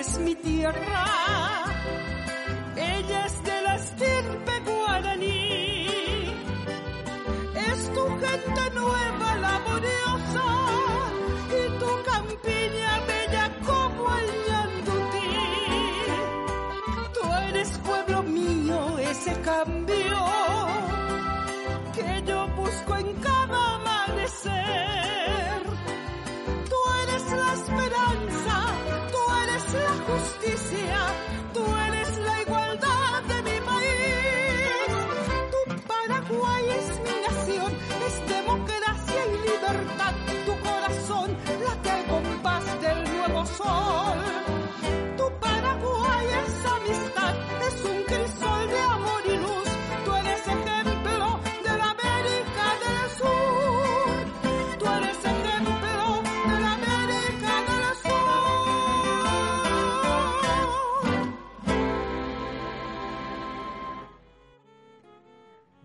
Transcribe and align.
es 0.00 0.18
mi 0.18 0.34
tierra. 0.34 1.73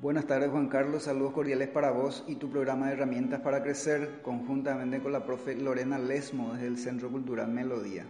Buenas 0.01 0.25
tardes 0.27 0.49
Juan 0.49 0.69
Carlos, 0.69 1.03
saludos 1.03 1.33
cordiales 1.33 1.67
para 1.67 1.91
vos 1.91 2.23
y 2.25 2.35
tu 2.35 2.49
programa 2.49 2.87
de 2.87 2.93
herramientas 2.93 3.41
para 3.41 3.61
crecer 3.61 4.21
conjuntamente 4.21 5.01
con 5.01 5.11
la 5.11 5.25
profe 5.25 5.55
Lorena 5.55 5.99
Lesmo 5.99 6.53
desde 6.53 6.67
el 6.67 6.77
Centro 6.77 7.09
Cultural 7.09 7.49
Melodía. 7.49 8.05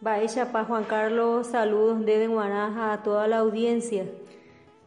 Baisha 0.00 0.50
pa 0.50 0.64
Juan 0.64 0.84
Carlos, 0.84 1.48
saludos 1.48 2.04
de 2.06 2.26
Guanaja 2.26 2.94
a 2.94 3.02
toda 3.02 3.28
la 3.28 3.38
audiencia. 3.38 4.06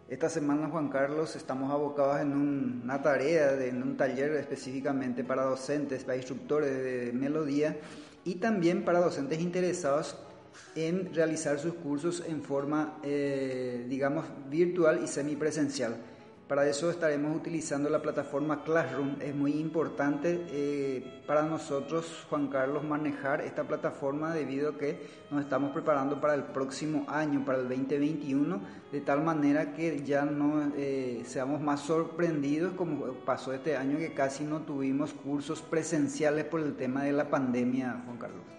Esta 0.09 0.27
semana 0.29 0.67
Juan 0.67 0.89
Carlos 0.89 1.35
estamos 1.35 1.71
abocados 1.71 2.19
en 2.19 2.31
un- 2.33 2.81
una 2.83 3.01
tarea, 3.03 3.51
de- 3.53 3.69
en 3.69 3.83
un 3.83 3.95
taller 3.95 4.31
específicamente 4.31 5.23
para 5.23 5.43
docentes, 5.43 6.03
para 6.05 6.17
instructores 6.17 6.71
de 6.71 7.11
Melodía 7.13 7.77
y 8.23 8.35
también 8.35 8.83
para 8.83 8.99
docentes 8.99 9.39
interesados 9.41 10.17
en 10.75 11.13
realizar 11.13 11.59
sus 11.59 11.75
cursos 11.75 12.23
en 12.27 12.41
forma, 12.41 12.97
eh, 13.03 13.85
digamos, 13.87 14.25
virtual 14.49 15.01
y 15.03 15.07
semipresencial. 15.07 15.95
Para 16.47 16.69
eso 16.69 16.91
estaremos 16.91 17.35
utilizando 17.35 17.89
la 17.89 18.03
plataforma 18.03 18.63
Classroom. 18.63 19.15
Es 19.19 19.33
muy 19.33 19.53
importante 19.53 20.45
eh, 20.51 21.23
para 21.25 21.41
nosotros, 21.41 22.27
Juan 22.29 22.49
Carlos, 22.49 22.83
manejar 22.83 23.41
esta 23.41 23.63
plataforma 23.63 24.31
debido 24.31 24.69
a 24.69 24.77
que 24.77 25.07
nos 25.31 25.41
estamos 25.41 25.71
preparando 25.71 26.21
para 26.21 26.35
el 26.35 26.43
próximo 26.43 27.03
año, 27.09 27.43
para 27.43 27.57
el 27.57 27.67
2021, 27.67 28.61
de 28.91 29.01
tal 29.01 29.23
manera 29.23 29.73
que 29.73 30.03
ya 30.03 30.23
no 30.23 30.71
eh, 30.77 31.23
seamos 31.25 31.61
más 31.61 31.81
sorprendidos 31.81 32.73
como 32.73 33.05
pasó 33.25 33.51
este 33.51 33.75
año 33.75 33.97
que 33.97 34.13
casi 34.13 34.43
no 34.43 34.61
tuvimos 34.61 35.13
cursos 35.13 35.63
presenciales 35.63 36.45
por 36.45 36.61
el 36.61 36.75
tema 36.75 37.01
de 37.05 37.13
la 37.13 37.27
pandemia, 37.27 38.03
Juan 38.05 38.17
Carlos. 38.17 38.54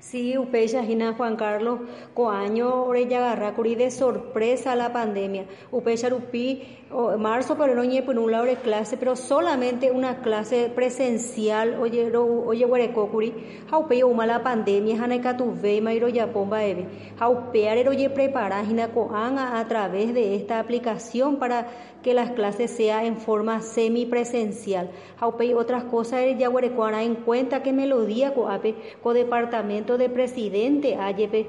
Sí, 0.00 0.38
Upecha 0.38 0.82
Gina 0.82 1.12
Juan 1.12 1.36
Carlos, 1.36 1.80
coaño 2.14 2.84
orella 2.84 3.52
curi 3.54 3.74
de 3.74 3.90
sorpresa 3.90 4.74
la 4.74 4.94
pandemia. 4.94 5.44
Upecha 5.70 6.08
Rupi, 6.08 6.62
o- 6.90 7.18
marzo 7.18 7.54
pero 7.58 7.74
no 7.74 7.82
por 8.06 8.18
un 8.18 8.32
lado 8.32 8.44
de 8.46 8.56
clase, 8.56 8.96
pero 8.96 9.14
solamente 9.14 9.90
una 9.90 10.22
clase 10.22 10.72
presencial, 10.74 11.78
oye, 11.82 12.10
oye, 12.16 12.64
huerecocuri, 12.64 13.34
jaupe 13.70 14.02
uma 14.02 14.24
la 14.24 14.42
pandemia, 14.42 14.96
jana 14.96 15.20
catuve, 15.20 15.82
mairo 15.82 16.08
ya 16.08 16.32
pomba 16.32 16.64
eve. 16.64 16.86
Jaupear 17.18 17.86
oye 17.86 18.08
prepara 18.08 18.64
Gina 18.64 18.88
coan 18.88 19.36
a, 19.38 19.60
a 19.60 19.68
través 19.68 20.14
de 20.14 20.34
esta 20.34 20.60
aplicación 20.60 21.36
para 21.38 21.66
que 22.02 22.14
las 22.14 22.30
clases 22.32 22.70
sean 22.70 23.04
en 23.04 23.16
forma 23.16 23.60
semipresencial. 23.62 24.90
Jaupe 25.18 25.46
y 25.46 25.54
otras 25.54 25.84
cosas, 25.84 26.24
ya 26.38 26.48
huerecuana 26.48 27.02
en 27.02 27.16
cuenta 27.16 27.62
que 27.62 27.72
melodía 27.72 28.34
coape, 28.34 28.74
co 29.02 29.12
departamento 29.12 29.98
de 29.98 30.08
presidente, 30.08 30.96
ayepe, 30.96 31.46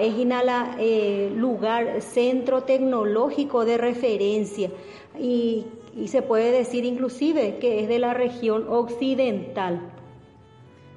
es 0.00 0.18
inala, 0.18 0.76
eh, 0.78 1.32
lugar, 1.34 2.00
centro 2.00 2.62
tecnológico 2.62 3.64
de 3.64 3.76
referencia 3.76 4.70
y, 5.18 5.66
y 5.96 6.08
se 6.08 6.22
puede 6.22 6.52
decir 6.52 6.84
inclusive 6.84 7.58
que 7.58 7.80
es 7.80 7.88
de 7.88 7.98
la 7.98 8.14
región 8.14 8.66
occidental. 8.68 9.93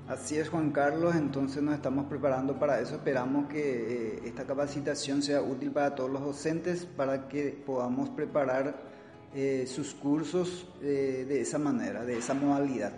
Así 0.10 0.38
es, 0.38 0.48
Juan 0.48 0.72
Carlos, 0.72 1.16
entonces 1.16 1.62
nos 1.62 1.76
estamos 1.76 2.06
preparando 2.06 2.58
para 2.58 2.80
eso. 2.80 2.96
Esperamos 2.96 3.48
que 3.50 3.60
eh, 3.60 4.22
esta 4.24 4.46
capacitación 4.46 5.22
sea 5.22 5.42
útil 5.42 5.72
para 5.72 5.96
todos 5.96 6.10
los 6.10 6.24
docentes 6.24 6.86
para 6.86 7.28
que 7.28 7.62
podamos 7.66 8.08
preparar 8.10 8.76
eh, 9.36 9.66
sus 9.68 9.94
cursos 9.94 10.66
eh, 10.82 11.26
de 11.28 11.42
esa 11.42 11.60
manera, 11.60 12.06
de 12.06 12.18
esa 12.18 12.34
modalidad. 12.34 12.94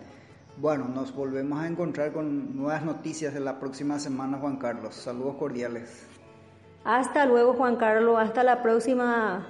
Bueno, 0.58 0.88
nos 0.88 1.16
volvemos 1.16 1.59
a 1.59 1.68
encontrar 1.68 2.12
con 2.12 2.56
nuevas 2.56 2.86
noticias 2.86 3.34
de 3.34 3.40
la 3.40 3.59
próxima 3.59 3.97
semana, 3.97 4.38
Juan 4.38 4.58
Carlos. 4.58 4.94
Saludos 4.94 5.38
cordiales. 5.38 6.06
Hasta 6.84 7.26
luego 7.26 7.53
Juan 7.53 7.78
Carlos, 7.78 8.18
hasta 8.20 8.44
la 8.44 8.62
próxima 8.62 9.47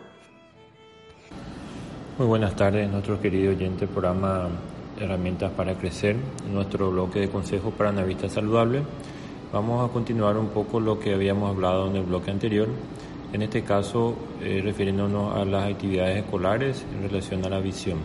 Muy 2.18 2.28
buenas 2.28 2.56
tardes, 2.56 2.90
nuestro 2.90 3.20
querido 3.20 3.52
oyente 3.52 3.86
programa 3.86 4.50
Herramientas 5.00 5.52
para 5.52 5.76
Crecer, 5.76 6.16
nuestro 6.52 6.92
bloque 6.92 7.20
de 7.20 7.30
consejos 7.30 7.74
para 7.74 7.92
una 7.92 8.04
vista 8.04 8.30
saludable. 8.30 8.82
Vamos 9.52 9.90
a 9.90 9.92
continuar 9.92 10.38
un 10.38 10.50
poco 10.50 10.80
lo 10.80 11.00
que 11.00 11.14
habíamos 11.14 11.50
hablado 11.50 11.88
en 11.88 11.96
el 11.96 12.04
bloque 12.04 12.32
anterior, 12.32 12.68
en 13.34 13.42
este 13.42 13.64
caso 13.64 14.16
eh, 14.42 14.62
refiriéndonos 14.64 15.36
a 15.36 15.46
las 15.46 15.72
actividades 15.72 16.18
escolares 16.18 16.86
en 16.94 17.10
relación 17.10 17.46
a 17.46 17.50
la 17.50 17.60
visión. 17.60 17.98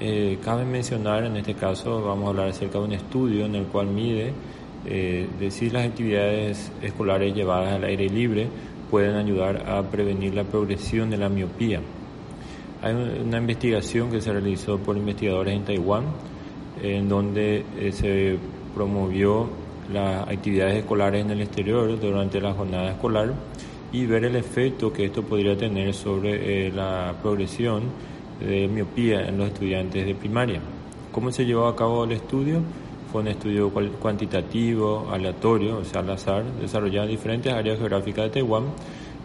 Eh, 0.00 0.38
cabe 0.44 0.64
mencionar, 0.64 1.24
en 1.24 1.36
este 1.36 1.54
caso 1.54 2.02
vamos 2.02 2.26
a 2.26 2.28
hablar 2.30 2.48
acerca 2.48 2.78
de 2.78 2.84
un 2.84 2.92
estudio 2.92 3.46
en 3.46 3.54
el 3.54 3.64
cual 3.64 3.86
mide 3.86 4.32
eh, 4.86 5.28
de 5.38 5.50
si 5.50 5.70
las 5.70 5.86
actividades 5.86 6.70
escolares 6.82 7.34
llevadas 7.34 7.74
al 7.74 7.84
aire 7.84 8.08
libre 8.08 8.48
pueden 8.90 9.16
ayudar 9.16 9.68
a 9.68 9.82
prevenir 9.82 10.34
la 10.34 10.44
progresión 10.44 11.10
de 11.10 11.16
la 11.16 11.28
miopía. 11.28 11.80
Hay 12.88 12.94
una 12.94 13.36
investigación 13.36 14.10
que 14.10 14.22
se 14.22 14.32
realizó 14.32 14.78
por 14.78 14.96
investigadores 14.96 15.54
en 15.54 15.64
Taiwán, 15.64 16.04
en 16.82 17.06
donde 17.06 17.62
eh, 17.78 17.92
se 17.92 18.38
promovió 18.74 19.46
las 19.92 20.26
actividades 20.26 20.76
escolares 20.76 21.22
en 21.22 21.30
el 21.32 21.42
exterior 21.42 22.00
durante 22.00 22.40
la 22.40 22.54
jornada 22.54 22.92
escolar 22.92 23.34
y 23.92 24.06
ver 24.06 24.24
el 24.24 24.36
efecto 24.36 24.90
que 24.90 25.04
esto 25.04 25.22
podría 25.22 25.54
tener 25.54 25.92
sobre 25.92 26.68
eh, 26.68 26.72
la 26.72 27.14
progresión 27.20 27.82
de 28.40 28.68
miopía 28.68 29.28
en 29.28 29.36
los 29.36 29.48
estudiantes 29.48 30.06
de 30.06 30.14
primaria. 30.14 30.60
¿Cómo 31.12 31.30
se 31.30 31.44
llevó 31.44 31.66
a 31.66 31.76
cabo 31.76 32.04
el 32.04 32.12
estudio? 32.12 32.62
Fue 33.12 33.20
un 33.20 33.28
estudio 33.28 33.70
cuantitativo, 33.70 35.08
aleatorio, 35.12 35.78
o 35.78 35.84
sea, 35.84 36.00
al 36.00 36.10
azar, 36.10 36.42
desarrollado 36.58 37.04
en 37.04 37.10
diferentes 37.10 37.52
áreas 37.52 37.78
geográficas 37.78 38.24
de 38.24 38.30
Taiwán 38.30 38.64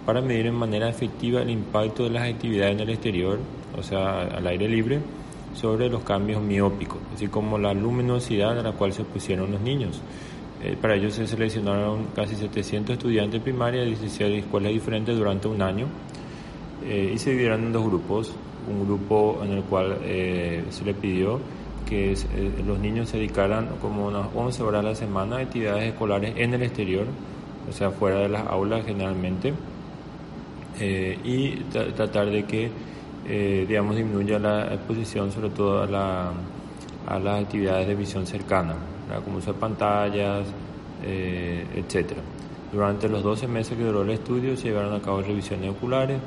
para 0.05 0.21
medir 0.21 0.47
en 0.47 0.55
manera 0.55 0.89
efectiva 0.89 1.41
el 1.41 1.49
impacto 1.49 2.03
de 2.03 2.09
las 2.11 2.29
actividades 2.29 2.73
en 2.73 2.79
el 2.81 2.89
exterior, 2.89 3.39
o 3.77 3.83
sea, 3.83 4.21
al 4.23 4.45
aire 4.47 4.67
libre, 4.67 4.99
sobre 5.53 5.89
los 5.89 6.03
cambios 6.03 6.41
miópicos, 6.41 6.97
así 7.13 7.27
como 7.27 7.57
la 7.57 7.73
luminosidad 7.73 8.59
a 8.59 8.63
la 8.63 8.71
cual 8.71 8.93
se 8.93 9.03
pusieron 9.03 9.51
los 9.51 9.61
niños. 9.61 10.01
Eh, 10.63 10.77
para 10.79 10.95
ello 10.95 11.11
se 11.11 11.27
seleccionaron 11.27 12.07
casi 12.15 12.35
700 12.35 12.93
estudiantes 12.93 13.33
de 13.33 13.43
primaria 13.43 13.81
de 13.81 13.87
16 13.87 14.45
escuelas 14.45 14.71
diferentes 14.71 15.15
durante 15.17 15.47
un 15.49 15.61
año 15.61 15.87
eh, 16.85 17.11
y 17.13 17.17
se 17.17 17.31
dividieron 17.31 17.65
en 17.65 17.73
dos 17.73 17.85
grupos. 17.85 18.33
un 18.69 18.85
grupo 18.85 19.41
en 19.43 19.51
el 19.51 19.63
cual 19.63 19.97
eh, 20.03 20.63
se 20.69 20.85
le 20.85 20.93
pidió 20.93 21.41
que 21.85 22.15
los 22.65 22.79
niños 22.79 23.09
se 23.09 23.17
dedicaran 23.17 23.67
como 23.81 24.07
unas 24.07 24.27
11 24.33 24.63
horas 24.63 24.79
a 24.79 24.89
la 24.89 24.95
semana 24.95 25.35
a 25.35 25.39
actividades 25.39 25.91
escolares 25.91 26.33
en 26.37 26.53
el 26.53 26.63
exterior, 26.63 27.05
o 27.69 27.73
sea, 27.73 27.91
fuera 27.91 28.19
de 28.19 28.29
las 28.29 28.47
aulas 28.47 28.85
generalmente, 28.85 29.53
y 30.79 31.49
tratar 31.71 32.29
de 32.29 32.45
que, 32.45 32.71
digamos, 33.67 33.95
disminuya 33.95 34.39
la 34.39 34.73
exposición 34.73 35.31
sobre 35.31 35.49
todo 35.49 35.83
a 35.83 35.87
la 35.87 36.31
a 37.07 37.19
las 37.19 37.43
actividades 37.43 37.87
de 37.87 37.95
visión 37.95 38.25
cercana, 38.25 38.75
como 39.23 39.37
usar 39.37 39.55
pantallas, 39.55 40.45
eh, 41.03 41.65
etc. 41.75 42.13
Durante 42.71 43.09
los 43.09 43.23
12 43.23 43.47
meses 43.47 43.77
que 43.77 43.83
duró 43.83 44.01
el 44.01 44.11
estudio 44.11 44.55
se 44.55 44.69
llevaron 44.69 44.93
a 44.93 45.01
cabo 45.01 45.21
revisiones 45.21 45.69
oculares, 45.71 46.19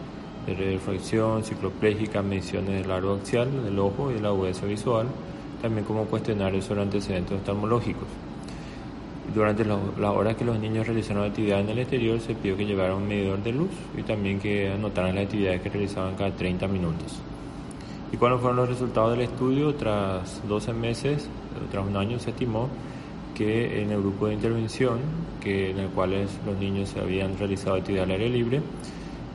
de 0.46 0.54
refracción, 0.54 1.42
cicloplégica, 1.42 2.22
mediciones 2.22 2.78
del 2.80 2.88
largo 2.88 3.14
axial 3.14 3.48
del 3.64 3.78
ojo 3.80 4.12
y 4.12 4.14
de 4.14 4.20
la 4.20 4.28
agudeza 4.28 4.64
visual, 4.64 5.08
también 5.60 5.84
como 5.84 6.04
cuestionarios 6.04 6.66
sobre 6.66 6.82
antecedentes 6.82 7.36
oftalmológicos. 7.38 8.06
Durante 9.34 9.64
las 9.64 10.10
horas 10.10 10.36
que 10.36 10.44
los 10.44 10.58
niños 10.58 10.86
realizaron 10.86 11.24
actividades 11.24 11.64
en 11.64 11.70
el 11.70 11.78
exterior 11.80 12.20
se 12.20 12.34
pidió 12.34 12.56
que 12.56 12.64
llevaran 12.64 12.96
un 12.96 13.08
medidor 13.08 13.42
de 13.42 13.52
luz 13.52 13.70
y 13.96 14.02
también 14.02 14.38
que 14.38 14.70
anotaran 14.70 15.14
las 15.14 15.24
actividades 15.24 15.60
que 15.60 15.68
realizaban 15.68 16.14
cada 16.14 16.30
30 16.30 16.66
minutos. 16.68 17.20
¿Y 18.12 18.16
cuáles 18.16 18.40
fueron 18.40 18.56
los 18.56 18.68
resultados 18.68 19.10
del 19.10 19.22
estudio? 19.22 19.74
Tras 19.74 20.46
12 20.46 20.72
meses, 20.72 21.28
tras 21.70 21.86
un 21.86 21.96
año, 21.96 22.18
se 22.18 22.30
estimó 22.30 22.68
que 23.34 23.82
en 23.82 23.90
el 23.90 24.00
grupo 24.00 24.28
de 24.28 24.34
intervención, 24.34 25.00
que 25.42 25.70
en 25.70 25.80
el 25.80 25.88
cual 25.88 26.12
los 26.46 26.56
niños 26.58 26.94
habían 26.96 27.36
realizado 27.36 27.76
actividad 27.76 28.04
al 28.04 28.12
aire 28.12 28.30
libre, 28.30 28.62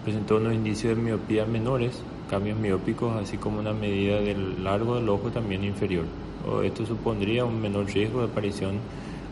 presentó 0.03 0.37
unos 0.37 0.53
indicios 0.53 0.95
de 0.95 1.01
miopía 1.01 1.45
menores, 1.45 2.01
cambios 2.29 2.57
miópicos, 2.57 3.15
así 3.21 3.37
como 3.37 3.59
una 3.59 3.73
medida 3.73 4.19
del 4.21 4.63
largo 4.63 4.95
del 4.95 5.07
ojo 5.09 5.29
también 5.29 5.63
inferior. 5.63 6.05
Esto 6.63 6.85
supondría 6.85 7.45
un 7.45 7.61
menor 7.61 7.85
riesgo 7.85 8.19
de 8.19 8.25
aparición 8.31 8.79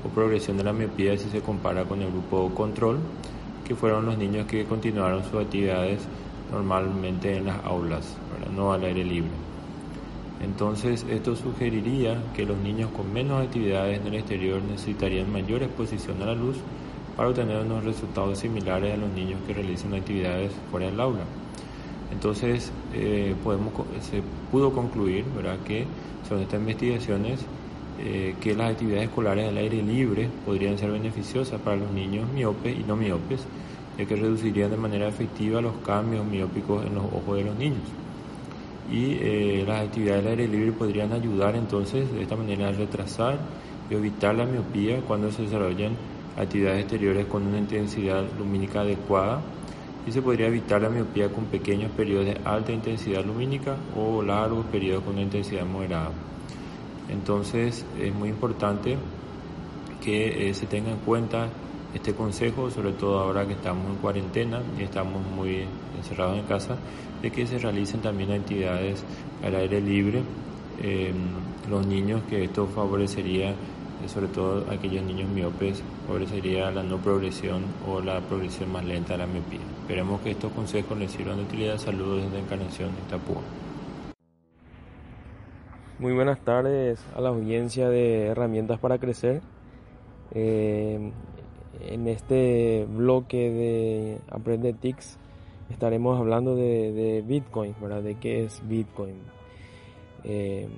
o 0.03 0.09
progresión 0.09 0.57
de 0.57 0.63
la 0.63 0.73
miopía 0.73 1.17
si 1.17 1.29
se 1.29 1.41
compara 1.41 1.85
con 1.85 2.01
el 2.01 2.11
grupo 2.11 2.53
control, 2.53 2.99
que 3.67 3.75
fueron 3.75 4.05
los 4.05 4.17
niños 4.17 4.47
que 4.47 4.65
continuaron 4.65 5.23
sus 5.23 5.41
actividades 5.41 5.99
normalmente 6.51 7.37
en 7.37 7.45
las 7.45 7.63
aulas, 7.63 8.15
no 8.55 8.73
al 8.73 8.83
aire 8.83 9.03
libre. 9.03 9.31
Entonces, 10.41 11.05
esto 11.09 11.35
sugeriría 11.35 12.21
que 12.35 12.45
los 12.45 12.57
niños 12.57 12.89
con 12.91 13.11
menos 13.11 13.43
actividades 13.43 13.99
en 13.99 14.07
el 14.07 14.15
exterior 14.15 14.61
necesitarían 14.61 15.31
mayor 15.31 15.63
exposición 15.63 16.21
a 16.21 16.27
la 16.27 16.33
luz 16.33 16.55
para 17.17 17.29
obtener 17.29 17.57
unos 17.65 17.83
resultados 17.83 18.39
similares 18.39 18.93
a 18.93 18.97
los 18.97 19.11
niños 19.11 19.41
que 19.45 19.53
realizan 19.53 19.93
actividades 19.93 20.53
fuera 20.71 20.85
del 20.85 20.99
aula. 20.99 21.23
Entonces, 22.13 22.71
eh, 22.93 23.35
podemos, 23.43 23.73
se 24.01 24.21
pudo 24.49 24.71
concluir 24.71 25.25
¿verdad? 25.35 25.57
que 25.65 25.85
sobre 26.27 26.43
estas 26.43 26.59
investigaciones 26.61 27.41
eh, 27.99 28.35
que 28.39 28.55
las 28.55 28.71
actividades 28.71 29.09
escolares 29.09 29.47
al 29.47 29.57
aire 29.57 29.81
libre 29.81 30.29
podrían 30.45 30.77
ser 30.77 30.91
beneficiosas 30.91 31.59
para 31.61 31.77
los 31.77 31.91
niños 31.91 32.27
miopes 32.33 32.77
y 32.77 32.83
no 32.83 32.95
miopes, 32.95 33.41
ya 33.97 34.05
que 34.05 34.15
reducirían 34.15 34.71
de 34.71 34.77
manera 34.77 35.07
efectiva 35.07 35.61
los 35.61 35.75
cambios 35.85 36.25
miópicos 36.25 36.85
en 36.85 36.95
los 36.95 37.05
ojos 37.05 37.37
de 37.37 37.43
los 37.43 37.55
niños 37.57 37.83
y 38.91 39.17
eh, 39.21 39.63
las 39.67 39.85
actividades 39.85 40.23
del 40.23 40.31
aire 40.31 40.47
libre 40.47 40.71
podrían 40.71 41.11
ayudar 41.13 41.55
entonces 41.55 42.11
de 42.11 42.23
esta 42.23 42.35
manera 42.35 42.69
a 42.69 42.71
retrasar 42.71 43.37
y 43.89 43.93
evitar 43.93 44.35
la 44.35 44.45
miopía 44.45 45.01
cuando 45.01 45.31
se 45.31 45.43
desarrollan 45.43 45.93
actividades 46.37 46.81
exteriores 46.81 47.25
con 47.27 47.45
una 47.45 47.57
intensidad 47.57 48.23
lumínica 48.37 48.81
adecuada 48.81 49.41
y 50.07 50.11
se 50.11 50.21
podría 50.21 50.47
evitar 50.47 50.81
la 50.81 50.89
miopía 50.89 51.29
con 51.29 51.45
pequeños 51.45 51.91
periodos 51.91 52.25
de 52.25 52.37
alta 52.43 52.71
intensidad 52.71 53.23
lumínica 53.23 53.75
o 53.95 54.23
largos 54.23 54.65
periodos 54.67 55.03
con 55.03 55.13
una 55.13 55.23
intensidad 55.23 55.65
moderada. 55.65 56.11
Entonces 57.11 57.85
es 58.00 58.13
muy 58.13 58.29
importante 58.29 58.97
que 60.03 60.50
eh, 60.50 60.53
se 60.53 60.65
tenga 60.65 60.91
en 60.91 60.97
cuenta 60.97 61.50
este 61.94 62.13
consejo, 62.13 62.69
sobre 62.69 62.91
todo 62.94 63.19
ahora 63.19 63.47
que 63.47 63.53
estamos 63.53 63.88
en 63.89 63.95
cuarentena 63.95 64.61
y 64.79 64.83
estamos 64.83 65.25
muy 65.35 65.65
encerrados 65.97 66.38
en 66.38 66.45
casa, 66.45 66.77
de 67.21 67.31
que 67.31 67.47
se 67.47 67.57
realicen 67.57 68.01
también 68.01 68.31
actividades 68.31 69.03
al 69.44 69.56
aire 69.56 69.81
libre. 69.81 70.21
Eh, 70.81 71.11
los 71.69 71.85
niños, 71.85 72.21
que 72.29 72.44
esto 72.44 72.67
favorecería, 72.67 73.50
eh, 73.50 73.56
sobre 74.07 74.27
todo 74.27 74.65
aquellos 74.71 75.03
niños 75.03 75.29
miopes, 75.29 75.83
favorecería 76.07 76.71
la 76.71 76.83
no 76.83 76.97
progresión 76.97 77.63
o 77.88 78.01
la 78.01 78.21
progresión 78.21 78.71
más 78.71 78.85
lenta 78.85 79.13
de 79.13 79.19
la 79.19 79.27
miopía. 79.27 79.59
Esperemos 79.81 80.21
que 80.21 80.31
estos 80.31 80.51
consejos 80.53 80.97
les 80.97 81.11
sirvan 81.11 81.38
de 81.38 81.44
utilidad. 81.44 81.77
Saludos 81.77 82.23
desde 82.23 82.39
Encarnación 82.39 82.91
Tapúa. 83.09 83.41
Muy 85.99 86.13
buenas 86.13 86.39
tardes 86.39 87.05
a 87.13 87.19
la 87.19 87.27
audiencia 87.27 87.89
de 87.89 88.27
Herramientas 88.27 88.79
para 88.79 88.99
Crecer. 88.99 89.41
Eh, 90.31 91.11
en 91.81 92.07
este 92.07 92.87
bloque 92.89 93.51
de 93.51 94.21
Aprende 94.31 94.71
TICS 94.71 95.17
estaremos 95.69 96.17
hablando 96.17 96.55
de, 96.55 97.21
Bitcoin, 97.27 97.75
¿verdad? 97.81 98.01
De 98.01 98.15
qué 98.15 98.45
es 98.45 98.65
Bitcoin. 98.65 99.15
Eh, 100.23 100.69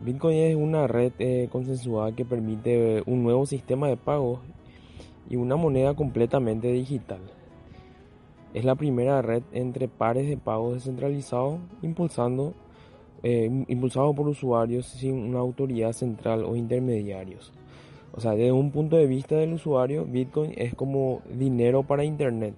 Bitcoin 0.00 0.36
es 0.36 0.56
una 0.56 0.88
red 0.88 1.12
eh, 1.20 1.48
consensuada 1.52 2.10
que 2.10 2.24
permite 2.24 3.04
un 3.06 3.22
nuevo 3.22 3.46
sistema 3.46 3.86
de 3.86 3.96
pagos 3.96 4.40
y 5.30 5.36
una 5.36 5.54
moneda 5.54 5.94
completamente 5.94 6.72
digital. 6.72 7.20
Es 8.52 8.64
la 8.64 8.74
primera 8.74 9.22
red 9.22 9.44
entre 9.52 9.86
pares 9.86 10.28
de 10.28 10.36
pagos 10.36 10.74
descentralizados 10.74 11.60
impulsando, 11.82 12.52
eh, 13.22 13.64
impulsado 13.68 14.14
por 14.14 14.28
usuarios 14.28 14.86
sin 14.86 15.14
una 15.14 15.38
autoridad 15.38 15.92
central 15.92 16.44
o 16.44 16.56
intermediarios. 16.56 17.52
O 18.12 18.20
sea, 18.20 18.32
desde 18.32 18.52
un 18.52 18.70
punto 18.70 18.96
de 18.96 19.06
vista 19.06 19.36
del 19.36 19.52
usuario, 19.52 20.04
Bitcoin 20.04 20.54
es 20.56 20.74
como 20.74 21.20
dinero 21.34 21.82
para 21.82 22.04
Internet. 22.04 22.54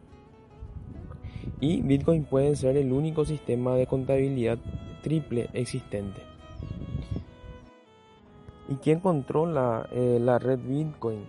Y 1.60 1.81
Bitcoin 1.82 2.25
puede 2.25 2.55
ser 2.55 2.76
el 2.76 2.93
único 2.93 3.25
sistema 3.25 3.75
de 3.75 3.87
contabilidad 3.87 4.58
triple 5.02 5.49
existente. 5.52 6.20
¿Y 8.69 8.75
quién 8.76 9.00
controla 9.00 9.88
eh, 9.90 10.19
la 10.20 10.38
red 10.38 10.58
Bitcoin? 10.58 11.20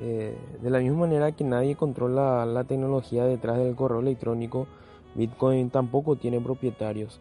Eh, 0.00 0.36
de 0.62 0.70
la 0.70 0.78
misma 0.78 0.98
manera 0.98 1.32
que 1.32 1.44
nadie 1.44 1.74
controla 1.74 2.44
la 2.44 2.64
tecnología 2.64 3.24
detrás 3.24 3.58
del 3.58 3.74
correo 3.74 4.00
electrónico, 4.00 4.66
Bitcoin 5.14 5.70
tampoco 5.70 6.16
tiene 6.16 6.40
propietarios. 6.40 7.20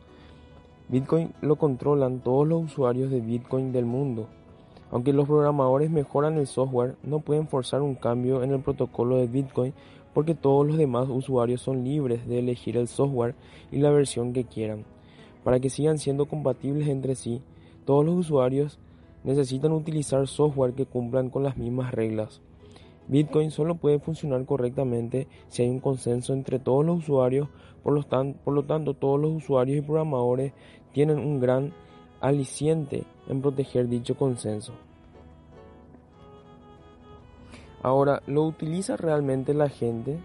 Bitcoin 0.89 1.33
lo 1.41 1.57
controlan 1.57 2.21
todos 2.21 2.47
los 2.47 2.63
usuarios 2.63 3.11
de 3.11 3.19
Bitcoin 3.19 3.73
del 3.73 3.85
mundo. 3.85 4.27
Aunque 4.89 5.11
los 5.11 5.27
programadores 5.27 5.91
mejoran 5.91 6.37
el 6.37 6.47
software, 6.47 6.95
no 7.03 7.19
pueden 7.19 7.49
forzar 7.49 7.81
un 7.81 7.95
cambio 7.95 8.41
en 8.41 8.51
el 8.51 8.61
protocolo 8.61 9.17
de 9.17 9.27
Bitcoin 9.27 9.73
porque 10.13 10.33
todos 10.33 10.65
los 10.65 10.77
demás 10.77 11.09
usuarios 11.09 11.61
son 11.61 11.83
libres 11.83 12.25
de 12.25 12.39
elegir 12.39 12.77
el 12.77 12.87
software 12.87 13.35
y 13.69 13.79
la 13.79 13.91
versión 13.91 14.31
que 14.31 14.45
quieran. 14.45 14.85
Para 15.43 15.59
que 15.59 15.69
sigan 15.69 15.97
siendo 15.97 16.25
compatibles 16.25 16.87
entre 16.87 17.15
sí, 17.15 17.41
todos 17.85 18.05
los 18.05 18.15
usuarios 18.15 18.79
necesitan 19.25 19.73
utilizar 19.73 20.25
software 20.25 20.73
que 20.73 20.85
cumplan 20.85 21.29
con 21.29 21.43
las 21.43 21.57
mismas 21.57 21.93
reglas. 21.93 22.41
Bitcoin 23.09 23.51
solo 23.51 23.75
puede 23.75 23.99
funcionar 23.99 24.45
correctamente 24.45 25.27
si 25.47 25.63
hay 25.63 25.69
un 25.69 25.79
consenso 25.79 26.33
entre 26.33 26.59
todos 26.59 26.85
los 26.85 26.99
usuarios, 26.99 27.47
por 27.83 27.93
lo, 27.93 28.03
por 28.43 28.53
lo 28.53 28.63
tanto 28.63 28.93
todos 28.93 29.19
los 29.19 29.31
usuarios 29.31 29.77
y 29.77 29.81
programadores 29.81 30.53
tienen 30.97 31.19
un 31.19 31.39
gran 31.39 31.73
aliciente 32.21 33.03
en 33.27 33.39
proteger 33.39 33.87
dicho 33.87 34.17
consenso. 34.17 34.73
Ahora, 37.83 38.23
¿lo 38.25 38.41
utiliza 38.41 38.97
realmente 38.97 39.53
la 39.53 39.69
gente? 39.69 40.17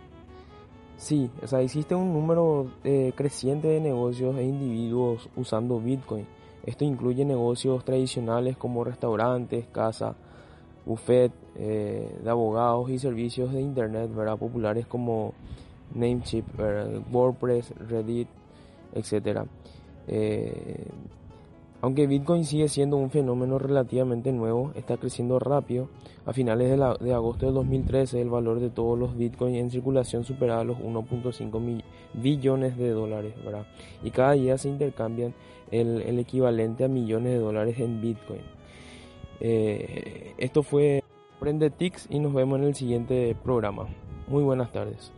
Sí, 0.97 1.29
o 1.43 1.47
sea, 1.47 1.61
existe 1.61 1.95
un 1.95 2.14
número 2.14 2.71
eh, 2.85 3.12
creciente 3.14 3.69
de 3.69 3.81
negocios 3.81 4.35
e 4.38 4.45
individuos 4.45 5.29
usando 5.37 5.79
Bitcoin. 5.79 6.26
Esto 6.64 6.87
incluye 6.87 7.26
negocios 7.26 7.85
tradicionales 7.85 8.57
como 8.57 8.83
restaurantes, 8.83 9.67
casa, 9.73 10.14
buffet, 10.87 11.33
eh, 11.57 12.19
de 12.25 12.31
abogados 12.31 12.88
y 12.88 12.99
servicios 12.99 13.52
de 13.52 13.61
internet, 13.61 14.11
¿verdad? 14.14 14.38
populares 14.38 14.87
como 14.87 15.35
Namecheap, 15.95 16.47
WordPress, 17.12 17.75
Reddit, 17.91 18.29
etc. 18.95 19.47
Aunque 21.82 22.06
Bitcoin 22.06 22.44
sigue 22.44 22.68
siendo 22.68 22.97
un 22.97 23.11
fenómeno 23.11 23.59
relativamente 23.59 24.30
nuevo, 24.30 24.71
está 24.76 24.99
creciendo 24.99 25.40
rápido. 25.40 25.88
A 26.25 26.32
finales 26.32 26.71
de, 26.71 27.12
agosto 27.12 27.47
de 27.47 27.52
2013 27.52 28.21
el 28.21 28.30
valor 28.30 28.61
de 28.61 28.71
todos 28.71 28.97
los 28.97 29.16
Bitcoins 29.16 29.59
en 29.59 29.71
circulación 29.73 30.25
superaba 30.25 30.62
los 30.62 30.78
1.5 30.78 31.82
billones 32.14 32.78
de 32.78 32.90
dólares, 32.90 33.35
¿verdad? 33.44 33.66
Y 34.04 34.12
cada 34.12 34.35
día 34.35 34.56
se 34.59 34.68
intercambian 34.68 35.35
el, 35.73 36.21
equivalente 36.21 36.85
a 36.85 36.88
millones 36.88 37.32
de 37.32 37.38
dólares 37.40 37.80
en 37.80 38.00
Bitcoin. 38.00 38.42
Eh, 39.40 40.35
esto 40.38 40.62
fue 40.62 41.02
Prende 41.40 41.71
Tix 41.71 42.06
y 42.09 42.21
nos 42.21 42.32
vemos 42.32 42.61
en 42.61 42.66
el 42.66 42.76
siguiente 42.76 43.37
programa. 43.42 43.88
Muy 44.28 44.44
buenas 44.44 44.71
tardes. 44.71 45.12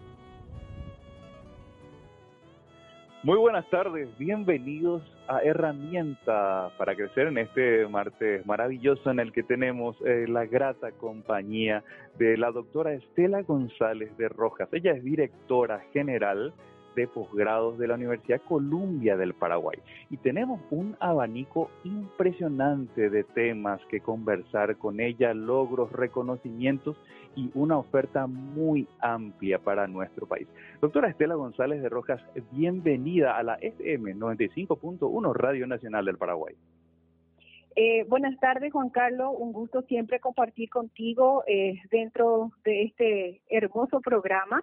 Muy 3.24 3.38
buenas 3.38 3.64
tardes, 3.70 4.06
bienvenidos 4.18 5.00
a 5.28 5.38
Herramienta 5.40 6.70
para 6.76 6.94
Crecer 6.94 7.28
en 7.28 7.38
este 7.38 7.88
martes 7.88 8.44
maravilloso 8.44 9.10
en 9.10 9.18
el 9.18 9.32
que 9.32 9.42
tenemos 9.42 9.96
eh, 10.04 10.26
la 10.28 10.44
grata 10.44 10.92
compañía 10.92 11.82
de 12.18 12.36
la 12.36 12.50
doctora 12.50 12.92
Estela 12.92 13.40
González 13.40 14.14
de 14.18 14.28
Rojas. 14.28 14.68
Ella 14.72 14.92
es 14.92 15.02
directora 15.02 15.80
general 15.94 16.52
de 16.94 17.06
posgrados 17.06 17.78
de 17.78 17.88
la 17.88 17.94
Universidad 17.94 18.40
Columbia 18.42 19.16
del 19.16 19.34
Paraguay. 19.34 19.78
Y 20.10 20.16
tenemos 20.18 20.60
un 20.70 20.96
abanico 21.00 21.70
impresionante 21.84 23.10
de 23.10 23.24
temas 23.24 23.80
que 23.90 24.00
conversar 24.00 24.76
con 24.76 25.00
ella, 25.00 25.34
logros, 25.34 25.92
reconocimientos 25.92 26.96
y 27.36 27.50
una 27.54 27.78
oferta 27.78 28.26
muy 28.26 28.86
amplia 29.00 29.58
para 29.58 29.86
nuestro 29.86 30.26
país. 30.26 30.46
Doctora 30.80 31.08
Estela 31.08 31.34
González 31.34 31.82
de 31.82 31.88
Rojas, 31.88 32.20
bienvenida 32.52 33.36
a 33.36 33.42
la 33.42 33.54
FM 33.54 34.14
95.1 34.14 35.34
Radio 35.34 35.66
Nacional 35.66 36.04
del 36.04 36.18
Paraguay. 36.18 36.54
Eh, 37.76 38.04
buenas 38.08 38.38
tardes, 38.38 38.72
Juan 38.72 38.90
Carlos. 38.90 39.34
Un 39.36 39.52
gusto 39.52 39.82
siempre 39.82 40.20
compartir 40.20 40.70
contigo 40.70 41.42
eh, 41.46 41.80
dentro 41.90 42.52
de 42.64 42.84
este 42.84 43.40
hermoso 43.48 44.00
programa. 44.00 44.62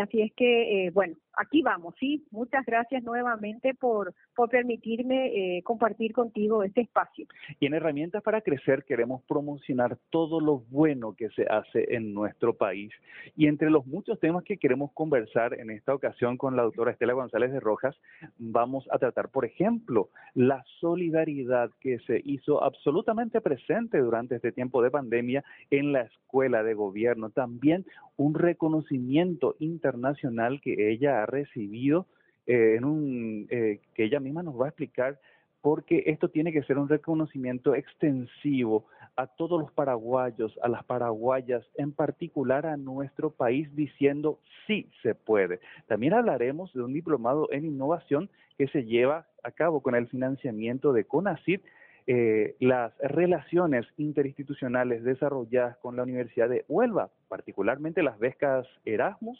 Así 0.00 0.22
es 0.22 0.32
que, 0.34 0.86
eh, 0.86 0.90
bueno, 0.90 1.14
aquí 1.40 1.62
vamos, 1.62 1.94
¿sí? 1.98 2.24
Muchas 2.30 2.64
gracias 2.66 3.02
nuevamente 3.02 3.74
por, 3.74 4.14
por 4.34 4.50
permitirme 4.50 5.58
eh, 5.58 5.62
compartir 5.62 6.12
contigo 6.12 6.62
este 6.62 6.82
espacio. 6.82 7.26
Y 7.58 7.66
en 7.66 7.74
Herramientas 7.74 8.22
para 8.22 8.42
Crecer 8.42 8.84
queremos 8.84 9.22
promocionar 9.22 9.96
todo 10.10 10.40
lo 10.40 10.60
bueno 10.70 11.14
que 11.14 11.30
se 11.30 11.44
hace 11.44 11.94
en 11.94 12.12
nuestro 12.12 12.54
país. 12.54 12.92
Y 13.36 13.46
entre 13.46 13.70
los 13.70 13.86
muchos 13.86 14.20
temas 14.20 14.44
que 14.44 14.58
queremos 14.58 14.92
conversar 14.92 15.58
en 15.58 15.70
esta 15.70 15.94
ocasión 15.94 16.36
con 16.36 16.56
la 16.56 16.62
doctora 16.62 16.92
Estela 16.92 17.14
González 17.14 17.52
de 17.52 17.60
Rojas, 17.60 17.96
vamos 18.38 18.86
a 18.90 18.98
tratar, 18.98 19.30
por 19.30 19.44
ejemplo, 19.44 20.10
la 20.34 20.62
solidaridad 20.80 21.70
que 21.80 21.98
se 22.00 22.20
hizo 22.24 22.62
absolutamente 22.62 23.40
presente 23.40 23.98
durante 23.98 24.36
este 24.36 24.52
tiempo 24.52 24.82
de 24.82 24.90
pandemia 24.90 25.44
en 25.70 25.92
la 25.92 26.02
escuela 26.02 26.62
de 26.62 26.74
gobierno. 26.74 27.30
También 27.30 27.86
un 28.16 28.34
reconocimiento 28.34 29.56
internacional 29.58 30.60
que 30.60 30.90
ella 30.90 31.22
ha 31.22 31.26
recibido 31.30 32.06
eh, 32.46 32.76
en 32.76 32.84
un 32.84 33.46
eh, 33.50 33.80
que 33.94 34.04
ella 34.04 34.20
misma 34.20 34.42
nos 34.42 34.60
va 34.60 34.66
a 34.66 34.68
explicar 34.68 35.18
porque 35.62 36.04
esto 36.06 36.28
tiene 36.30 36.52
que 36.52 36.62
ser 36.62 36.78
un 36.78 36.88
reconocimiento 36.88 37.74
extensivo 37.74 38.86
a 39.16 39.26
todos 39.26 39.60
los 39.60 39.70
paraguayos, 39.72 40.58
a 40.62 40.68
las 40.68 40.84
paraguayas, 40.84 41.64
en 41.76 41.92
particular 41.92 42.64
a 42.66 42.76
nuestro 42.76 43.30
país, 43.30 43.68
diciendo 43.76 44.38
sí 44.66 44.88
se 45.02 45.14
puede. 45.14 45.60
También 45.86 46.14
hablaremos 46.14 46.72
de 46.72 46.82
un 46.82 46.92
diplomado 46.92 47.48
en 47.52 47.66
innovación 47.66 48.30
que 48.56 48.68
se 48.68 48.84
lleva 48.84 49.26
a 49.42 49.50
cabo 49.50 49.82
con 49.82 49.94
el 49.94 50.08
financiamiento 50.08 50.92
de 50.92 51.04
CONACYT, 51.04 51.62
eh, 52.06 52.56
las 52.60 52.96
relaciones 52.98 53.86
interinstitucionales 53.98 55.04
desarrolladas 55.04 55.76
con 55.78 55.96
la 55.96 56.02
Universidad 56.02 56.48
de 56.48 56.64
Huelva, 56.68 57.10
particularmente 57.28 58.02
las 58.02 58.18
becas 58.18 58.66
Erasmus, 58.84 59.38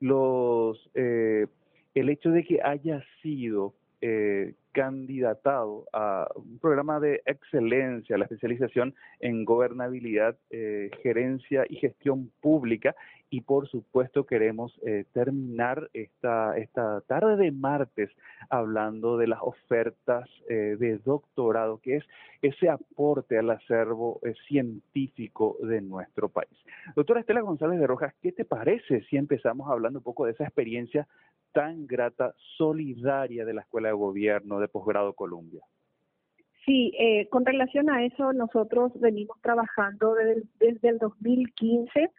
los, 0.00 0.90
eh, 0.94 1.46
el 1.94 2.08
hecho 2.08 2.30
de 2.30 2.44
que 2.44 2.60
haya 2.62 3.02
sido 3.22 3.74
eh, 4.00 4.54
candidatado 4.72 5.86
a 5.92 6.28
un 6.36 6.60
programa 6.60 7.00
de 7.00 7.20
excelencia, 7.26 8.16
la 8.16 8.26
especialización 8.26 8.94
en 9.18 9.44
gobernabilidad, 9.44 10.36
eh, 10.50 10.90
gerencia 11.02 11.64
y 11.68 11.76
gestión 11.76 12.30
pública. 12.40 12.94
Y 13.30 13.42
por 13.42 13.68
supuesto 13.68 14.24
queremos 14.24 14.78
eh, 14.86 15.04
terminar 15.12 15.90
esta, 15.92 16.56
esta 16.56 17.02
tarde 17.02 17.36
de 17.36 17.52
martes 17.52 18.10
hablando 18.48 19.18
de 19.18 19.26
las 19.26 19.40
ofertas 19.42 20.28
eh, 20.48 20.76
de 20.78 20.98
doctorado, 20.98 21.78
que 21.78 21.96
es 21.96 22.04
ese 22.40 22.70
aporte 22.70 23.38
al 23.38 23.50
acervo 23.50 24.20
científico 24.46 25.56
de 25.60 25.80
nuestro 25.80 26.28
país. 26.28 26.56
Doctora 26.96 27.20
Estela 27.20 27.40
González 27.40 27.78
de 27.78 27.86
Rojas, 27.86 28.14
¿qué 28.22 28.32
te 28.32 28.44
parece 28.44 29.02
si 29.10 29.16
empezamos 29.16 29.68
hablando 29.70 29.98
un 29.98 30.04
poco 30.04 30.24
de 30.24 30.32
esa 30.32 30.44
experiencia 30.44 31.06
tan 31.52 31.86
grata, 31.86 32.34
solidaria 32.56 33.44
de 33.44 33.54
la 33.54 33.62
Escuela 33.62 33.88
de 33.88 33.94
Gobierno, 33.94 34.60
de 34.60 34.68
posgrado 34.68 35.12
Columbia. 35.14 35.62
Sí, 36.64 36.92
eh, 36.98 37.28
con 37.30 37.46
relación 37.46 37.88
a 37.88 38.04
eso, 38.04 38.32
nosotros 38.32 38.92
venimos 39.00 39.40
trabajando 39.40 40.14
desde, 40.14 40.88
el 40.88 40.98
2015 40.98 42.10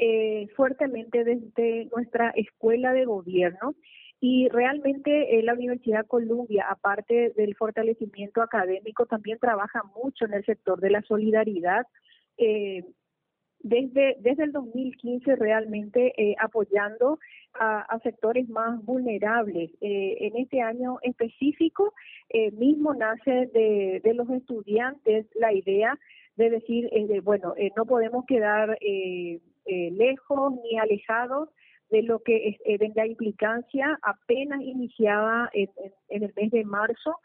eh, 0.00 0.48
fuertemente 0.56 1.24
desde 1.24 1.86
nuestra 1.94 2.30
escuela 2.30 2.92
de 2.92 3.04
gobierno 3.04 3.74
y 4.20 4.48
realmente 4.48 5.38
eh, 5.38 5.42
la 5.42 5.54
Universidad 5.54 6.06
Columbia, 6.06 6.66
aparte 6.68 7.32
del 7.36 7.54
fortalecimiento 7.54 8.42
académico, 8.42 9.06
también 9.06 9.38
trabaja 9.38 9.82
mucho 10.02 10.24
en 10.24 10.34
el 10.34 10.44
sector 10.44 10.80
de 10.80 10.90
la 10.90 11.02
solidaridad. 11.02 11.86
Eh, 12.36 12.84
desde, 13.62 14.16
desde 14.20 14.44
el 14.44 14.52
2015 14.52 15.36
realmente 15.36 16.12
eh, 16.16 16.34
apoyando 16.38 17.18
a, 17.54 17.98
sectores 18.02 18.48
más 18.48 18.82
vulnerables. 18.84 19.70
Eh, 19.80 20.16
en 20.20 20.36
este 20.36 20.62
año 20.62 20.98
específico 21.02 21.92
eh, 22.30 22.50
mismo 22.52 22.94
nace 22.94 23.50
de, 23.52 24.00
de, 24.02 24.14
los 24.14 24.30
estudiantes 24.30 25.26
la 25.34 25.52
idea 25.52 25.98
de 26.36 26.48
decir, 26.48 26.88
bueno, 27.22 27.54
no 27.76 27.84
podemos 27.84 28.24
quedar 28.24 28.78
lejos 29.66 30.54
ni 30.62 30.78
alejados 30.78 31.48
de 31.90 32.02
lo 32.02 32.20
que 32.20 32.58
de 32.64 32.92
la 32.94 33.06
implicancia 33.06 33.98
apenas 34.02 34.60
iniciada 34.62 35.50
en, 35.52 35.68
el 36.08 36.32
mes 36.36 36.50
de 36.50 36.64
marzo 36.64 37.16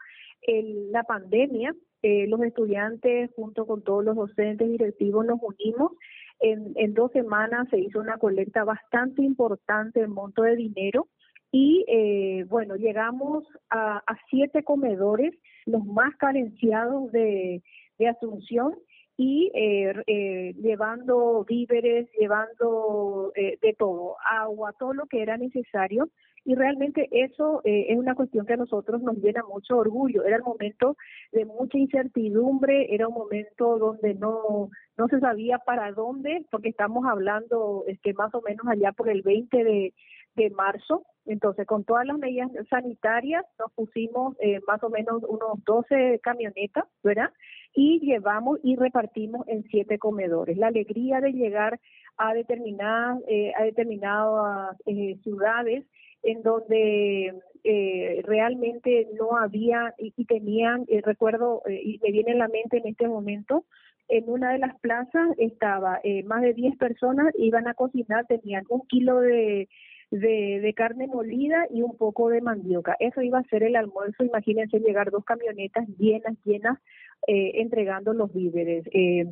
la 0.90 1.02
pandemia. 1.04 1.74
los 2.02 2.40
estudiantes 2.42 3.30
junto 3.36 3.66
con 3.66 3.82
todos 3.82 4.04
los 4.04 4.16
docentes 4.16 4.68
directivos 4.68 5.24
nos 5.24 5.38
unimos 5.42 5.92
en, 6.40 6.94
dos 6.94 7.12
semanas 7.12 7.68
se 7.70 7.78
hizo 7.78 8.00
una 8.00 8.18
colecta 8.18 8.64
bastante 8.64 9.22
importante 9.22 10.00
en 10.00 10.10
monto 10.10 10.42
de 10.42 10.56
dinero 10.56 11.08
y 11.52 11.84
eh, 11.88 12.44
bueno, 12.48 12.76
llegamos 12.76 13.44
a, 13.70 13.98
a, 13.98 14.18
siete 14.28 14.62
comedores, 14.62 15.34
los 15.64 15.84
más 15.86 16.14
carenciados 16.16 17.10
de 17.12 17.62
Asunción, 18.10 18.74
y 19.16 19.50
eh, 19.54 19.94
eh, 20.06 20.54
llevando 20.58 21.44
víveres, 21.48 22.08
llevando 22.18 23.32
eh, 23.34 23.58
de 23.62 23.72
todo, 23.72 24.16
agua, 24.24 24.74
todo 24.78 24.92
lo 24.92 25.06
que 25.06 25.22
era 25.22 25.36
necesario. 25.36 26.08
Y 26.44 26.54
realmente 26.54 27.08
eso 27.10 27.60
eh, 27.64 27.86
es 27.88 27.98
una 27.98 28.14
cuestión 28.14 28.46
que 28.46 28.52
a 28.52 28.56
nosotros 28.58 29.02
nos 29.02 29.16
llena 29.16 29.42
mucho 29.42 29.78
orgullo. 29.78 30.22
Era 30.24 30.36
el 30.36 30.42
momento 30.42 30.96
de 31.32 31.44
mucha 31.44 31.76
incertidumbre, 31.76 32.94
era 32.94 33.08
un 33.08 33.14
momento 33.14 33.78
donde 33.78 34.14
no, 34.14 34.70
no 34.96 35.08
se 35.08 35.18
sabía 35.18 35.58
para 35.58 35.90
dónde, 35.90 36.46
porque 36.50 36.68
estamos 36.68 37.04
hablando 37.04 37.82
este, 37.88 38.14
más 38.14 38.32
o 38.32 38.42
menos 38.42 38.64
allá 38.68 38.92
por 38.92 39.08
el 39.08 39.22
20 39.22 39.64
de, 39.64 39.94
de 40.36 40.50
marzo. 40.50 41.04
Entonces, 41.24 41.66
con 41.66 41.82
todas 41.82 42.06
las 42.06 42.18
medidas 42.18 42.50
sanitarias, 42.70 43.44
nos 43.58 43.72
pusimos 43.72 44.36
eh, 44.38 44.60
más 44.68 44.82
o 44.84 44.90
menos 44.90 45.24
unos 45.24 45.64
12 45.64 46.20
camionetas, 46.22 46.84
¿verdad? 47.02 47.30
Y 47.76 48.00
llevamos 48.00 48.58
y 48.64 48.74
repartimos 48.74 49.46
en 49.46 49.62
siete 49.68 49.98
comedores. 49.98 50.56
La 50.56 50.68
alegría 50.68 51.20
de 51.20 51.32
llegar 51.32 51.78
a 52.16 52.34
determinadas, 52.34 53.20
eh, 53.28 53.52
a 53.56 53.62
determinadas 53.62 54.76
eh, 54.86 55.18
ciudades 55.22 55.84
en 56.26 56.42
donde 56.42 57.34
eh, 57.64 58.22
realmente 58.24 59.08
no 59.18 59.36
había 59.36 59.94
y, 59.98 60.24
tenían, 60.24 60.84
eh, 60.88 61.00
recuerdo, 61.02 61.62
eh, 61.66 61.80
y 61.82 61.98
me 62.02 62.10
viene 62.10 62.32
en 62.32 62.38
la 62.38 62.48
mente 62.48 62.78
en 62.78 62.86
este 62.86 63.06
momento, 63.08 63.64
en 64.08 64.28
una 64.28 64.52
de 64.52 64.58
las 64.58 64.78
plazas 64.80 65.30
estaba 65.36 66.00
más 66.26 66.42
de 66.42 66.54
10 66.54 66.76
personas, 66.76 67.34
iban 67.38 67.66
a 67.66 67.74
cocinar, 67.74 68.24
tenían 68.26 68.64
un 68.68 68.86
kilo 68.86 69.20
de 69.20 69.68
de, 70.10 70.60
de, 70.60 70.74
carne 70.74 71.08
molida 71.08 71.66
y 71.68 71.82
un 71.82 71.96
poco 71.96 72.28
de 72.28 72.40
mandioca. 72.40 72.96
Eso 73.00 73.22
iba 73.22 73.40
a 73.40 73.48
ser 73.48 73.64
el 73.64 73.74
almuerzo. 73.74 74.22
Imagínense 74.22 74.78
llegar 74.78 75.10
dos 75.10 75.24
camionetas 75.24 75.88
llenas, 75.98 76.36
llenas, 76.44 76.78
eh, 77.26 77.52
entregando 77.56 78.12
los 78.12 78.32
víveres. 78.32 78.86
Eh, 78.92 79.26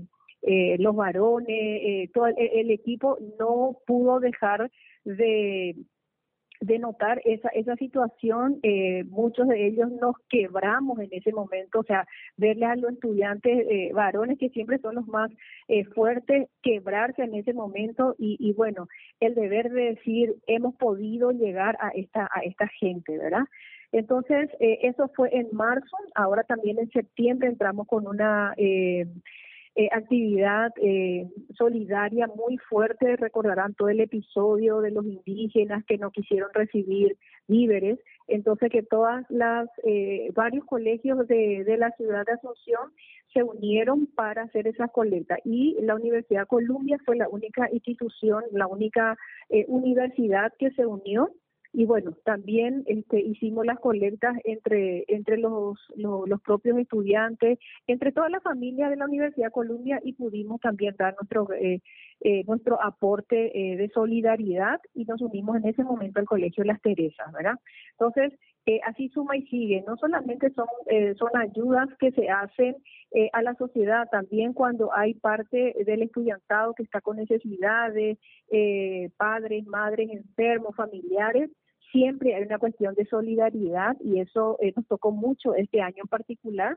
eh, 0.46 0.76
los 0.78 0.94
varones, 0.94 1.48
eh, 1.48 2.10
todo 2.12 2.26
el, 2.26 2.70
equipo 2.70 3.16
no 3.38 3.78
pudo 3.86 4.20
dejar 4.20 4.70
de, 5.04 5.74
de 6.60 6.78
notar 6.78 7.20
esa, 7.24 7.48
esa 7.48 7.76
situación, 7.76 8.58
eh, 8.62 9.04
muchos 9.04 9.48
de 9.48 9.66
ellos 9.66 9.90
nos 9.90 10.16
quebramos 10.28 10.98
en 10.98 11.08
ese 11.12 11.32
momento, 11.32 11.80
o 11.80 11.82
sea, 11.84 12.06
verle 12.36 12.66
a 12.66 12.76
los 12.76 12.92
estudiantes 12.92 13.66
eh, 13.68 13.90
varones 13.92 14.38
que 14.38 14.48
siempre 14.50 14.78
son 14.78 14.94
los 14.94 15.06
más 15.06 15.30
eh, 15.68 15.84
fuertes, 15.84 16.48
quebrarse 16.62 17.22
en 17.22 17.34
ese 17.34 17.52
momento 17.52 18.14
y, 18.18 18.36
y 18.38 18.52
bueno, 18.54 18.88
el 19.20 19.34
deber 19.34 19.70
de 19.70 19.94
decir, 19.94 20.34
hemos 20.46 20.74
podido 20.76 21.32
llegar 21.32 21.76
a 21.80 21.88
esta, 21.90 22.30
a 22.32 22.40
esta 22.40 22.66
gente, 22.68 23.18
¿verdad? 23.18 23.44
Entonces, 23.94 24.50
eh, 24.60 24.80
eso 24.82 25.08
fue 25.14 25.30
en 25.32 25.48
marzo, 25.52 25.96
ahora 26.14 26.42
también 26.42 26.78
en 26.78 26.90
septiembre 26.90 27.48
entramos 27.48 27.86
con 27.86 28.06
una... 28.06 28.52
Eh, 28.56 29.06
eh, 29.76 29.88
actividad 29.90 30.70
eh, 30.80 31.26
solidaria 31.58 32.28
muy 32.28 32.58
fuerte. 32.58 33.16
Recordarán 33.16 33.74
todo 33.74 33.88
el 33.88 34.00
episodio 34.00 34.80
de 34.80 34.92
los 34.92 35.04
indígenas 35.04 35.84
que 35.84 35.98
no 35.98 36.12
quisieron 36.12 36.48
recibir 36.54 37.16
víveres. 37.48 37.98
Entonces 38.28 38.70
que 38.70 38.84
todas 38.84 39.28
las, 39.30 39.68
eh, 39.82 40.30
varios 40.32 40.64
colegios 40.64 41.26
de, 41.26 41.64
de 41.64 41.76
la 41.76 41.90
ciudad 41.96 42.24
de 42.24 42.34
Asunción 42.34 42.92
se 43.32 43.42
unieron 43.42 44.06
para 44.06 44.42
hacer 44.42 44.68
esa 44.68 44.86
colecta 44.86 45.38
y 45.44 45.76
la 45.80 45.96
Universidad 45.96 46.46
Columbia 46.46 46.96
fue 47.04 47.16
la 47.16 47.28
única 47.28 47.68
institución, 47.72 48.44
la 48.52 48.68
única 48.68 49.16
eh, 49.48 49.64
universidad 49.66 50.52
que 50.56 50.70
se 50.70 50.86
unió 50.86 51.30
y 51.76 51.86
bueno, 51.86 52.12
también 52.24 52.84
este, 52.86 53.20
hicimos 53.20 53.66
las 53.66 53.80
colectas 53.80 54.36
entre, 54.44 55.04
entre 55.08 55.38
los, 55.38 55.76
los, 55.96 56.40
propios 56.40 56.78
estudiantes, 56.78 57.58
entre 57.88 58.12
toda 58.12 58.28
la 58.28 58.40
familia 58.40 58.88
de 58.88 58.94
la 58.94 59.06
Universidad 59.06 59.50
Columbia 59.50 60.00
y 60.04 60.12
pudimos 60.12 60.60
también 60.60 60.94
dar 60.96 61.16
nuestro, 61.16 61.52
eh, 61.52 61.80
eh, 62.20 62.44
nuestro 62.46 62.80
aporte 62.80 63.50
eh, 63.58 63.76
de 63.76 63.88
solidaridad 63.88 64.80
y 64.94 65.04
nos 65.04 65.20
unimos 65.20 65.56
en 65.56 65.66
ese 65.66 65.82
momento 65.82 66.20
al 66.20 66.26
Colegio 66.26 66.62
Las 66.62 66.80
Teresas, 66.80 67.32
¿verdad? 67.32 67.58
Entonces, 67.98 68.38
así 68.86 69.08
suma 69.08 69.36
y 69.36 69.42
sigue. 69.48 69.84
No 69.86 69.96
solamente 69.96 70.50
son, 70.54 70.66
son 71.18 71.36
ayudas 71.36 71.88
que 71.98 72.12
se 72.12 72.30
hacen 72.30 72.74
a 73.34 73.42
la 73.42 73.54
sociedad, 73.56 74.08
también 74.10 74.54
cuando 74.54 74.90
hay 74.96 75.12
parte 75.12 75.74
del 75.84 76.00
estudiantado 76.00 76.72
que 76.72 76.82
está 76.82 77.02
con 77.02 77.18
necesidades, 77.18 78.16
padres, 79.18 79.66
madres 79.66 80.08
enfermos, 80.10 80.74
familiares, 80.76 81.50
siempre 81.94 82.34
hay 82.34 82.42
una 82.42 82.58
cuestión 82.58 82.94
de 82.96 83.06
solidaridad 83.06 83.96
y 84.00 84.18
eso 84.18 84.58
eh, 84.60 84.72
nos 84.74 84.86
tocó 84.88 85.12
mucho 85.12 85.54
este 85.54 85.80
año 85.80 86.02
en 86.02 86.08
particular 86.08 86.76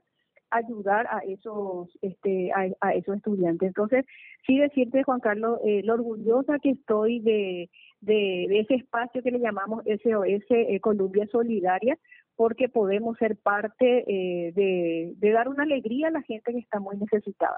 ayudar 0.52 1.08
a 1.08 1.20
esos 1.28 1.90
este 2.02 2.52
a, 2.54 2.94
esos 2.94 3.18
estudiantes. 3.18 3.68
Entonces 3.68 4.06
sí 4.46 4.60
decirte 4.60 5.04
Juan 5.04 5.20
Carlos 5.20 5.60
eh, 5.66 5.82
lo 5.84 5.96
orgullosa 5.96 6.60
que 6.60 6.70
estoy 6.70 7.20
de, 7.20 7.70
de, 8.00 8.60
ese 8.60 8.76
espacio 8.76 9.24
que 9.24 9.32
le 9.32 9.40
llamamos 9.40 9.84
SOS 9.86 10.46
eh, 10.50 10.80
Columbia 10.80 11.28
Solidaria 11.32 11.98
porque 12.36 12.70
podemos 12.70 13.18
ser 13.18 13.36
parte 13.36 14.04
de, 14.56 15.14
de 15.18 15.32
dar 15.32 15.50
una 15.50 15.64
alegría 15.64 16.10
a 16.10 16.12
la 16.12 16.22
gente 16.22 16.54
que 16.54 16.60
está 16.60 16.80
muy 16.80 16.96
necesitada. 16.96 17.58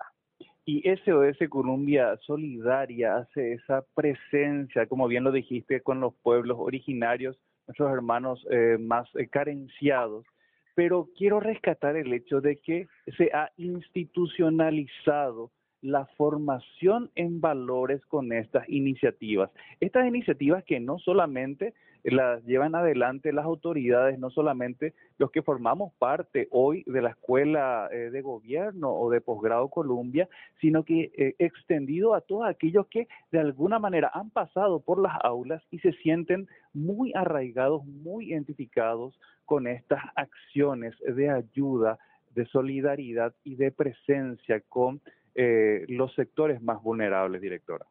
Y 0.64 0.84
SOS 0.84 1.50
Columbia 1.50 2.16
Solidaria 2.26 3.18
hace 3.18 3.54
esa 3.54 3.84
presencia, 3.94 4.86
como 4.86 5.10
bien 5.10 5.26
lo 5.26 5.34
dijiste, 5.34 5.82
con 5.82 6.00
los 6.00 6.14
pueblos 6.24 6.58
originarios 6.62 7.38
nuestros 7.70 7.94
hermanos 7.94 8.46
eh, 8.50 8.78
más 8.80 9.08
eh, 9.16 9.28
carenciados, 9.28 10.26
pero 10.74 11.08
quiero 11.16 11.40
rescatar 11.40 11.96
el 11.96 12.12
hecho 12.12 12.42
de 12.42 12.58
que 12.58 12.88
se 13.16 13.30
ha 13.32 13.52
institucionalizado 13.58 15.52
la 15.82 16.06
formación 16.18 17.10
en 17.16 17.42
valores 17.42 18.06
con 18.06 18.32
estas 18.34 18.68
iniciativas. 18.70 19.50
Estas 19.80 20.08
iniciativas 20.08 20.64
que 20.64 20.80
no 20.80 21.00
solamente 21.00 21.74
las 22.04 22.44
llevan 22.46 22.76
adelante 22.76 23.34
las 23.34 23.46
autoridades, 23.46 24.20
no 24.20 24.30
solamente 24.30 24.94
los 25.18 25.32
que 25.32 25.42
formamos 25.42 25.94
parte 25.96 26.48
hoy 26.52 26.84
de 26.86 27.02
la 27.02 27.10
escuela 27.10 27.90
eh, 27.92 28.10
de 28.10 28.22
gobierno 28.22 28.92
o 28.92 29.10
de 29.10 29.22
posgrado 29.22 29.70
Columbia, 29.70 30.30
sino 30.62 30.84
que 30.84 31.12
eh, 31.18 31.36
extendido 31.40 32.14
a 32.14 32.22
todos 32.22 32.48
aquellos 32.48 32.88
que 32.88 33.08
de 33.32 33.40
alguna 33.40 33.80
manera 33.80 34.12
han 34.14 34.30
pasado 34.30 34.80
por 34.80 35.02
las 35.02 35.14
aulas 35.24 35.62
y 35.72 35.80
se 35.80 35.92
sienten 35.94 36.48
muy 36.74 37.12
arraigados, 37.16 37.86
muy 37.86 38.32
identificados 38.32 39.20
con 39.46 39.68
estas 39.68 40.02
acciones 40.16 40.96
de 41.00 41.30
ayuda, 41.30 41.98
de 42.36 42.46
solidaridad 42.46 43.34
y 43.44 43.56
de 43.56 43.72
presencia 43.72 44.62
con 44.70 45.02
eh, 45.36 45.86
los 45.88 46.14
sectores 46.16 46.62
más 46.62 46.82
vulnerables, 46.82 47.42
directora. 47.42 47.86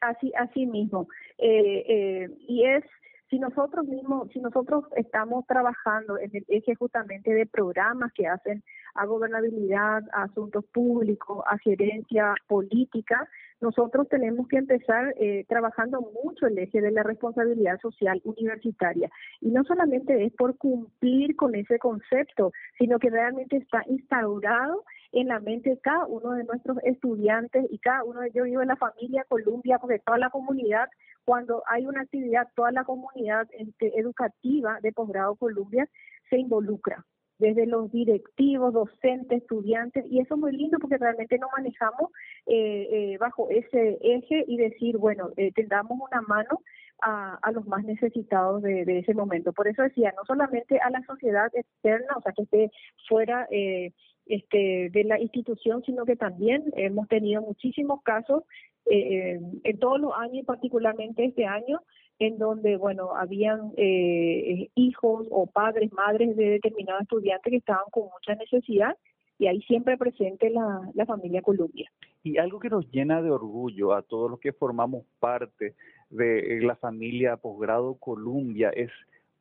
Así, 0.00 0.32
así 0.36 0.66
mismo. 0.66 1.06
y 1.38 2.64
es 2.64 2.84
si 3.32 3.38
nosotros 3.38 3.86
mismos, 3.86 4.28
si 4.30 4.40
nosotros 4.40 4.84
estamos 4.94 5.46
trabajando 5.46 6.18
en 6.18 6.30
el 6.36 6.44
eje 6.48 6.74
justamente 6.74 7.32
de 7.32 7.46
programas 7.46 8.12
que 8.12 8.26
hacen 8.26 8.62
a 8.94 9.06
gobernabilidad, 9.06 10.02
a 10.12 10.24
asuntos 10.24 10.66
públicos, 10.66 11.42
a 11.46 11.56
gerencia 11.56 12.34
política, 12.46 13.26
nosotros 13.62 14.06
tenemos 14.10 14.46
que 14.48 14.58
empezar 14.58 15.14
eh, 15.18 15.46
trabajando 15.48 16.02
mucho 16.22 16.46
el 16.46 16.58
eje 16.58 16.82
de 16.82 16.90
la 16.90 17.04
responsabilidad 17.04 17.80
social 17.80 18.20
universitaria. 18.24 19.08
Y 19.40 19.48
no 19.50 19.64
solamente 19.64 20.26
es 20.26 20.32
por 20.34 20.58
cumplir 20.58 21.34
con 21.34 21.54
ese 21.54 21.78
concepto, 21.78 22.52
sino 22.76 22.98
que 22.98 23.08
realmente 23.08 23.56
está 23.56 23.82
instaurado 23.88 24.84
en 25.12 25.28
la 25.28 25.40
mente 25.40 25.78
cada 25.82 26.06
uno 26.06 26.32
de 26.32 26.44
nuestros 26.44 26.78
estudiantes 26.84 27.66
y 27.70 27.78
cada 27.78 28.04
uno 28.04 28.20
de 28.20 28.28
ellos 28.28 28.44
vivo 28.46 28.62
en 28.62 28.68
la 28.68 28.76
familia 28.76 29.24
Columbia, 29.28 29.78
porque 29.78 29.98
toda 29.98 30.18
la 30.18 30.30
comunidad 30.30 30.88
cuando 31.24 31.62
hay 31.66 31.86
una 31.86 32.02
actividad, 32.02 32.48
toda 32.54 32.72
la 32.72 32.84
comunidad 32.84 33.48
este, 33.52 33.98
educativa 33.98 34.78
de 34.80 34.92
posgrado 34.92 35.36
Columbia 35.36 35.88
se 36.28 36.38
involucra, 36.38 37.04
desde 37.38 37.66
los 37.66 37.90
directivos, 37.90 38.72
docentes, 38.72 39.42
estudiantes, 39.42 40.04
y 40.10 40.20
eso 40.20 40.34
es 40.34 40.40
muy 40.40 40.52
lindo 40.52 40.78
porque 40.78 40.98
realmente 40.98 41.38
nos 41.38 41.50
manejamos 41.56 42.10
eh, 42.46 42.88
eh, 42.90 43.18
bajo 43.18 43.48
ese 43.50 43.98
eje 44.00 44.44
y 44.46 44.56
decir, 44.56 44.96
bueno, 44.96 45.30
eh, 45.36 45.52
tendamos 45.52 45.98
una 46.00 46.22
mano 46.22 46.60
a, 47.00 47.38
a, 47.42 47.52
los 47.52 47.66
más 47.66 47.84
necesitados 47.84 48.62
de, 48.62 48.84
de, 48.84 49.00
ese 49.00 49.12
momento. 49.12 49.52
Por 49.52 49.66
eso 49.66 49.82
decía, 49.82 50.14
no 50.16 50.24
solamente 50.24 50.78
a 50.78 50.90
la 50.90 51.02
sociedad 51.02 51.50
externa, 51.52 52.14
o 52.16 52.22
sea, 52.22 52.32
que 52.32 52.42
esté 52.42 52.70
fuera 53.08 53.48
eh, 53.50 53.92
este, 54.26 54.90
de 54.90 55.04
la 55.04 55.20
institución, 55.20 55.82
sino 55.84 56.04
que 56.04 56.16
también 56.16 56.64
hemos 56.76 57.08
tenido 57.08 57.42
muchísimos 57.42 58.02
casos 58.02 58.44
eh, 58.86 59.40
en 59.64 59.78
todos 59.78 60.00
los 60.00 60.12
años, 60.16 60.44
particularmente 60.46 61.24
este 61.24 61.46
año, 61.46 61.80
en 62.18 62.38
donde, 62.38 62.76
bueno, 62.76 63.14
habían 63.16 63.72
eh, 63.76 64.68
hijos 64.74 65.26
o 65.30 65.46
padres, 65.46 65.92
madres 65.92 66.36
de 66.36 66.50
determinados 66.50 67.02
estudiantes 67.02 67.50
que 67.50 67.56
estaban 67.56 67.84
con 67.90 68.04
mucha 68.04 68.34
necesidad 68.34 68.96
y 69.38 69.46
ahí 69.46 69.60
siempre 69.62 69.96
presente 69.96 70.50
la, 70.50 70.80
la 70.94 71.06
familia 71.06 71.42
Columbia. 71.42 71.90
Y 72.22 72.38
algo 72.38 72.60
que 72.60 72.70
nos 72.70 72.88
llena 72.92 73.22
de 73.22 73.30
orgullo 73.30 73.92
a 73.92 74.02
todos 74.02 74.30
los 74.30 74.38
que 74.38 74.52
formamos 74.52 75.04
parte 75.18 75.74
de 76.10 76.60
la 76.62 76.76
familia 76.76 77.38
Posgrado 77.38 77.94
Columbia 77.94 78.70
es 78.70 78.90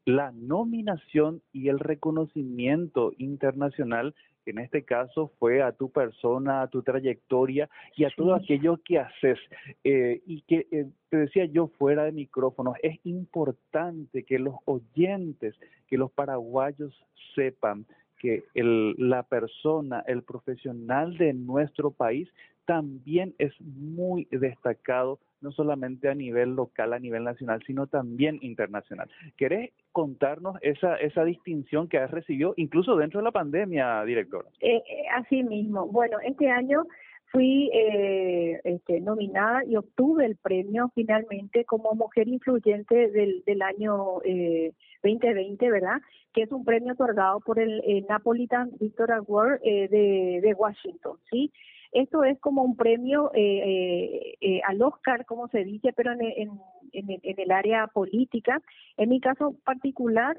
la 0.06 0.32
nominación 0.32 1.42
y 1.54 1.68
el 1.68 1.80
reconocimiento 1.80 3.12
internacional 3.18 4.16
en 4.46 4.60
este 4.60 4.84
caso 4.84 5.32
fue 5.40 5.62
a 5.62 5.72
tu 5.72 5.92
persona, 5.92 6.64
a 6.64 6.68
tu 6.68 6.82
trayectoria 6.82 7.70
y 7.96 8.06
a 8.06 8.10
todo 8.16 8.34
aquello 8.34 8.80
que 8.84 9.00
haces. 9.00 9.40
Eh, 9.84 10.22
y 10.26 10.42
que 10.42 10.68
eh, 10.72 10.88
te 11.10 11.18
decía 11.18 11.46
yo 11.46 11.68
fuera 11.78 12.04
de 12.04 12.12
micrófono, 12.12 12.74
es 12.82 13.00
importante 13.04 14.24
que 14.24 14.40
los 14.40 14.56
oyentes, 14.66 15.56
que 15.88 15.98
los 15.98 16.12
paraguayos 16.12 16.94
sepan 17.36 17.86
que 18.20 18.44
el, 18.54 18.96
la 18.98 19.24
persona, 19.24 20.04
el 20.06 20.22
profesional 20.24 21.18
de 21.18 21.34
nuestro 21.34 21.92
país 21.92 22.30
también 22.72 23.36
es 23.38 23.52
muy 23.60 24.30
destacado 24.32 25.20
no 25.42 25.52
solamente 25.52 26.08
a 26.08 26.16
nivel 26.16 26.56
local, 26.56 26.94
a 26.94 27.00
nivel 27.00 27.26
nacional, 27.26 27.62
sino 27.68 27.86
también 27.88 28.40
internacional. 28.42 29.10
¿Querés 29.36 29.72
contarnos 29.92 30.56
esa, 30.62 30.96
esa 30.96 31.26
distinción 31.26 31.90
que 31.90 31.98
has 31.98 32.10
recibido 32.10 32.54
incluso 32.56 32.96
dentro 32.96 33.20
de 33.20 33.26
la 33.26 33.34
pandemia, 33.34 34.06
directora? 34.06 34.48
Eh, 34.62 34.78
eh, 34.78 35.04
así 35.14 35.44
mismo. 35.44 35.86
Bueno, 35.88 36.18
este 36.24 36.50
año 36.50 36.86
fui 37.30 37.70
eh, 37.74 38.62
este, 38.64 39.02
nominada 39.02 39.66
y 39.66 39.76
obtuve 39.76 40.26
el 40.26 40.38
premio 40.38 40.92
finalmente 40.96 41.66
como 41.66 41.94
mujer 41.94 42.30
influyente 42.30 43.10
del, 43.10 43.44
del 43.46 43.62
año 43.64 44.22
eh, 44.24 44.72
2020, 45.04 45.72
¿verdad? 45.72 46.02
Que 46.34 46.44
es 46.44 46.52
un 46.54 46.64
premio 46.64 46.94
otorgado 46.94 47.42
por 47.42 47.60
el 47.60 48.06
Napolitan 48.08 48.72
Victor 48.80 49.12
Award 49.12 49.60
eh, 49.62 49.90
de, 49.90 50.40
de 50.42 50.54
Washington, 50.54 51.18
¿sí? 51.30 51.52
Esto 51.92 52.24
es 52.24 52.40
como 52.40 52.64
un 52.64 52.78
premio 52.78 53.32
eh, 53.34 53.42
eh, 53.42 54.38
eh, 54.40 54.62
al 54.66 54.82
Oscar, 54.82 55.26
como 55.26 55.50
se 55.50 55.66
dice, 55.66 55.92
pero 55.94 56.14
en, 56.14 56.22
en, 56.22 56.52
en, 56.94 57.40
el 57.40 57.52
área 57.52 57.88
política. 57.88 58.62
En 58.96 59.10
mi 59.10 59.20
caso 59.20 59.56
particular, 59.66 60.38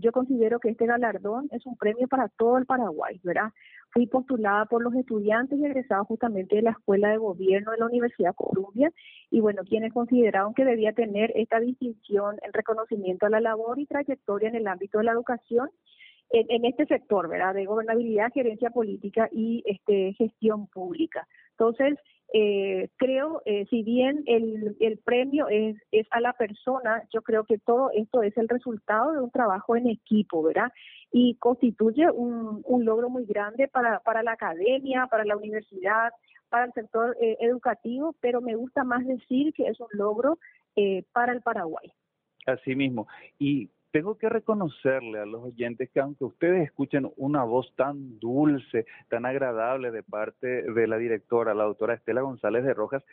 yo 0.00 0.12
considero 0.12 0.60
que 0.60 0.70
este 0.70 0.86
galardón 0.86 1.48
es 1.52 1.66
un 1.66 1.76
premio 1.76 2.08
para 2.08 2.28
todo 2.28 2.56
el 2.56 2.66
Paraguay, 2.66 3.20
¿verdad? 3.22 3.52
Fui 3.90 4.06
postulada 4.06 4.64
por 4.64 4.82
los 4.82 4.94
estudiantes 4.94 5.62
egresados 5.62 6.06
justamente 6.06 6.56
de 6.56 6.62
la 6.62 6.70
Escuela 6.70 7.10
de 7.10 7.18
Gobierno 7.18 7.72
de 7.72 7.78
la 7.78 7.86
Universidad 7.86 8.34
Columbia 8.34 8.90
y 9.30 9.40
bueno, 9.40 9.62
quienes 9.64 9.92
consideraron 9.92 10.54
que 10.54 10.64
debía 10.64 10.92
tener 10.92 11.32
esta 11.36 11.60
distinción, 11.60 12.36
el 12.42 12.52
reconocimiento 12.52 13.26
a 13.26 13.30
la 13.30 13.40
labor 13.40 13.78
y 13.78 13.86
trayectoria 13.86 14.48
en 14.48 14.56
el 14.56 14.66
ámbito 14.66 14.98
de 14.98 15.04
la 15.04 15.12
educación 15.12 15.70
en, 16.34 16.64
este 16.64 16.86
sector, 16.86 17.28
¿verdad? 17.28 17.54
De 17.54 17.64
gobernabilidad, 17.64 18.32
gerencia 18.32 18.70
política 18.70 19.28
y 19.32 19.62
este, 19.66 20.14
gestión 20.14 20.66
pública. 20.66 21.26
Entonces, 21.50 21.98
eh, 22.32 22.88
creo, 22.96 23.42
eh, 23.44 23.64
si 23.70 23.84
bien 23.84 24.24
el, 24.26 24.98
premio 25.04 25.46
es, 25.48 25.76
a 26.10 26.20
la 26.20 26.32
persona, 26.32 27.04
yo 27.12 27.22
creo 27.22 27.44
que 27.44 27.58
todo 27.58 27.90
esto 27.94 28.22
es 28.22 28.36
el 28.36 28.48
resultado 28.48 29.12
de 29.12 29.20
un 29.20 29.30
trabajo 29.30 29.76
en 29.76 29.88
equipo, 29.88 30.42
¿verdad? 30.42 30.72
Y 31.12 31.36
constituye 31.36 32.10
un, 32.10 32.84
logro 32.84 33.08
muy 33.08 33.24
grande 33.24 33.68
para, 33.68 34.22
la 34.22 34.32
academia, 34.32 35.06
para 35.06 35.24
la 35.24 35.36
universidad, 35.36 36.10
para 36.48 36.64
el 36.64 36.72
sector 36.72 37.16
eh, 37.20 37.36
educativo, 37.40 38.16
pero 38.20 38.40
me 38.40 38.56
gusta 38.56 38.82
más 38.82 39.06
decir 39.06 39.52
que 39.52 39.68
es 39.68 39.78
un 39.78 39.88
logro 39.92 40.38
para 41.12 41.32
el 41.32 41.40
Paraguay. 41.40 41.92
Así 42.46 42.74
mismo. 42.74 43.06
Y 43.38 43.70
tengo 43.94 44.18
que 44.18 44.28
reconocerle 44.28 45.20
a 45.20 45.24
los 45.24 45.44
oyentes 45.44 45.88
que 45.88 46.00
aunque 46.00 46.24
ustedes 46.24 46.64
escuchen 46.64 47.08
una 47.16 47.44
voz 47.44 47.72
tan 47.76 48.18
dulce, 48.18 48.86
tan 49.08 49.24
agradable 49.24 49.92
de 49.92 50.02
parte 50.02 50.64
de 50.68 50.88
la 50.88 50.98
directora, 50.98 51.54
la 51.54 51.62
doctora 51.62 51.94
Estela 51.94 52.22
González 52.22 52.64
de 52.64 52.74
Rojas, 52.74 53.04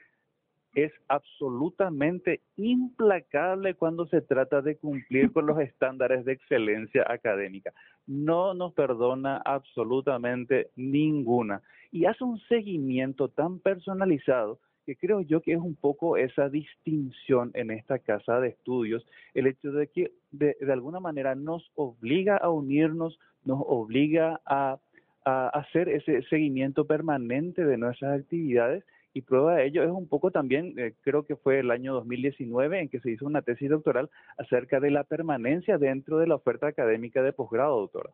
es 0.74 0.92
absolutamente 1.08 2.42
implacable 2.56 3.76
cuando 3.76 4.08
se 4.08 4.22
trata 4.22 4.64
de 4.64 4.78
cumplir 4.78 5.32
con 5.32 5.46
los 5.46 5.60
estándares 5.60 6.26
de 6.26 6.34
excelencia 6.34 7.06
académica. 7.08 7.72
No 8.08 8.56
nos 8.56 8.74
perdona 8.74 9.38
absolutamente 9.46 10.72
ninguna 10.76 11.62
y 11.92 12.06
hace 12.06 12.24
un 12.24 12.40
seguimiento 12.50 13.28
tan 13.28 13.60
personalizado 13.60 14.58
que 14.86 14.96
creo 14.96 15.22
yo 15.22 15.42
que 15.42 15.54
es 15.54 15.60
un 15.60 15.76
poco 15.76 16.18
esa 16.18 16.50
distinción 16.50 17.52
en 17.54 17.72
esta 17.72 18.00
casa 18.00 18.40
de 18.40 18.50
estudios, 18.50 19.06
el 19.34 19.48
hecho 19.48 19.72
de 19.72 19.88
que 19.88 20.12
de, 20.32 20.56
alguna 20.72 21.00
manera 21.00 21.36
nos 21.36 21.72
obliga 21.76 22.38
a 22.38 22.50
unirnos, 22.50 23.20
nos 23.44 23.62
obliga 23.66 24.42
a, 24.46 24.80
a 25.26 25.48
hacer 25.50 25.90
ese 25.90 26.24
seguimiento 26.24 26.86
permanente 26.86 27.64
de 27.66 27.78
nuestras 27.78 28.20
actividades 28.20 28.84
y 29.14 29.22
prueba 29.22 29.56
de 29.56 29.66
ello 29.66 29.84
es 29.84 29.90
un 29.90 30.08
poco 30.08 30.32
también, 30.32 30.74
eh, 30.78 30.94
creo 31.02 31.26
que 31.26 31.36
fue 31.36 31.60
el 31.60 31.72
año 31.72 31.94
2019 31.94 32.80
en 32.80 32.90
que 32.90 33.00
se 33.02 33.12
hizo 33.12 33.26
una 33.26 33.42
tesis 33.42 33.70
doctoral 33.70 34.10
acerca 34.38 34.80
de 34.80 34.92
la 34.92 35.04
permanencia 35.04 35.78
dentro 35.78 36.18
de 36.18 36.28
la 36.28 36.36
oferta 36.36 36.68
académica 36.68 37.22
de 37.22 37.34
posgrado, 37.34 37.80
doctora. 37.80 38.12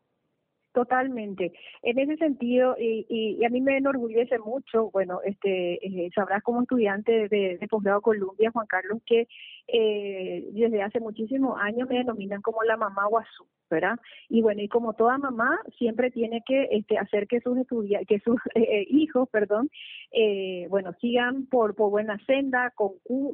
Totalmente. 0.78 1.54
En 1.82 1.98
ese 1.98 2.18
sentido, 2.18 2.76
y, 2.78 3.04
y, 3.10 3.44
a 3.44 3.50
mí 3.50 3.62
me 3.62 3.78
enorgullece 3.78 4.38
mucho, 4.38 4.92
bueno, 4.92 5.22
este, 5.26 5.84
eh, 5.84 6.12
sabrás 6.13 6.44
como 6.44 6.62
estudiante 6.62 7.28
de, 7.30 7.58
de 7.58 7.68
posgrado 7.68 8.00
Columbia, 8.02 8.52
Juan 8.52 8.68
Carlos, 8.68 9.02
que 9.04 9.28
eh, 9.68 10.48
desde 10.52 10.84
hace 10.84 11.00
muchísimos 11.00 11.60
años 11.60 11.90
me 11.90 11.98
denominan 11.98 12.44
como 12.44 12.62
la 12.62 12.78
mamá 12.78 13.08
Guazú, 13.08 13.48
¿verdad? 13.72 13.98
Y 14.30 14.44
bueno, 14.44 14.62
y 14.62 14.68
como 14.68 14.94
toda 14.94 15.18
mamá, 15.18 15.60
siempre 15.80 16.12
tiene 16.12 16.44
que 16.46 16.68
este, 16.70 17.00
hacer 17.00 17.26
que 17.26 17.42
sus 17.42 17.58
estudiantes, 17.58 18.08
que 18.08 18.20
sus 18.20 18.40
eh, 18.54 18.86
hijos, 18.88 19.28
perdón, 19.30 19.72
eh, 20.12 20.68
bueno, 20.70 20.94
sigan 21.02 21.48
por, 21.48 21.74
por 21.74 21.90
buena 21.90 22.24
senda, 22.28 22.72
con, 22.76 22.92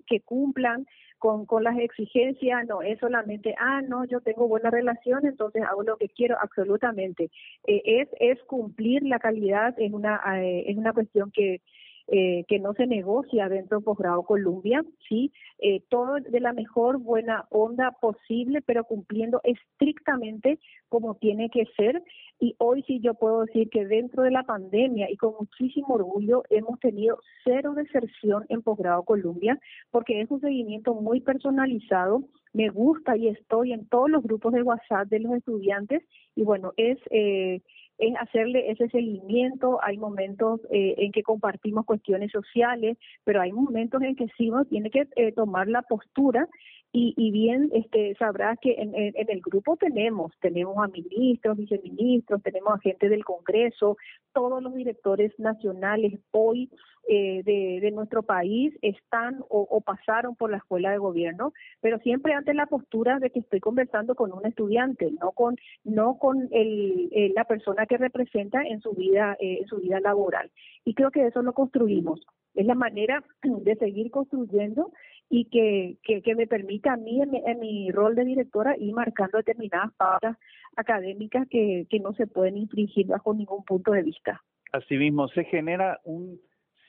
que 0.08 0.22
cumplan 0.22 0.86
con, 1.24 1.46
con 1.46 1.64
las 1.64 1.80
exigencias, 1.80 2.68
no 2.68 2.82
es 2.82 3.00
solamente, 3.00 3.56
ah, 3.58 3.82
no, 3.82 4.04
yo 4.04 4.20
tengo 4.20 4.46
buena 4.46 4.70
relación, 4.70 5.26
entonces 5.26 5.64
hago 5.64 5.82
lo 5.82 5.96
que 5.96 6.10
quiero, 6.10 6.36
absolutamente. 6.38 7.32
Eh, 7.66 7.82
es, 7.86 8.10
es 8.20 8.44
cumplir 8.44 9.04
la 9.04 9.20
calidad, 9.20 9.74
es 9.78 9.94
una, 9.94 10.20
eh, 10.42 10.66
es 10.68 10.76
una 10.76 10.92
cuestión 10.92 11.32
que 11.32 11.62
eh, 12.08 12.44
que 12.50 12.60
no 12.60 12.74
se 12.74 12.86
negocia 12.86 13.48
dentro 13.48 13.80
de 13.80 13.86
posgrado 13.86 14.24
Columbia, 14.24 14.84
sí, 15.08 15.32
eh, 15.60 15.82
todo 15.90 16.16
de 16.16 16.40
la 16.42 16.52
mejor 16.52 16.98
buena 16.98 17.46
onda 17.50 17.92
posible, 18.02 18.62
pero 18.62 18.84
cumpliendo 18.84 19.40
estrictamente 19.44 20.60
como 20.90 21.16
tiene 21.16 21.50
que 21.50 21.66
ser. 21.78 22.04
Y 22.40 22.56
hoy 22.58 22.84
sí 22.84 23.00
yo 23.00 23.14
puedo 23.14 23.46
decir 23.46 23.70
que 23.70 23.86
dentro 23.86 24.24
de 24.24 24.32
la 24.32 24.44
pandemia 24.44 25.10
y 25.10 25.16
con 25.16 25.36
muchísimo 25.40 25.94
orgullo 25.94 26.44
hemos 26.50 26.78
tenido 26.82 27.20
cero 27.46 27.74
deserción 27.74 28.46
en 28.50 28.62
posgrado 28.62 29.04
Columbia, 29.04 29.58
porque 29.90 30.20
es 30.20 30.30
un 30.30 30.42
seguimiento 30.42 30.94
muy 30.96 31.22
personalizado. 31.22 32.24
Me 32.52 32.70
gusta 32.70 33.16
y 33.16 33.30
estoy 33.30 33.72
en 33.72 33.88
todos 33.88 34.10
los 34.10 34.24
grupos 34.24 34.54
de 34.54 34.62
WhatsApp 34.62 35.08
de 35.08 35.20
los 35.20 35.34
estudiantes 35.34 36.04
y 36.36 36.44
bueno, 36.44 36.74
es 36.78 37.00
eh, 37.12 37.62
es 37.98 38.16
hacerle 38.20 38.72
ese 38.72 38.90
seguimiento. 38.90 39.80
Hay 39.84 39.98
momentos 39.98 40.62
eh, 40.72 40.96
en 40.98 41.12
que 41.12 41.24
compartimos 41.24 41.86
cuestiones 41.86 42.32
sociales, 42.32 42.98
pero 43.24 43.42
hay 43.42 43.52
momentos 43.52 44.02
en 44.02 44.16
que 44.16 44.28
sí 44.38 44.50
uno 44.50 44.66
tiene 44.66 44.90
que 44.90 45.08
eh, 45.16 45.32
tomar 45.32 45.68
la 45.68 45.82
postura 45.84 46.48
y, 46.96 47.14
y, 47.18 47.32
bien 47.32 47.72
este 47.74 48.16
sabrás 48.16 48.58
que 48.62 48.74
en, 48.74 48.94
en, 48.94 49.14
el 49.16 49.42
grupo 49.42 49.76
tenemos 49.78 50.32
tenemos 50.40 50.78
a 50.78 50.88
ministros, 50.88 51.58
viceministros, 51.58 52.42
tenemos 52.44 52.76
a 52.76 52.80
gente 52.80 53.10
del 53.10 53.26
Congreso, 53.26 53.98
todos 54.32 54.62
los 54.62 54.76
directores 54.76 55.38
nacionales 55.40 56.20
hoy 56.32 56.70
eh, 57.10 57.42
de, 57.44 57.92
nuestro 57.92 58.24
país 58.24 58.74
están 58.82 59.44
o, 59.50 59.82
pasaron 59.82 60.36
por 60.36 60.50
la 60.50 60.58
escuela 60.58 60.92
de 60.92 60.98
gobierno, 61.00 61.52
pero 61.82 62.00
siempre 62.00 62.34
ante 62.34 62.54
la 62.54 62.66
postura 62.66 63.20
de 63.20 63.30
que 63.30 63.40
estoy 63.40 63.60
conversando 63.60 64.16
con 64.16 64.32
un 64.32 64.46
estudiante, 64.46 65.12
no 65.20 65.32
con 65.32 65.58
no 65.84 66.18
con 66.18 66.48
el, 66.52 67.10
la 67.36 67.44
persona 67.44 67.86
que 67.88 67.98
representa 67.98 68.62
en 68.64 68.80
su 68.80 68.94
vida 68.94 69.36
eh, 69.42 69.60
en 69.62 69.68
su 69.68 69.78
vida 69.78 70.00
laboral. 70.00 70.50
Y 70.86 70.94
creo 70.94 71.12
que 71.12 71.28
eso 71.28 71.42
lo 71.42 71.52
construimos. 71.54 72.22
Es 72.56 72.66
la 72.66 72.76
manera 72.76 73.22
de 73.44 73.76
seguir 73.76 74.10
construyendo 74.10 74.94
y 75.30 75.46
que, 75.46 75.98
que, 76.04 76.22
que 76.22 76.36
me 76.36 76.48
permita 76.48 76.94
a 76.94 76.98
mí 76.98 77.22
en 77.22 77.32
mi, 77.32 77.42
en 77.46 77.60
mi, 77.60 77.92
rol 77.92 78.16
de 78.16 78.26
directora 78.26 78.76
ir 78.78 78.94
marcando 78.94 79.38
determinadas 79.38 79.94
pautas 79.96 80.38
académicas 80.76 81.48
que, 81.50 81.88
que 81.90 82.00
no 82.00 82.14
se 82.14 82.28
pueden 82.28 82.58
infringir 82.58 83.08
bajo 83.08 83.34
ningún 83.34 83.64
punto 83.64 83.92
de 83.92 84.04
vista. 84.04 84.42
Asimismo, 84.72 85.28
se 85.30 85.44
genera 85.46 86.00
un 86.04 86.40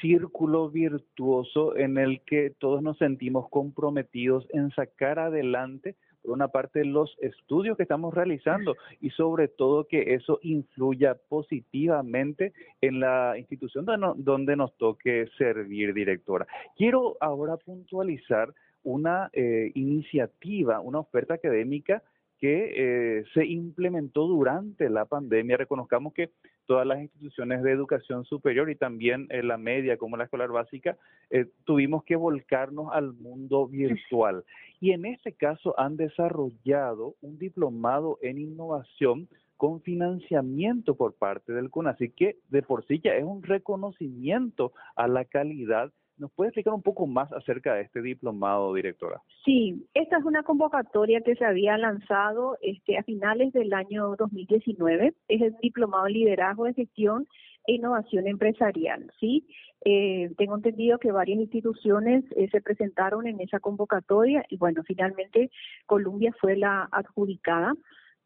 círculo 0.00 0.70
virtuoso 0.70 1.76
en 1.76 1.98
el 1.98 2.20
que 2.22 2.50
todos 2.58 2.82
nos 2.82 2.98
sentimos 2.98 3.48
comprometidos 3.48 4.46
en 4.50 4.70
sacar 4.70 5.18
adelante 5.18 5.96
por 6.24 6.32
una 6.32 6.48
parte 6.48 6.84
los 6.84 7.16
estudios 7.20 7.76
que 7.76 7.82
estamos 7.82 8.14
realizando 8.14 8.76
y 9.00 9.10
sobre 9.10 9.48
todo 9.48 9.86
que 9.86 10.14
eso 10.14 10.38
influya 10.42 11.14
positivamente 11.28 12.52
en 12.80 13.00
la 13.00 13.36
institución 13.38 13.84
donde 14.16 14.56
nos 14.56 14.74
toque 14.76 15.26
servir 15.36 15.92
directora. 15.92 16.46
Quiero 16.76 17.16
ahora 17.20 17.56
puntualizar 17.58 18.54
una 18.82 19.30
eh, 19.32 19.70
iniciativa, 19.74 20.80
una 20.80 21.00
oferta 21.00 21.34
académica 21.34 22.02
que 22.38 23.18
eh, 23.18 23.24
se 23.32 23.46
implementó 23.46 24.26
durante 24.26 24.88
la 24.90 25.04
pandemia. 25.04 25.56
Reconozcamos 25.56 26.12
que 26.12 26.30
todas 26.66 26.86
las 26.86 27.00
instituciones 27.00 27.62
de 27.62 27.72
educación 27.72 28.24
superior 28.24 28.70
y 28.70 28.76
también 28.76 29.26
en 29.30 29.48
la 29.48 29.56
media 29.56 29.96
como 29.96 30.16
la 30.16 30.24
escolar 30.24 30.50
básica 30.50 30.96
eh, 31.30 31.46
tuvimos 31.64 32.04
que 32.04 32.16
volcarnos 32.16 32.92
al 32.92 33.12
mundo 33.12 33.66
virtual. 33.66 34.44
Y 34.80 34.92
en 34.92 35.06
este 35.06 35.32
caso 35.32 35.78
han 35.78 35.96
desarrollado 35.96 37.14
un 37.20 37.38
diplomado 37.38 38.18
en 38.22 38.38
innovación 38.38 39.28
con 39.56 39.80
financiamiento 39.82 40.96
por 40.96 41.14
parte 41.14 41.52
del 41.52 41.70
así 41.86 42.10
que 42.10 42.36
de 42.48 42.62
por 42.62 42.84
sí 42.86 43.00
ya 43.02 43.14
es 43.14 43.24
un 43.24 43.42
reconocimiento 43.42 44.72
a 44.96 45.08
la 45.08 45.24
calidad 45.24 45.92
¿Nos 46.16 46.30
puede 46.32 46.50
explicar 46.50 46.74
un 46.74 46.82
poco 46.82 47.06
más 47.06 47.32
acerca 47.32 47.74
de 47.74 47.82
este 47.82 48.00
diplomado, 48.00 48.72
directora? 48.72 49.20
Sí, 49.44 49.86
esta 49.94 50.18
es 50.18 50.24
una 50.24 50.44
convocatoria 50.44 51.20
que 51.22 51.34
se 51.34 51.44
había 51.44 51.76
lanzado 51.76 52.56
este, 52.62 52.98
a 52.98 53.02
finales 53.02 53.52
del 53.52 53.72
año 53.72 54.14
2019. 54.16 55.14
Es 55.28 55.42
el 55.42 55.56
diplomado 55.60 56.04
de 56.04 56.10
liderazgo 56.10 56.64
de 56.64 56.74
gestión 56.74 57.26
e 57.66 57.74
innovación 57.74 58.26
empresarial. 58.28 59.10
Sí, 59.18 59.46
eh, 59.84 60.30
tengo 60.36 60.54
entendido 60.54 60.98
que 60.98 61.12
varias 61.12 61.40
instituciones 61.40 62.24
eh, 62.36 62.48
se 62.50 62.60
presentaron 62.60 63.26
en 63.26 63.40
esa 63.40 63.58
convocatoria 63.58 64.44
y 64.48 64.56
bueno, 64.56 64.82
finalmente 64.86 65.50
Colombia 65.86 66.32
fue 66.40 66.56
la 66.56 66.88
adjudicada. 66.92 67.74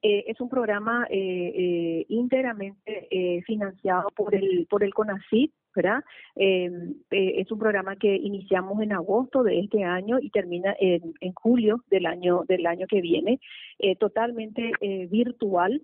Eh, 0.01 0.25
es 0.29 0.41
un 0.41 0.49
programa 0.49 1.07
eh, 1.11 1.53
eh, 1.57 2.07
íntegramente 2.09 3.09
eh, 3.11 3.43
financiado 3.43 4.09
por 4.15 4.33
el 4.35 4.67
por 4.71 4.85
el 4.85 4.95
CONACYT, 4.95 5.53
Em, 6.35 6.95
es 7.11 7.53
un 7.53 7.59
programa 7.59 7.97
que 7.97 8.17
iniciamos 8.17 8.83
en 8.83 8.93
agosto 8.93 9.43
de 9.43 9.61
este 9.61 9.85
año 9.85 10.19
y 10.21 10.31
termina 10.31 10.75
en, 10.81 11.15
en 11.21 11.33
julio 11.35 11.85
del 11.89 12.07
año 12.07 12.45
del 12.49 12.67
año 12.67 12.87
que 12.89 13.01
viene, 13.01 13.41
totalmente 13.99 14.73
virtual. 15.09 15.83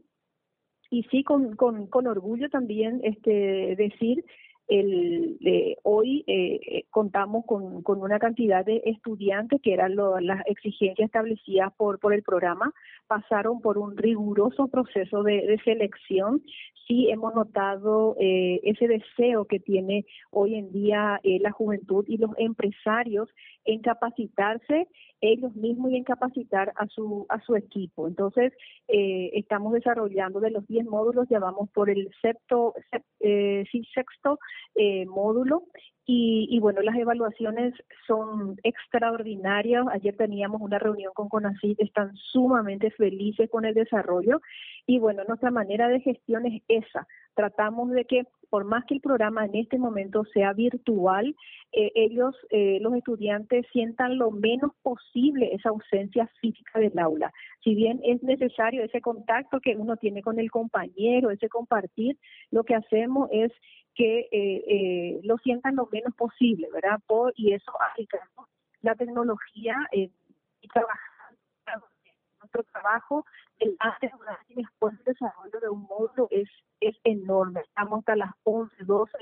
Y 0.90 1.02
sí, 1.04 1.22
con, 1.24 1.56
con, 1.56 2.06
orgullo 2.06 2.48
también 2.50 3.00
este 3.04 3.74
decir 3.76 4.24
el, 4.68 5.36
eh, 5.44 5.76
hoy 5.82 6.24
eh, 6.26 6.84
contamos 6.90 7.44
con, 7.46 7.82
con, 7.82 8.00
una 8.00 8.18
cantidad 8.18 8.64
de 8.64 8.80
estudiantes 8.86 9.60
que 9.60 9.74
eran 9.74 9.94
lo, 9.94 10.18
las 10.20 10.42
exigencias 10.46 11.06
establecidas 11.06 11.72
por, 11.76 11.98
por 11.98 12.14
el 12.14 12.22
programa, 12.22 12.72
pasaron 13.06 13.60
por 13.60 13.76
un 13.76 13.96
riguroso 13.96 14.68
proceso 14.68 15.22
de, 15.22 15.46
de 15.46 15.58
selección. 15.64 16.42
Sí 16.86 17.08
hemos 17.10 17.34
notado 17.34 18.16
eh, 18.20 18.60
ese 18.62 18.86
deseo 18.88 19.46
que 19.46 19.58
tiene 19.58 20.04
hoy 20.30 20.56
en 20.56 20.70
día 20.70 21.20
eh, 21.22 21.38
la 21.40 21.50
juventud 21.50 22.04
y 22.06 22.18
los 22.18 22.30
empresarios 22.36 23.28
en 23.64 23.80
capacitarse 23.80 24.88
ellos 25.20 25.54
mismos 25.56 25.90
y 25.90 25.96
en 25.96 26.04
capacitar 26.04 26.72
a 26.76 26.86
su 26.86 27.26
a 27.28 27.40
su 27.40 27.56
equipo. 27.56 28.06
Entonces, 28.06 28.52
eh, 28.88 29.30
estamos 29.34 29.72
desarrollando 29.72 30.40
de 30.40 30.50
los 30.50 30.66
10 30.66 30.86
módulos, 30.86 31.28
ya 31.28 31.38
vamos 31.38 31.70
por 31.70 31.90
el 31.90 32.10
sexto, 32.20 32.74
eh, 33.20 33.64
sí, 33.70 33.84
sexto 33.94 34.38
eh, 34.74 35.06
módulo 35.06 35.64
y, 36.06 36.46
y, 36.50 36.60
bueno, 36.60 36.82
las 36.82 36.96
evaluaciones 36.96 37.72
son 38.06 38.56
extraordinarias. 38.62 39.86
Ayer 39.90 40.14
teníamos 40.16 40.60
una 40.60 40.78
reunión 40.78 41.12
con 41.14 41.30
CONACYT, 41.30 41.80
están 41.80 42.14
sumamente 42.16 42.90
felices 42.90 43.48
con 43.50 43.64
el 43.64 43.72
desarrollo. 43.72 44.40
Y 44.86 44.98
bueno, 44.98 45.22
nuestra 45.26 45.50
manera 45.50 45.88
de 45.88 46.00
gestión 46.00 46.44
es 46.44 46.62
esa. 46.68 47.06
Tratamos 47.34 47.90
de 47.90 48.04
que 48.04 48.24
por 48.54 48.64
más 48.64 48.84
que 48.84 48.94
el 48.94 49.00
programa 49.00 49.44
en 49.46 49.56
este 49.56 49.78
momento 49.78 50.24
sea 50.32 50.52
virtual, 50.52 51.34
eh, 51.72 51.90
ellos, 51.96 52.36
eh, 52.50 52.78
los 52.80 52.94
estudiantes, 52.94 53.66
sientan 53.72 54.16
lo 54.16 54.30
menos 54.30 54.70
posible 54.82 55.52
esa 55.52 55.70
ausencia 55.70 56.30
física 56.40 56.78
del 56.78 56.96
aula. 57.00 57.32
Si 57.64 57.74
bien 57.74 58.00
es 58.04 58.22
necesario 58.22 58.84
ese 58.84 59.00
contacto 59.00 59.58
que 59.58 59.74
uno 59.76 59.96
tiene 59.96 60.22
con 60.22 60.38
el 60.38 60.52
compañero, 60.52 61.30
ese 61.30 61.48
compartir, 61.48 62.16
lo 62.52 62.62
que 62.62 62.76
hacemos 62.76 63.28
es 63.32 63.50
que 63.96 64.28
eh, 64.30 65.20
lo 65.24 65.36
sientan 65.38 65.74
lo 65.74 65.88
menos 65.90 66.14
posible, 66.14 66.68
¿verdad? 66.72 67.00
Por, 67.08 67.32
y 67.36 67.54
eso 67.54 67.72
aplicamos 67.90 68.48
la 68.82 68.94
tecnología 68.94 69.74
y 69.90 70.10
trabajar 70.72 71.13
nuestro 72.44 72.62
trabajo 72.64 73.24
el 73.58 73.76
antes, 73.78 74.10
y 74.48 74.54
después 74.54 74.96
del 74.96 75.14
desarrollo 75.14 75.60
de 75.60 75.68
un 75.68 75.82
módulo 75.82 76.28
es, 76.30 76.48
es 76.80 76.96
enorme. 77.04 77.60
Estamos 77.60 78.00
hasta 78.00 78.16
las 78.16 78.32
11, 78.44 78.84
12 78.84 79.12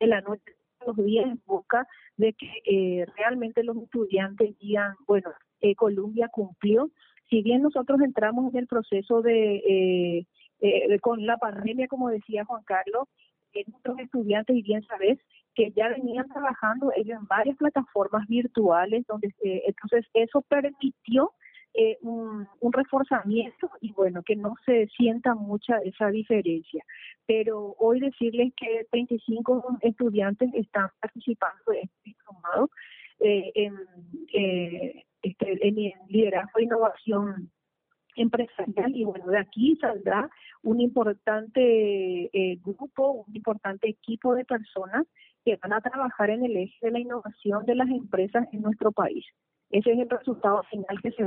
de 0.00 0.06
la 0.06 0.20
noche 0.20 0.56
los 0.86 0.96
días 0.96 1.26
en 1.26 1.40
busca 1.46 1.86
de 2.16 2.32
que 2.34 2.50
eh, 2.64 3.06
realmente 3.16 3.64
los 3.64 3.76
estudiantes 3.76 4.56
digan, 4.58 4.94
bueno, 5.06 5.30
eh, 5.60 5.74
Colombia 5.74 6.28
cumplió. 6.28 6.90
Si 7.28 7.42
bien 7.42 7.62
nosotros 7.62 8.00
entramos 8.02 8.52
en 8.52 8.60
el 8.60 8.66
proceso 8.66 9.22
de, 9.22 9.56
eh, 9.56 10.26
eh 10.60 11.00
con 11.00 11.26
la 11.26 11.38
pandemia, 11.38 11.88
como 11.88 12.08
decía 12.08 12.44
Juan 12.44 12.62
Carlos, 12.64 13.08
nuestros 13.66 13.98
estudiantes, 14.00 14.54
y 14.54 14.62
bien 14.62 14.82
sabes, 14.82 15.18
que 15.54 15.72
ya 15.72 15.88
venían 15.88 16.28
trabajando 16.28 16.92
ellos 16.94 17.18
en 17.18 17.26
varias 17.26 17.56
plataformas 17.56 18.28
virtuales, 18.28 19.06
donde 19.06 19.32
entonces 19.42 20.04
eso 20.12 20.42
permitió 20.42 21.32
eh, 21.76 21.98
un, 22.02 22.46
un, 22.60 22.72
reforzamiento 22.72 23.70
y 23.80 23.92
bueno, 23.92 24.22
que 24.22 24.36
no 24.36 24.54
se 24.64 24.86
sienta 24.88 25.34
mucha 25.34 25.78
esa 25.78 26.08
diferencia. 26.08 26.84
Pero 27.26 27.76
hoy 27.78 28.00
decirles 28.00 28.52
que 28.56 28.86
25 28.92 29.78
estudiantes 29.82 30.50
están 30.54 30.88
participando 31.00 31.72
en 31.72 31.84
este 31.84 32.00
diplomado 32.04 32.70
eh, 33.20 33.50
en, 33.54 33.74
eh, 34.34 35.04
este, 35.22 35.68
en 35.68 35.74
liderazgo 36.08 36.58
e 36.58 36.64
innovación 36.64 37.50
empresarial 38.14 38.94
y 38.94 39.04
bueno, 39.04 39.26
de 39.26 39.38
aquí 39.38 39.76
saldrá 39.80 40.28
un 40.62 40.80
importante 40.80 42.30
eh, 42.32 42.58
grupo, 42.62 43.24
un 43.26 43.36
importante 43.36 43.88
equipo 43.88 44.34
de 44.34 44.44
personas 44.44 45.06
que 45.44 45.56
van 45.56 45.72
a 45.72 45.80
trabajar 45.80 46.30
en 46.30 46.44
el 46.44 46.56
eje 46.56 46.76
de 46.82 46.90
la 46.90 46.98
innovación 46.98 47.64
de 47.64 47.74
las 47.74 47.88
empresas 47.88 48.46
en 48.52 48.62
nuestro 48.62 48.92
país. 48.92 49.24
Ese 49.70 49.92
es 49.92 49.98
el 49.98 50.10
resultado 50.10 50.62
final 50.64 51.00
que 51.02 51.12
se 51.12 51.24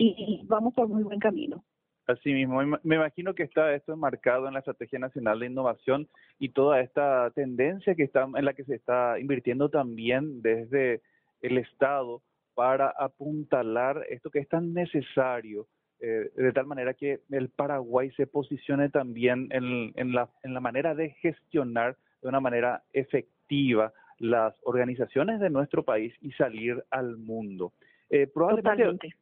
y 0.00 0.40
vamos 0.46 0.74
por 0.74 0.88
muy 0.88 1.02
buen 1.02 1.20
camino. 1.20 1.62
Así 2.06 2.32
mismo, 2.32 2.60
me 2.82 2.96
imagino 2.96 3.34
que 3.34 3.44
está 3.44 3.72
esto 3.74 3.92
enmarcado 3.92 4.48
en 4.48 4.54
la 4.54 4.60
Estrategia 4.60 4.98
Nacional 4.98 5.38
de 5.38 5.46
Innovación 5.46 6.08
y 6.38 6.48
toda 6.48 6.80
esta 6.80 7.30
tendencia 7.30 7.94
que 7.94 8.02
está 8.02 8.26
en 8.34 8.44
la 8.44 8.54
que 8.54 8.64
se 8.64 8.74
está 8.74 9.20
invirtiendo 9.20 9.68
también 9.68 10.42
desde 10.42 11.02
el 11.42 11.58
Estado 11.58 12.22
para 12.54 12.88
apuntalar 12.98 14.04
esto 14.08 14.30
que 14.30 14.40
es 14.40 14.48
tan 14.48 14.72
necesario, 14.72 15.68
eh, 16.00 16.30
de 16.34 16.52
tal 16.52 16.66
manera 16.66 16.94
que 16.94 17.20
el 17.30 17.48
Paraguay 17.50 18.10
se 18.12 18.26
posicione 18.26 18.88
también 18.88 19.48
en, 19.50 19.92
en, 19.94 20.12
la, 20.12 20.28
en 20.42 20.54
la 20.54 20.60
manera 20.60 20.94
de 20.94 21.10
gestionar 21.20 21.96
de 22.22 22.28
una 22.28 22.40
manera 22.40 22.82
efectiva 22.92 23.92
las 24.18 24.54
organizaciones 24.64 25.40
de 25.40 25.50
nuestro 25.50 25.84
país 25.84 26.12
y 26.20 26.32
salir 26.32 26.82
al 26.90 27.18
mundo. 27.18 27.72
Eh, 28.10 28.26
probablemente 28.26 29.14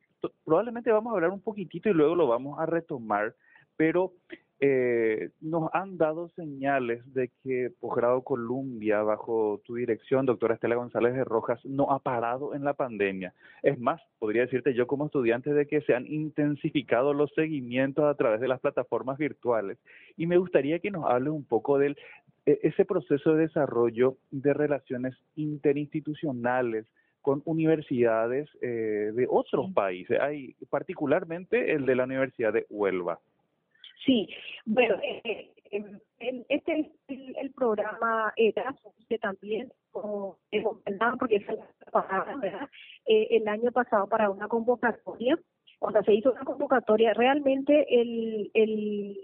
probablemente 0.45 0.91
vamos 0.91 1.13
a 1.13 1.17
hablar 1.17 1.31
un 1.31 1.41
poquitito 1.41 1.89
y 1.89 1.95
luego 1.95 2.15
lo 2.15 2.27
vamos 2.27 2.59
a 2.59 2.67
retomar, 2.67 3.35
pero 3.77 4.13
eh, 4.61 5.31
nos 5.41 5.71
han 5.73 5.99
dado 5.99 6.31
señales 6.31 7.03
de 7.15 7.31
que 7.45 7.71
Posgrado 7.79 8.23
Columbia, 8.23 9.03
bajo 9.03 9.61
tu 9.65 9.77
dirección, 9.77 10.27
doctora 10.27 10.55
Estela 10.55 10.75
González 10.75 11.15
de 11.15 11.23
Rojas, 11.23 11.65
no 11.65 11.93
ha 11.93 12.01
parado 12.01 12.55
en 12.55 12.65
la 12.65 12.75
pandemia. 12.75 13.35
Es 13.63 13.79
más, 13.79 14.01
podría 14.19 14.43
decirte 14.43 14.75
yo 14.75 14.89
como 14.89 15.07
estudiante 15.07 15.55
de 15.55 15.67
que 15.67 15.81
se 15.83 15.95
han 15.95 16.07
intensificado 16.07 17.15
los 17.15 17.33
seguimientos 17.35 18.05
a 18.07 18.15
través 18.15 18.41
de 18.41 18.49
las 18.49 18.61
plataformas 18.61 19.17
virtuales. 19.17 19.79
Y 20.17 20.27
me 20.27 20.39
gustaría 20.39 20.81
que 20.81 20.91
nos 20.91 21.09
hable 21.09 21.31
un 21.31 21.45
poco 21.45 21.79
de 21.79 21.95
e, 22.45 22.59
ese 22.63 22.85
proceso 22.85 23.35
de 23.35 23.43
desarrollo 23.43 24.17
de 24.33 24.55
relaciones 24.55 25.15
interinstitucionales 25.37 26.87
con 27.23 27.43
universidades 27.45 28.49
eh, 28.63 29.13
de 29.15 29.27
otros 29.29 29.71
países, 29.73 30.19
hay 30.21 30.55
particularmente 30.71 31.73
el 31.73 31.87
de 31.87 31.97
la 31.97 32.05
Universidad 32.05 32.53
de 32.53 32.67
Huelva. 32.71 33.19
Sí, 34.05 34.29
bueno, 34.65 34.97
eh, 35.03 35.21
eh 35.25 35.51
este 36.49 36.81
es 36.81 36.87
el, 37.09 37.51
programa 37.53 38.33
Erasmus, 38.37 38.95
que 39.09 39.19
también, 39.19 39.71
como 39.93 40.39
porque 41.19 41.45
¿verdad? 42.41 42.69
Eh, 43.07 43.29
el 43.31 43.47
año 43.49 43.71
pasado 43.71 44.07
para 44.09 44.31
una 44.31 44.49
convocatoria, 44.49 45.39
o 45.81 45.93
sea, 45.93 46.03
se 46.03 46.15
hizo 46.15 46.33
una 46.33 46.45
convocatoria, 46.45 47.15
realmente 47.15 48.01
el, 48.01 48.51
el, 48.55 49.19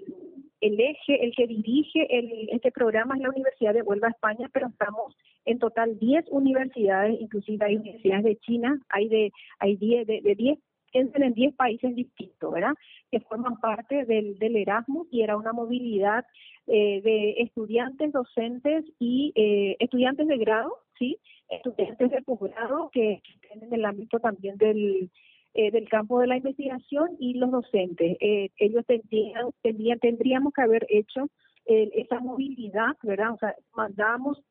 el 0.60 0.80
eje, 0.80 1.24
el 1.24 1.34
que 1.34 1.46
dirige 1.46 2.06
el, 2.10 2.48
este 2.50 2.70
programa 2.70 3.16
es 3.16 3.22
la 3.22 3.30
Universidad 3.30 3.74
de 3.74 3.82
Huelva, 3.82 4.08
España, 4.08 4.48
pero 4.52 4.68
estamos 4.68 5.16
en 5.44 5.58
total 5.58 5.98
10 5.98 6.26
universidades, 6.30 7.20
inclusive 7.20 7.64
hay 7.64 7.76
universidades 7.76 8.24
de 8.24 8.36
China, 8.36 8.80
hay 8.88 9.08
de 9.08 9.32
hay 9.58 9.76
10 9.76 10.06
de, 10.06 10.20
de 10.22 10.34
10 10.34 10.58
en 10.94 11.34
10 11.34 11.54
países 11.56 11.94
distintos, 11.94 12.52
¿verdad? 12.52 12.74
Que 13.10 13.20
forman 13.20 13.60
parte 13.60 14.04
del, 14.04 14.38
del 14.38 14.56
Erasmus 14.56 15.08
y 15.10 15.22
era 15.22 15.36
una 15.36 15.52
movilidad 15.52 16.24
eh, 16.68 17.00
de 17.02 17.30
estudiantes, 17.42 18.12
docentes 18.12 18.84
y 19.00 19.32
eh, 19.34 19.76
estudiantes 19.80 20.28
de 20.28 20.38
grado, 20.38 20.78
¿sí? 20.98 21.18
Estudiantes 21.48 22.12
de 22.12 22.22
posgrado 22.22 22.90
que 22.92 23.20
estén 23.42 23.64
en 23.64 23.74
el 23.74 23.84
ámbito 23.84 24.20
también 24.20 24.56
del, 24.56 25.10
eh, 25.56 25.70
del 25.70 25.88
campo 25.88 26.18
de 26.18 26.26
la 26.26 26.36
investigación 26.36 27.10
y 27.20 27.34
los 27.34 27.52
docentes. 27.52 28.16
Eh, 28.20 28.50
ellos 28.58 28.84
tendrían, 28.86 29.50
tendrían, 29.62 30.00
tendríamos 30.00 30.52
que 30.52 30.62
haber 30.62 30.84
hecho 30.88 31.28
eh, 31.66 31.90
esa 31.94 32.18
movilidad, 32.18 32.96
¿verdad? 33.04 33.34
O 33.34 33.38
sea, 33.38 33.54
mandamos 33.72 34.42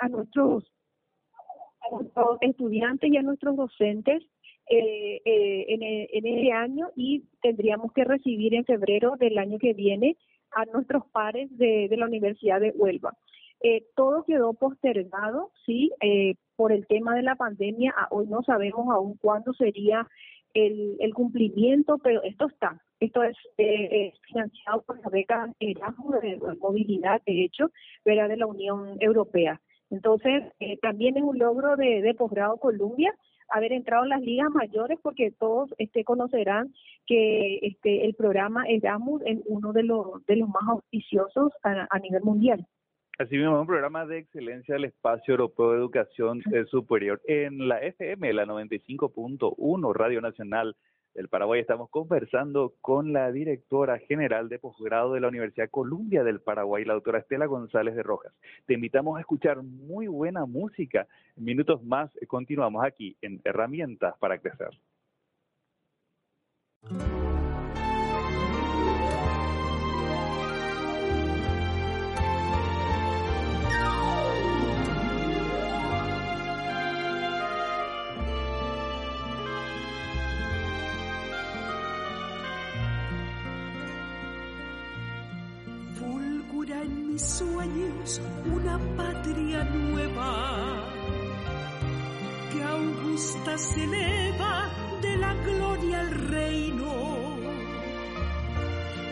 a 0.00 0.08
nuestros, 0.08 0.70
a 1.80 1.94
nuestros 1.94 2.38
estudiantes 2.40 3.10
y 3.10 3.16
a 3.16 3.22
nuestros 3.22 3.56
docentes 3.56 4.22
eh, 4.68 5.20
eh, 5.24 5.64
en, 5.68 5.82
en 5.82 6.38
ese 6.38 6.52
año 6.52 6.90
y 6.94 7.24
tendríamos 7.42 7.92
que 7.92 8.04
recibir 8.04 8.54
en 8.54 8.64
febrero 8.64 9.16
del 9.18 9.38
año 9.38 9.58
que 9.58 9.72
viene 9.74 10.16
a 10.52 10.64
nuestros 10.66 11.06
pares 11.12 11.48
de, 11.56 11.88
de 11.88 11.96
la 11.96 12.06
Universidad 12.06 12.60
de 12.60 12.70
Huelva. 12.70 13.16
Eh, 13.62 13.84
todo 13.94 14.24
quedó 14.24 14.54
postergado, 14.54 15.50
sí, 15.66 15.90
eh, 16.00 16.34
por 16.56 16.72
el 16.72 16.86
tema 16.86 17.14
de 17.14 17.22
la 17.22 17.34
pandemia. 17.34 17.94
Hoy 18.10 18.26
no 18.26 18.42
sabemos 18.42 18.88
aún 18.88 19.18
cuándo 19.18 19.52
sería 19.52 20.08
el, 20.54 20.96
el 20.98 21.12
cumplimiento, 21.12 21.98
pero 21.98 22.22
esto 22.22 22.46
está. 22.46 22.80
Esto 23.00 23.22
es, 23.22 23.36
eh, 23.58 24.12
financiado 24.28 24.82
por 24.82 25.00
la 25.00 25.08
beca 25.08 25.52
Erasmus 25.58 26.20
de, 26.20 26.38
movilidad, 26.60 27.20
de 27.26 27.44
hecho, 27.44 27.70
de 28.04 28.14
la 28.14 28.46
Unión 28.46 28.96
Europea. 29.00 29.60
Entonces, 29.90 30.44
eh, 30.60 30.78
también 30.80 31.16
es 31.16 31.22
un 31.22 31.38
logro 31.38 31.76
de, 31.76 32.02
de 32.02 32.14
posgrado 32.14 32.58
Columbia 32.58 33.12
haber 33.50 33.72
entrado 33.72 34.04
en 34.04 34.10
las 34.10 34.20
ligas 34.20 34.50
mayores 34.50 34.98
porque 35.02 35.32
todos 35.32 35.70
este 35.78 36.04
conocerán 36.04 36.72
que 37.06 37.58
este 37.62 38.06
el 38.06 38.14
programa 38.14 38.64
Erasmus 38.66 39.22
es 39.26 39.38
uno 39.46 39.72
de 39.72 39.82
los 39.82 40.24
de 40.26 40.36
los 40.36 40.48
más 40.48 40.62
auspiciosos 40.68 41.52
a, 41.62 41.98
nivel 41.98 42.22
mundial. 42.22 42.66
Así 43.18 43.36
mismo, 43.36 43.60
un 43.60 43.66
programa 43.66 44.06
de 44.06 44.18
excelencia 44.18 44.74
del 44.74 44.86
espacio 44.86 45.32
europeo 45.32 45.72
de 45.72 45.78
educación 45.78 46.42
superior 46.70 47.20
en 47.26 47.68
la 47.68 47.78
FM, 47.80 48.32
la 48.32 48.46
95.1 48.46 49.94
Radio 49.94 50.22
Nacional 50.22 50.74
del 51.14 51.28
Paraguay. 51.28 51.60
Estamos 51.60 51.90
conversando 51.90 52.74
con 52.80 53.12
la 53.12 53.30
directora 53.32 53.98
general 53.98 54.48
de 54.48 54.58
posgrado 54.58 55.14
de 55.14 55.20
la 55.20 55.28
Universidad 55.28 55.70
Columbia 55.70 56.24
del 56.24 56.40
Paraguay, 56.40 56.84
la 56.84 56.94
doctora 56.94 57.18
Estela 57.18 57.46
González 57.46 57.94
de 57.94 58.02
Rojas. 58.02 58.32
Te 58.66 58.74
invitamos 58.74 59.16
a 59.16 59.20
escuchar 59.20 59.62
muy 59.62 60.06
buena 60.06 60.46
música. 60.46 61.06
Minutos 61.36 61.82
más 61.82 62.10
eh, 62.16 62.26
continuamos 62.26 62.84
aquí 62.84 63.16
en 63.20 63.40
Herramientas 63.44 64.14
para 64.18 64.38
Crecer. 64.38 64.70
Sueños 87.20 88.20
una 88.46 88.78
patria 88.96 89.64
nueva 89.64 90.84
que 92.50 92.62
augusta 92.62 93.58
se 93.58 93.84
eleva 93.84 94.70
de 95.02 95.16
la 95.16 95.34
gloria 95.34 96.00
al 96.00 96.10
reino, 96.10 97.36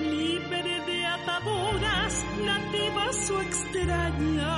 libre 0.01 0.81
de 0.87 1.07
ataduras 1.07 2.25
nativas 2.45 3.31
o 3.31 3.41
extrañas, 3.43 4.49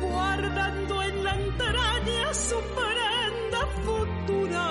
guardando 0.00 1.02
en 1.02 1.24
la 1.24 1.34
entraña 1.34 2.34
su 2.34 2.56
prenda 2.78 3.66
futura. 3.84 4.66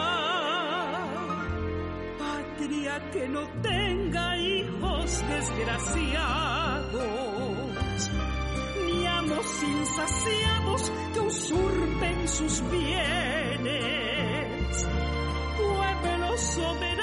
Patria 2.19 3.11
que 3.11 3.27
no 3.29 3.47
tenga 3.61 4.34
desgraciados, 5.05 6.91
ni 8.87 9.05
amos 9.05 9.63
insaciados 9.63 10.91
que 11.13 11.19
usurpen 11.19 12.27
sus 12.27 12.63
bienes. 12.71 13.77
Pueblo 15.57 16.37
soberano 16.37 16.94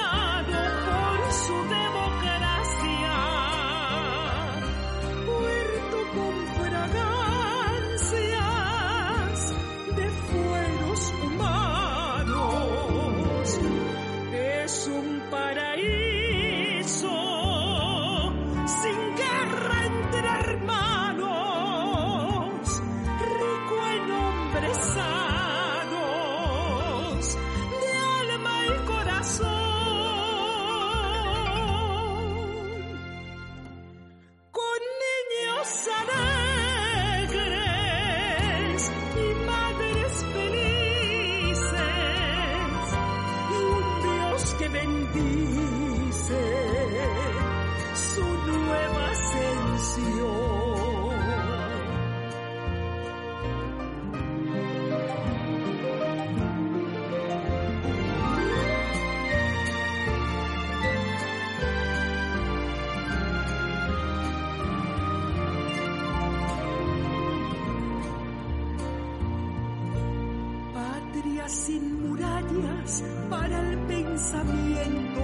sin 71.53 72.09
murallas 72.09 73.05
para 73.29 73.61
el 73.61 73.79
pensamiento, 73.81 75.21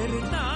sol 0.00 0.49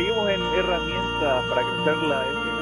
Seguimos 0.00 0.30
en 0.30 0.40
herramientas 0.40 1.44
para 1.50 1.60
crecer 1.60 1.96
la 2.08 2.22
FM 2.22 2.60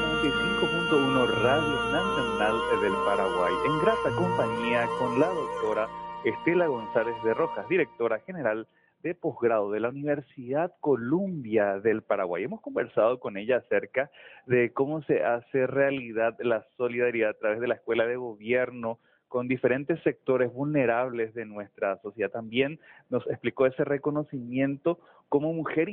95.1 0.90 1.27
Radio 1.40 1.92
Nacional 1.92 2.57
del 2.83 2.92
Paraguay, 3.07 3.55
en 3.64 3.79
grata 3.79 4.11
compañía 4.16 4.88
con 4.98 5.20
la 5.20 5.29
doctora 5.29 5.87
Estela 6.24 6.66
González 6.66 7.14
de 7.22 7.35
Rojas, 7.35 7.68
directora 7.68 8.18
general 8.27 8.66
de 9.05 9.14
posgrado 9.14 9.70
de 9.70 9.79
la 9.79 9.90
Universidad 9.90 10.72
Columbia 10.81 11.79
del 11.79 12.03
Paraguay. 12.03 12.42
Hemos 12.42 12.61
conversado 12.61 13.20
con 13.20 13.37
ella 13.37 13.59
acerca 13.59 14.11
de 14.46 14.72
cómo 14.72 15.03
se 15.03 15.22
hace 15.22 15.68
realidad 15.68 16.35
la 16.40 16.66
solidaridad 16.77 17.31
a 17.31 17.38
través 17.38 17.61
de 17.61 17.68
la 17.68 17.74
Escuela 17.74 18.05
de 18.05 18.16
Gobierno 18.16 18.98
con 19.29 19.46
diferentes 19.46 20.03
sectores 20.03 20.53
vulnerables 20.53 21.35
de 21.35 21.44
nuestra 21.44 21.98
sociedad. 21.98 22.33
También 22.33 22.81
nos 23.11 23.24
explicó 23.29 23.64
ese 23.66 23.85
reconocimiento 23.85 24.98
como 25.29 25.53
mujer 25.53 25.88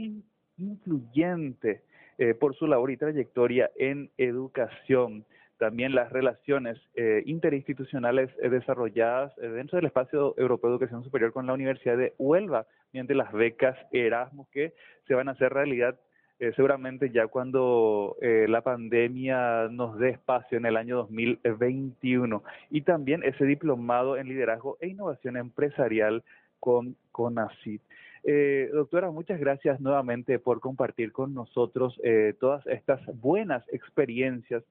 influyente 0.58 1.82
eh, 2.18 2.34
por 2.34 2.56
su 2.56 2.68
labor 2.68 2.92
y 2.92 2.98
trayectoria 2.98 3.72
en 3.78 4.10
educación. 4.18 5.26
También 5.58 5.96
las 5.96 6.12
relaciones 6.12 6.78
eh, 6.96 7.24
interinstitucionales 7.26 8.30
eh, 8.42 8.50
desarrolladas 8.50 9.38
eh, 9.38 9.48
dentro 9.48 9.78
del 9.78 9.86
espacio 9.86 10.34
europeo 10.38 10.70
de 10.70 10.76
educación 10.76 11.04
superior 11.04 11.32
con 11.32 11.48
la 11.48 11.54
Universidad 11.54 11.98
de 11.98 12.14
Huelva, 12.18 12.68
mediante 12.92 13.16
las 13.16 13.32
becas 13.32 13.78
Erasmus 13.92 14.48
que 14.50 14.74
se 15.08 15.14
van 15.14 15.30
a 15.30 15.32
hacer 15.32 15.54
realidad 15.54 15.98
eh, 16.38 16.52
seguramente 16.58 17.12
ya 17.12 17.28
cuando 17.28 18.18
eh, 18.22 18.46
la 18.50 18.60
pandemia 18.60 19.70
nos 19.70 19.98
dé 19.98 20.10
espacio 20.10 20.58
en 20.58 20.66
el 20.66 20.76
año 20.76 20.98
2021 20.98 22.44
y 22.72 22.82
también 22.82 23.24
ese 23.24 23.46
diplomado 23.46 24.18
en 24.18 24.28
liderazgo 24.28 24.78
e 24.82 24.90
innovación 24.90 25.38
empresarial 25.38 26.26
con 26.60 26.98
CONACYT. 27.14 27.82
Eh, 28.28 28.70
doctora, 28.74 29.12
muchas 29.12 29.40
gracias 29.40 29.80
nuevamente 29.80 30.40
por 30.40 30.60
compartir 30.60 31.12
con 31.12 31.34
nosotros 31.36 32.00
eh, 32.04 32.34
todas 32.40 32.66
estas 32.66 33.00
buenas 33.22 33.64
experiencias 33.72 34.64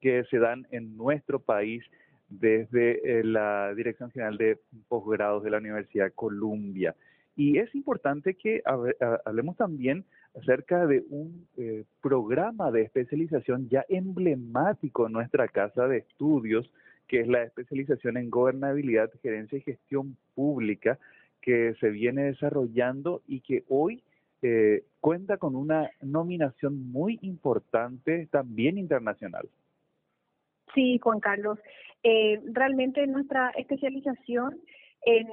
que 0.00 0.24
se 0.30 0.38
dan 0.38 0.66
en 0.70 0.96
nuestro 0.96 1.38
país 1.38 1.84
desde 2.30 3.20
eh, 3.20 3.24
la 3.24 3.74
Dirección 3.74 4.10
General 4.10 4.38
de 4.38 4.58
Posgrados 4.88 5.44
de 5.44 5.50
la 5.50 5.58
Universidad 5.58 6.12
Columbia. 6.14 6.94
Y 7.36 7.58
es 7.58 7.74
importante 7.74 8.34
que 8.34 8.62
hab- 8.64 8.96
ha- 9.00 9.20
hablemos 9.26 9.56
también 9.58 10.04
acerca 10.34 10.86
de 10.86 11.04
un 11.10 11.46
eh, 11.58 11.84
programa 12.00 12.70
de 12.70 12.82
especialización 12.82 13.68
ya 13.68 13.84
emblemático 13.90 15.06
en 15.06 15.12
nuestra 15.12 15.46
casa 15.48 15.86
de 15.88 15.98
estudios, 15.98 16.70
que 17.06 17.20
es 17.20 17.28
la 17.28 17.42
especialización 17.42 18.16
en 18.16 18.30
gobernabilidad, 18.30 19.10
gerencia 19.22 19.58
y 19.58 19.62
gestión 19.62 20.16
pública, 20.34 20.98
que 21.44 21.74
se 21.78 21.90
viene 21.90 22.24
desarrollando 22.24 23.20
y 23.26 23.40
que 23.40 23.64
hoy 23.68 24.02
eh, 24.40 24.84
cuenta 25.00 25.36
con 25.36 25.54
una 25.54 25.90
nominación 26.00 26.90
muy 26.90 27.18
importante 27.20 28.26
también 28.30 28.78
internacional. 28.78 29.46
Sí, 30.74 30.98
Juan 31.02 31.20
Carlos. 31.20 31.58
Eh, 32.02 32.40
realmente 32.52 33.06
nuestra 33.06 33.50
especialización 33.56 34.60
En, 35.06 35.28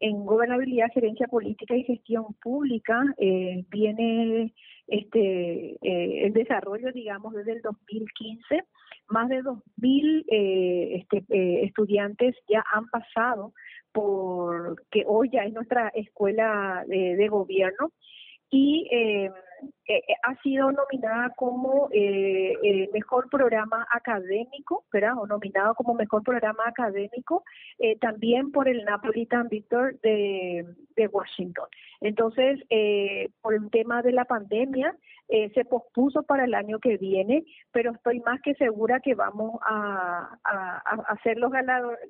en 0.00 0.26
gobernabilidad, 0.26 0.88
gerencia 0.92 1.28
política 1.28 1.76
y 1.76 1.84
gestión 1.84 2.24
pública 2.42 3.04
eh, 3.18 3.64
viene 3.70 4.52
este 4.88 5.76
eh, 5.80 6.26
el 6.26 6.32
desarrollo, 6.32 6.90
digamos, 6.92 7.32
desde 7.34 7.52
el 7.52 7.62
2015. 7.62 8.64
Más 9.08 9.28
de 9.28 9.42
2.000 9.42 10.24
eh, 10.28 10.96
este, 10.96 11.24
eh, 11.28 11.64
estudiantes 11.64 12.34
ya 12.48 12.64
han 12.72 12.88
pasado 12.88 13.52
por 13.92 14.82
que 14.90 15.04
hoy 15.06 15.30
ya 15.32 15.44
es 15.44 15.52
nuestra 15.52 15.88
escuela 15.88 16.84
de, 16.86 17.16
de 17.16 17.28
gobierno 17.28 17.92
y 18.50 18.88
eh, 18.90 19.30
eh, 19.88 20.02
ha 20.22 20.34
sido 20.42 20.70
nominada 20.72 21.30
como 21.36 21.88
eh, 21.92 22.54
el 22.62 22.90
mejor 22.92 23.28
programa 23.30 23.86
académico, 23.90 24.84
¿verdad? 24.92 25.18
O 25.18 25.26
nominado 25.26 25.74
como 25.74 25.94
mejor 25.94 26.22
programa 26.22 26.64
académico 26.66 27.44
eh, 27.78 27.96
también 27.98 28.50
por 28.50 28.68
el 28.68 28.84
Napolitan 28.84 29.48
Victor 29.48 29.98
de, 30.00 30.64
Washington. 31.12 31.66
Entonces, 32.00 32.60
eh, 32.68 33.28
por 33.40 33.54
el 33.54 33.70
tema 33.70 34.02
de 34.02 34.12
la 34.12 34.24
pandemia, 34.24 34.94
eh, 35.28 35.50
se 35.54 35.64
pospuso 35.64 36.24
para 36.24 36.44
el 36.44 36.54
año 36.54 36.78
que 36.80 36.96
viene, 36.96 37.44
pero 37.72 37.92
estoy 37.92 38.20
más 38.20 38.40
que 38.42 38.54
segura 38.54 39.00
que 39.00 39.14
vamos 39.14 39.60
a, 39.66 40.38
a, 40.44 40.76
a 40.78 41.22
ser 41.22 41.38
los 41.38 41.52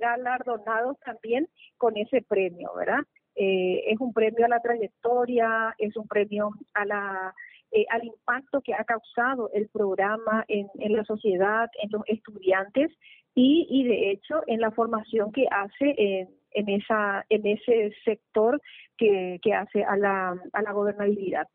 galardonados 0.00 0.98
también 1.00 1.46
con 1.76 1.96
ese 1.96 2.22
premio, 2.22 2.72
¿verdad? 2.74 3.00
Eh, 3.36 3.84
es 3.92 4.00
un 4.00 4.12
premio 4.12 4.46
a 4.46 4.48
la 4.48 4.60
trayectoria, 4.60 5.74
es 5.78 5.94
un 5.96 6.08
premio 6.08 6.50
a 6.74 6.84
la, 6.86 7.34
eh, 7.70 7.84
al 7.90 8.04
impacto 8.04 8.62
que 8.62 8.72
ha 8.72 8.84
causado 8.84 9.50
el 9.52 9.68
programa 9.68 10.44
en, 10.48 10.68
en 10.78 10.92
la 10.94 11.04
sociedad, 11.04 11.68
en 11.82 11.90
los 11.90 12.02
estudiantes 12.06 12.90
y, 13.34 13.66
y 13.68 13.84
de 13.84 14.10
hecho 14.10 14.42
en 14.46 14.60
la 14.60 14.70
formación 14.70 15.32
que 15.32 15.46
hace 15.50 15.94
en, 15.98 16.28
en, 16.52 16.68
esa, 16.70 17.26
en 17.28 17.46
ese 17.46 17.92
sector 18.04 18.60
que, 18.96 19.38
que 19.42 19.52
hace 19.52 19.84
a 19.84 19.96
la, 19.96 20.34
a 20.52 20.62
la 20.62 20.72
gobernabilidad. 20.72 21.46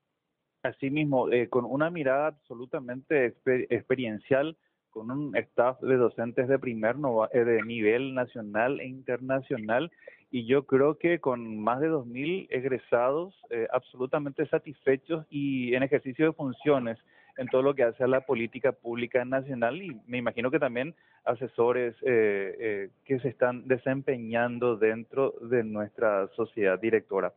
Asimismo, 0.63 1.31
eh, 1.31 1.49
con 1.49 1.65
una 1.65 1.89
mirada 1.89 2.27
absolutamente 2.27 3.25
exper 3.25 3.65
experiencial, 3.71 4.55
con 4.91 5.09
un 5.09 5.35
staff 5.35 5.79
de 5.81 5.97
docentes 5.97 6.47
de 6.47 6.59
primer 6.59 6.99
no, 6.99 7.25
eh, 7.31 7.43
de 7.43 7.63
nivel 7.63 8.13
nacional 8.13 8.79
e 8.79 8.85
internacional 8.85 9.89
y 10.31 10.45
yo 10.45 10.65
creo 10.65 10.97
que 10.97 11.19
con 11.19 11.59
más 11.59 11.81
de 11.81 11.89
2.000 11.89 12.47
egresados 12.49 13.35
eh, 13.49 13.67
absolutamente 13.71 14.45
satisfechos 14.47 15.25
y 15.29 15.75
en 15.75 15.83
ejercicio 15.83 16.25
de 16.25 16.33
funciones 16.33 16.97
en 17.37 17.47
todo 17.47 17.61
lo 17.61 17.75
que 17.75 17.83
hace 17.83 18.03
a 18.03 18.07
la 18.07 18.21
política 18.21 18.71
pública 18.71 19.23
nacional 19.25 19.81
y 19.81 19.99
me 20.07 20.17
imagino 20.17 20.51
que 20.51 20.59
también 20.59 20.95
asesores 21.25 21.95
eh, 22.01 22.55
eh, 22.59 22.89
que 23.05 23.19
se 23.19 23.29
están 23.29 23.67
desempeñando 23.67 24.77
dentro 24.77 25.33
de 25.41 25.63
nuestra 25.63 26.27
sociedad 26.35 26.79
directora. 26.79 27.33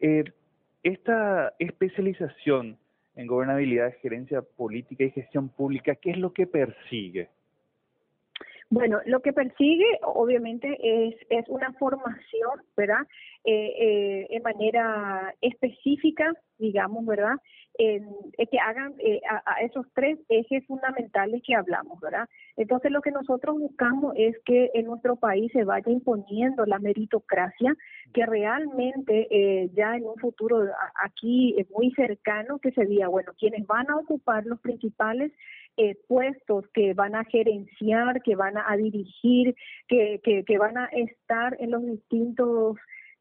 Eh, 0.00 0.24
esta 0.82 1.54
especialización 1.58 2.78
en 3.16 3.26
gobernabilidad, 3.26 3.94
gerencia 4.00 4.42
política 4.42 5.04
y 5.04 5.10
gestión 5.10 5.48
pública, 5.48 5.96
¿qué 5.96 6.10
es 6.10 6.18
lo 6.18 6.32
que 6.32 6.46
persigue? 6.46 7.28
Bueno, 8.70 9.00
lo 9.06 9.20
que 9.20 9.32
persigue 9.32 9.98
obviamente 10.02 10.76
es, 10.82 11.14
es 11.30 11.48
una 11.48 11.72
formación, 11.74 12.60
¿verdad? 12.76 13.06
Eh, 13.44 13.72
eh, 13.80 14.26
en 14.30 14.42
manera 14.42 15.34
específica, 15.40 16.34
digamos, 16.58 17.06
¿verdad? 17.06 17.36
Eh, 17.80 18.02
que 18.50 18.58
hagan 18.58 18.92
eh, 18.98 19.20
a, 19.30 19.40
a, 19.52 19.60
esos 19.62 19.86
tres 19.94 20.18
ejes 20.28 20.66
fundamentales 20.66 21.40
que 21.46 21.54
hablamos, 21.54 22.00
¿verdad? 22.00 22.28
Entonces 22.56 22.90
lo 22.90 23.00
que 23.00 23.12
nosotros 23.12 23.56
buscamos 23.56 24.14
es 24.16 24.36
que 24.44 24.72
en 24.74 24.86
nuestro 24.86 25.14
país 25.14 25.52
se 25.52 25.62
vaya 25.62 25.92
imponiendo 25.92 26.66
la 26.66 26.80
meritocracia, 26.80 27.76
que 28.12 28.26
realmente 28.26 29.28
eh, 29.30 29.70
ya 29.74 29.96
en 29.96 30.06
un 30.06 30.16
futuro 30.16 30.66
aquí 31.04 31.54
muy 31.70 31.92
cercano, 31.92 32.58
que 32.58 32.72
sería, 32.72 33.06
bueno, 33.06 33.32
quienes 33.38 33.64
van 33.64 33.88
a 33.90 33.96
ocupar 33.96 34.44
los 34.44 34.58
principales 34.60 35.30
eh, 35.78 35.96
puestos 36.06 36.66
que 36.74 36.92
van 36.92 37.14
a 37.14 37.24
gerenciar, 37.24 38.20
que 38.22 38.36
van 38.36 38.58
a, 38.58 38.76
dirigir, 38.76 39.54
que, 39.88 40.20
que, 40.22 40.44
que, 40.44 40.58
van 40.58 40.76
a 40.76 40.86
estar 40.86 41.56
en 41.60 41.70
los 41.70 41.84
distintos 41.86 42.76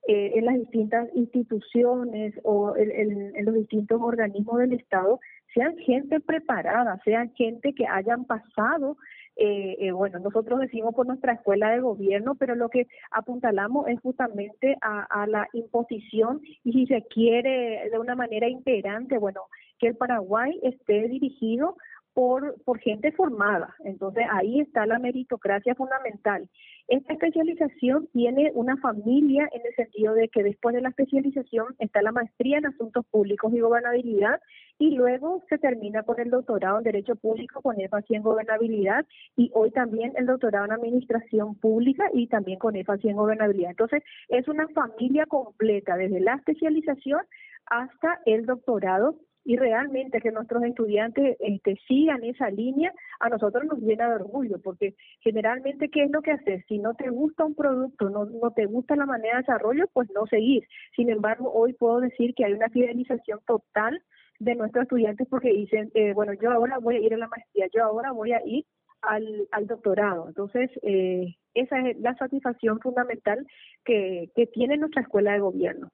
eh, 0.08 0.32
en 0.36 0.46
las 0.46 0.56
distintas 0.56 1.10
instituciones 1.16 2.34
o 2.44 2.76
en, 2.78 2.92
en, 2.92 3.36
en, 3.36 3.46
los 3.46 3.56
distintos 3.56 4.02
organismos 4.02 4.58
del 4.60 4.74
Estado 4.74 5.20
sean 5.54 5.78
gente 5.80 6.20
preparada, 6.20 7.00
sean 7.04 7.34
gente 7.34 7.74
que 7.74 7.86
hayan 7.86 8.26
pasado, 8.26 8.98
eh, 9.36 9.76
eh, 9.80 9.92
bueno, 9.92 10.20
nosotros 10.20 10.60
decimos 10.60 10.96
por 10.96 11.08
nuestra 11.08 11.34
escuela 11.34 11.72
de 11.72 11.82
gobierno, 11.82 12.36
pero 12.36 12.56
lo 12.56 12.70
que 12.70 12.88
apuntalamos 13.12 13.88
es 13.88 14.00
justamente 14.00 14.78
a, 14.82 15.04
a 15.04 15.28
la 15.28 15.48
imposición 15.54 16.42
y 16.64 16.74
si 16.74 16.88
se 16.88 17.04
quiere 17.04 17.90
de 17.90 18.00
una 18.00 18.16
manera 18.16 18.48
imperante, 18.48 19.18
bueno, 19.18 19.42
que 19.78 19.88
el 19.88 19.96
Paraguay 19.96 20.60
esté 20.64 21.08
dirigido 21.08 21.76
por, 22.18 22.56
por 22.64 22.80
gente 22.80 23.12
formada. 23.12 23.76
Entonces 23.84 24.26
ahí 24.32 24.60
está 24.60 24.88
la 24.88 24.98
meritocracia 24.98 25.76
fundamental. 25.76 26.50
Esta 26.88 27.14
especialización 27.14 28.08
tiene 28.12 28.50
una 28.56 28.76
familia 28.78 29.48
en 29.54 29.62
el 29.64 29.76
sentido 29.76 30.16
de 30.16 30.28
que 30.28 30.42
después 30.42 30.74
de 30.74 30.82
la 30.82 30.90
especialización 30.90 31.76
está 31.78 32.02
la 32.02 32.12
maestría 32.12 32.58
en 32.58 32.66
asuntos 32.66 33.06
públicos 33.12 33.54
y 33.54 33.60
gobernabilidad 33.60 34.42
y 34.80 34.96
luego 34.96 35.44
se 35.48 35.60
termina 35.60 36.02
con 36.02 36.20
el 36.20 36.32
doctorado 36.32 36.80
en 36.80 36.86
Derecho 36.86 37.16
Público 37.18 37.62
con 37.62 37.80
énfasis 37.80 38.18
en 38.18 38.24
gobernabilidad 38.24 39.06
y 39.36 39.52
hoy 39.54 39.70
también 39.70 40.14
el 40.16 40.26
doctorado 40.26 40.66
en 40.66 40.72
Administración 40.72 41.54
Pública 41.54 42.10
y 42.14 42.26
también 42.26 42.58
con 42.58 42.76
énfasis 42.76 43.12
en 43.12 43.18
gobernabilidad. 43.18 43.70
Entonces 43.70 44.02
es 44.30 44.48
una 44.48 44.68
familia 44.70 45.28
completa 45.28 45.96
desde 45.96 46.20
la 46.20 46.34
especialización 46.34 47.22
hasta 47.68 48.22
el 48.26 48.48
doctorado 48.48 49.20
y 49.48 49.56
realmente 49.56 50.20
que 50.20 50.34
nuestros 50.34 50.62
estudiantes 50.66 51.38
este, 51.40 51.78
sigan 51.88 52.22
esa 52.26 52.50
línea, 52.50 52.94
a 53.22 53.30
nosotros 53.30 53.64
nos 53.64 53.80
llena 53.80 54.10
de 54.10 54.16
orgullo, 54.16 54.60
porque 54.62 54.96
generalmente, 55.22 55.88
¿qué 55.88 56.04
es 56.04 56.12
lo 56.12 56.22
que 56.22 56.32
haces? 56.34 56.66
Si 56.68 56.80
no 56.80 56.96
te 56.96 57.10
gusta 57.10 57.46
un 57.46 57.56
producto, 57.56 58.10
no, 58.10 58.26
no 58.26 58.52
te 58.52 58.66
gusta 58.66 58.98
la 58.98 59.06
manera 59.06 59.36
de 59.36 59.44
desarrollo, 59.44 59.86
pues 59.94 60.10
no 60.14 60.28
seguir. 60.28 60.68
Sin 60.98 61.10
embargo, 61.10 61.50
hoy 61.54 61.72
puedo 61.72 62.02
decir 62.02 62.36
que 62.36 62.44
hay 62.44 62.52
una 62.52 62.68
fidelización 62.68 63.40
total 63.48 64.04
de 64.40 64.56
nuestros 64.56 64.84
estudiantes 64.84 65.26
porque 65.30 65.54
dicen, 65.54 65.92
eh, 65.94 66.12
bueno, 66.14 66.34
yo 66.34 66.52
ahora 66.52 66.80
voy 66.80 66.98
a 66.98 67.00
ir 67.00 67.14
a 67.14 67.18
la 67.18 67.30
maestría, 67.30 67.68
yo 67.74 67.86
ahora 67.86 68.12
voy 68.12 68.34
a 68.34 68.46
ir 68.46 68.66
al, 69.02 69.48
al 69.52 69.66
doctorado. 69.66 70.28
Entonces, 70.28 70.70
eh, 70.82 71.38
esa 71.54 71.80
es 71.88 71.98
la 72.00 72.16
satisfacción 72.16 72.82
fundamental 72.82 73.48
que, 73.86 74.30
que 74.36 74.46
tiene 74.48 74.76
nuestra 74.76 75.04
escuela 75.04 75.32
de 75.32 75.40
gobierno. 75.40 75.88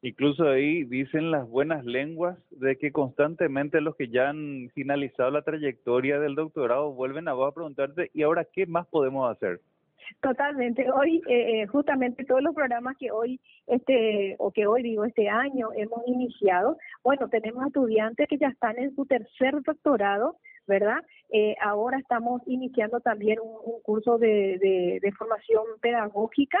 Incluso 0.00 0.48
ahí 0.48 0.84
dicen 0.84 1.32
las 1.32 1.48
buenas 1.48 1.84
lenguas 1.84 2.38
de 2.50 2.76
que 2.76 2.92
constantemente 2.92 3.80
los 3.80 3.96
que 3.96 4.08
ya 4.08 4.28
han 4.28 4.70
finalizado 4.72 5.30
la 5.30 5.42
trayectoria 5.42 6.20
del 6.20 6.36
doctorado 6.36 6.92
vuelven 6.92 7.26
a 7.26 7.32
vos 7.32 7.50
a 7.50 7.54
preguntarte, 7.54 8.10
¿y 8.14 8.22
ahora 8.22 8.46
qué 8.52 8.66
más 8.66 8.86
podemos 8.86 9.28
hacer? 9.28 9.60
Totalmente. 10.20 10.90
Hoy, 10.90 11.20
eh, 11.28 11.66
justamente 11.66 12.24
todos 12.24 12.42
los 12.42 12.54
programas 12.54 12.96
que 12.96 13.10
hoy, 13.10 13.40
este, 13.66 14.36
o 14.38 14.52
que 14.52 14.66
hoy 14.66 14.82
digo, 14.82 15.04
este 15.04 15.28
año 15.28 15.70
hemos 15.74 16.06
iniciado, 16.06 16.78
bueno, 17.02 17.28
tenemos 17.28 17.66
estudiantes 17.66 18.28
que 18.28 18.38
ya 18.38 18.48
están 18.48 18.78
en 18.78 18.94
su 18.94 19.04
tercer 19.04 19.60
doctorado, 19.62 20.36
¿verdad? 20.66 21.02
Eh, 21.30 21.56
ahora 21.60 21.98
estamos 21.98 22.40
iniciando 22.46 23.00
también 23.00 23.38
un, 23.40 23.82
curso 23.82 24.16
de, 24.18 24.58
de 25.02 25.12
formación 25.12 25.64
pedagógica 25.80 26.58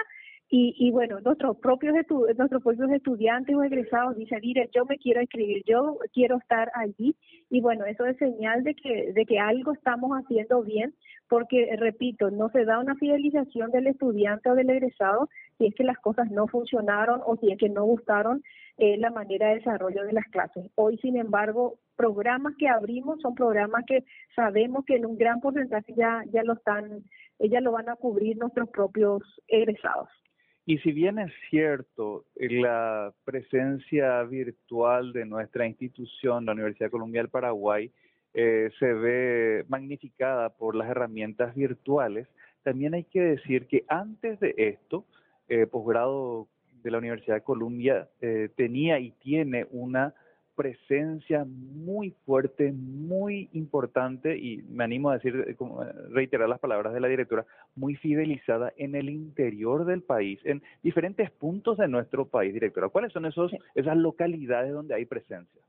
y, 0.50 0.74
y 0.78 0.90
bueno, 0.90 1.20
nuestros 1.20 1.58
propios, 1.58 1.94
estu 1.94 2.24
nuestros 2.38 2.62
propios 2.62 2.90
estudiantes 2.90 3.54
o 3.54 3.62
egresados 3.62 4.16
dicen, 4.16 4.40
mire, 4.40 4.70
yo 4.74 4.86
me 4.86 4.96
quiero 4.96 5.20
escribir, 5.20 5.62
yo 5.66 5.98
quiero 6.14 6.38
estar 6.38 6.70
allí. 6.74 7.14
Y 7.50 7.60
bueno, 7.60 7.84
eso 7.84 8.06
es 8.06 8.16
señal 8.16 8.64
de 8.64 8.74
que, 8.74 9.12
de 9.12 9.26
que 9.26 9.38
algo 9.38 9.74
estamos 9.74 10.10
haciendo 10.12 10.62
bien, 10.62 10.94
porque, 11.28 11.76
repito, 11.76 12.30
no 12.30 12.48
se 12.48 12.64
da 12.64 12.78
una 12.78 12.94
fidelización 12.94 13.70
del 13.72 13.88
estudiante 13.88 14.50
o 14.50 14.54
del 14.54 14.70
egresado 14.70 15.28
si 15.58 15.66
es 15.66 15.74
que 15.74 15.84
las 15.84 15.98
cosas 15.98 16.30
no 16.30 16.46
funcionaron 16.46 17.20
o 17.26 17.36
si 17.36 17.52
es 17.52 17.58
que 17.58 17.68
no 17.68 17.84
gustaron 17.84 18.42
eh, 18.78 18.96
la 18.96 19.10
manera 19.10 19.48
de 19.48 19.56
desarrollo 19.56 20.04
de 20.04 20.14
las 20.14 20.24
clases. 20.26 20.70
Hoy, 20.76 20.96
sin 20.98 21.18
embargo, 21.18 21.78
programas 21.96 22.54
que 22.58 22.68
abrimos 22.68 23.20
son 23.20 23.34
programas 23.34 23.84
que 23.86 24.04
sabemos 24.34 24.86
que 24.86 24.96
en 24.96 25.04
un 25.04 25.18
gran 25.18 25.40
porcentaje 25.40 25.92
ya, 25.94 26.22
ya 26.32 26.42
lo 26.42 26.54
están, 26.54 27.02
ya 27.38 27.60
lo 27.60 27.72
van 27.72 27.90
a 27.90 27.96
cubrir 27.96 28.38
nuestros 28.38 28.70
propios 28.70 29.22
egresados. 29.48 30.08
Y 30.68 30.76
si 30.80 30.92
bien 30.92 31.18
es 31.18 31.32
cierto 31.48 32.26
la 32.36 33.14
presencia 33.24 34.22
virtual 34.24 35.14
de 35.14 35.24
nuestra 35.24 35.66
institución, 35.66 36.44
la 36.44 36.52
Universidad 36.52 36.90
Columbia 36.90 37.22
del 37.22 37.30
Paraguay, 37.30 37.90
eh, 38.34 38.68
se 38.78 38.92
ve 38.92 39.64
magnificada 39.68 40.50
por 40.50 40.74
las 40.74 40.90
herramientas 40.90 41.54
virtuales, 41.54 42.28
también 42.64 42.92
hay 42.92 43.04
que 43.04 43.22
decir 43.22 43.66
que 43.66 43.86
antes 43.88 44.40
de 44.40 44.54
esto, 44.58 45.06
eh, 45.48 45.66
posgrado 45.66 46.48
de 46.82 46.90
la 46.90 46.98
Universidad 46.98 47.36
de 47.36 47.44
Columbia 47.44 48.06
eh, 48.20 48.50
tenía 48.54 48.98
y 48.98 49.12
tiene 49.12 49.66
una 49.70 50.12
presencia 50.58 51.46
muy 51.46 52.10
fuerte, 52.26 52.72
muy 52.72 53.48
importante 53.52 54.36
y 54.36 54.56
me 54.68 54.82
animo 54.82 55.08
a 55.08 55.14
decir, 55.14 55.36
eh, 55.36 55.56
reiterar 56.10 56.48
las 56.48 56.58
palabras 56.58 56.92
de 56.92 56.98
la 56.98 57.06
directora, 57.06 57.46
muy 57.76 57.94
fidelizada 57.94 58.72
en 58.76 58.96
el 58.96 59.08
interior 59.08 59.84
del 59.84 60.02
país, 60.02 60.40
en 60.42 60.60
diferentes 60.82 61.30
puntos 61.30 61.78
de 61.78 61.86
nuestro 61.86 62.26
país, 62.26 62.52
directora. 62.52 62.88
¿Cuáles 62.88 63.12
son 63.12 63.26
esos, 63.26 63.52
esas 63.76 63.96
localidades 63.96 64.72
donde 64.72 64.96
hay 64.96 65.04
presencia? 65.04 65.62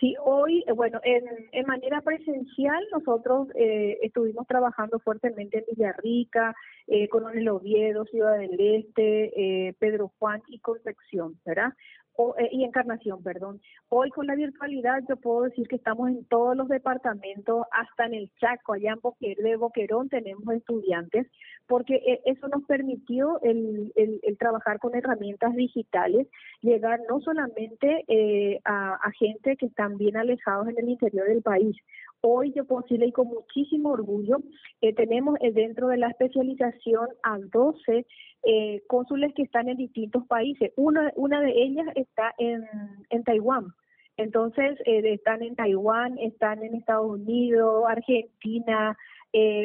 Sí, 0.00 0.16
hoy, 0.24 0.64
eh, 0.66 0.72
bueno, 0.72 0.98
en, 1.04 1.22
en 1.52 1.64
manera 1.64 2.00
presencial 2.00 2.84
nosotros 2.90 3.46
eh, 3.54 3.98
estuvimos 4.02 4.48
trabajando 4.48 4.98
fuertemente 4.98 5.58
en 5.58 5.64
Villarrica, 5.70 6.56
eh, 6.88 7.08
el 7.34 7.48
Oviedo, 7.48 8.04
Ciudad 8.06 8.36
del 8.36 8.58
Este, 8.58 9.68
eh, 9.68 9.74
Pedro 9.78 10.10
Juan 10.18 10.42
y 10.48 10.58
Concepción, 10.58 11.38
¿verdad? 11.46 11.72
Eh, 12.18 12.48
y 12.52 12.64
Encarnación, 12.64 13.22
perdón. 13.22 13.60
Hoy 13.88 14.10
con 14.10 14.26
la 14.26 14.34
virtualidad 14.34 15.02
yo 15.08 15.16
puedo 15.16 15.42
decir 15.42 15.66
que 15.66 15.76
estamos 15.76 16.10
en 16.10 16.24
todos 16.26 16.56
los 16.56 16.68
departamentos, 16.68 17.64
hasta 17.72 18.06
en 18.06 18.14
el 18.14 18.30
Chaco, 18.38 18.74
allá 18.74 18.92
en 18.92 19.00
Boquer, 19.00 19.36
de 19.38 19.56
Boquerón 19.56 20.08
tenemos 20.08 20.54
estudiantes, 20.54 21.26
porque 21.66 21.96
eh, 21.96 22.20
eso 22.26 22.48
nos 22.48 22.64
permitió 22.64 23.40
el, 23.42 23.92
el, 23.96 24.38
trabajar 24.38 24.78
con 24.78 24.94
herramientas 24.94 25.54
digitales, 25.54 26.28
llegar 26.60 27.00
no 27.08 27.20
solamente 27.20 28.04
eh, 28.08 28.60
a, 28.64 28.94
a 28.94 29.10
gente 29.12 29.56
que 29.56 29.66
están 29.66 29.96
bien 29.96 30.16
alejados 30.16 30.68
en 30.68 30.78
el 30.78 30.90
interior 30.90 31.26
del 31.26 31.42
país, 31.42 31.76
Hoy 32.24 32.52
yo 32.54 32.64
puedo 32.64 32.82
decirle 32.82 33.06
y 33.06 33.12
con 33.12 33.26
muchísimo 33.26 33.90
orgullo, 33.90 34.38
eh, 34.80 34.94
tenemos 34.94 35.36
eh, 35.40 35.50
dentro 35.50 35.88
de 35.88 35.96
la 35.96 36.06
especialización 36.06 37.08
a 37.24 37.36
12 37.36 38.06
eh, 38.44 38.80
cónsules 38.86 39.34
que 39.34 39.42
están 39.42 39.68
en 39.68 39.76
distintos 39.76 40.24
países. 40.28 40.72
Una, 40.76 41.10
una 41.16 41.40
de 41.40 41.50
ellas 41.50 41.86
está 41.96 42.32
en, 42.38 42.64
en 43.10 43.24
Taiwán. 43.24 43.74
Entonces, 44.16 44.78
están 44.84 45.42
en 45.42 45.56
Taiwán, 45.56 46.16
están 46.18 46.62
en 46.62 46.76
Estados 46.76 47.10
Unidos, 47.10 47.84
Argentina, 47.88 48.96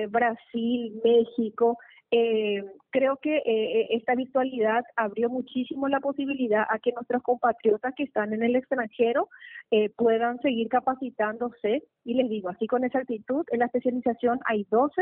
Brasil, 0.10 1.00
México. 1.04 1.78
Eh, 2.12 2.64
creo 2.90 3.18
que 3.18 3.38
eh, 3.38 3.88
esta 3.92 4.16
virtualidad 4.16 4.84
abrió 4.96 5.30
muchísimo 5.30 5.90
la 5.90 6.00
posibilidad 6.00 6.66
a 6.70 6.80
que 6.80 6.94
nuestros 6.94 7.22
compatriotas 7.22 7.94
que 7.96 8.04
están 8.04 8.32
en 8.32 8.44
el 8.44 8.56
extranjero 8.56 9.28
eh, 9.72 9.90
puedan 9.90 10.40
seguir 10.40 10.70
capacitándose 10.70 11.84
y 12.06 12.14
les 12.14 12.30
digo 12.30 12.48
así 12.48 12.66
con 12.66 12.86
esa 12.86 13.00
actitud 13.00 13.46
en 13.52 13.60
la 13.60 13.66
especialización 13.66 14.40
hay 14.46 14.66
12 14.72 15.02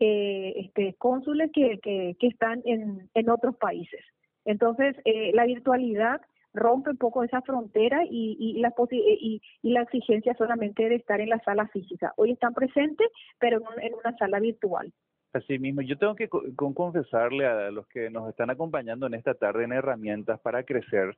eh, 0.00 0.54
este, 0.56 0.94
cónsules 0.94 1.50
que, 1.52 1.78
que, 1.82 2.26
están 2.26 2.62
en, 2.64 3.10
en 3.12 3.28
otros 3.28 3.56
países 3.56 4.00
entonces 4.46 4.96
eh, 5.04 5.32
la 5.34 5.44
virtualidad 5.44 6.22
rompe 6.54 6.90
un 6.90 6.96
poco 6.96 7.22
esa 7.22 7.42
frontera 7.42 8.04
y, 8.08 8.36
y, 8.40 8.60
la, 8.60 8.72
y, 8.90 9.42
y, 9.62 9.70
la 9.70 9.82
exigencia 9.82 10.34
solamente 10.38 10.88
de 10.88 10.94
estar 10.94 11.20
en 11.20 11.28
la 11.28 11.38
sala 11.40 11.68
física. 11.68 12.14
Hoy 12.16 12.32
están 12.32 12.54
presentes, 12.54 13.08
pero 13.38 13.60
en 13.78 13.92
una 13.92 14.16
sala 14.16 14.40
virtual. 14.40 14.90
Así 15.36 15.58
mismo, 15.58 15.82
yo 15.82 15.98
tengo 15.98 16.14
que 16.14 16.28
confesarle 16.28 17.46
a 17.46 17.70
los 17.70 17.86
que 17.88 18.08
nos 18.08 18.26
están 18.28 18.48
acompañando 18.48 19.06
en 19.06 19.12
esta 19.12 19.34
tarde 19.34 19.64
en 19.64 19.72
herramientas 19.72 20.40
para 20.40 20.62
crecer 20.62 21.14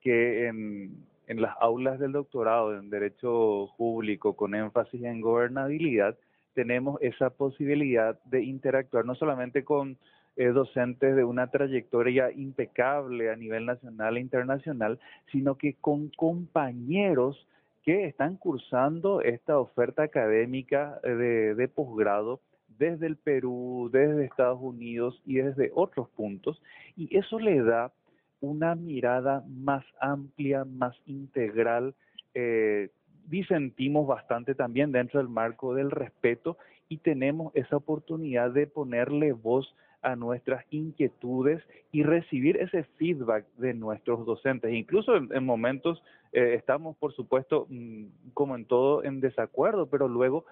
que 0.00 0.48
en, 0.48 1.06
en 1.28 1.40
las 1.40 1.54
aulas 1.60 2.00
del 2.00 2.10
doctorado 2.10 2.76
en 2.76 2.90
Derecho 2.90 3.70
Público 3.78 4.34
con 4.34 4.56
énfasis 4.56 5.04
en 5.04 5.20
gobernabilidad 5.20 6.16
tenemos 6.54 7.00
esa 7.00 7.30
posibilidad 7.30 8.18
de 8.24 8.42
interactuar 8.42 9.04
no 9.04 9.14
solamente 9.14 9.62
con 9.62 9.96
eh, 10.36 10.46
docentes 10.46 11.14
de 11.14 11.22
una 11.22 11.48
trayectoria 11.52 12.32
impecable 12.32 13.30
a 13.30 13.36
nivel 13.36 13.66
nacional 13.66 14.16
e 14.16 14.20
internacional, 14.20 14.98
sino 15.30 15.56
que 15.56 15.74
con 15.74 16.08
compañeros 16.08 17.46
que 17.84 18.06
están 18.06 18.36
cursando 18.36 19.22
esta 19.22 19.60
oferta 19.60 20.02
académica 20.02 20.98
de, 21.04 21.54
de 21.54 21.68
posgrado 21.68 22.40
desde 22.80 23.06
el 23.06 23.16
Perú, 23.16 23.90
desde 23.92 24.24
Estados 24.24 24.58
Unidos 24.60 25.20
y 25.26 25.34
desde 25.34 25.70
otros 25.74 26.08
puntos, 26.08 26.60
y 26.96 27.14
eso 27.16 27.38
le 27.38 27.62
da 27.62 27.92
una 28.40 28.74
mirada 28.74 29.44
más 29.46 29.84
amplia, 30.00 30.64
más 30.64 30.96
integral. 31.04 31.94
Eh, 32.34 32.88
disentimos 33.26 34.06
bastante 34.06 34.54
también 34.54 34.92
dentro 34.92 35.20
del 35.20 35.28
marco 35.28 35.74
del 35.74 35.90
respeto 35.90 36.56
y 36.88 36.96
tenemos 36.96 37.54
esa 37.54 37.76
oportunidad 37.76 38.50
de 38.50 38.66
ponerle 38.66 39.32
voz 39.32 39.76
a 40.00 40.16
nuestras 40.16 40.64
inquietudes 40.70 41.62
y 41.92 42.02
recibir 42.02 42.56
ese 42.56 42.84
feedback 42.96 43.46
de 43.58 43.74
nuestros 43.74 44.24
docentes. 44.24 44.72
Incluso 44.72 45.16
en, 45.16 45.44
momentos 45.44 46.02
eh, 46.32 46.54
estamos, 46.54 46.96
por 46.96 47.12
supuesto, 47.14 47.66
mm, 47.68 48.32
como 48.34 48.56
en 48.56 48.64
todo, 48.64 49.04
en 49.04 49.20
desacuerdo, 49.20 49.86
pero 49.86 50.08
luego 50.08 50.44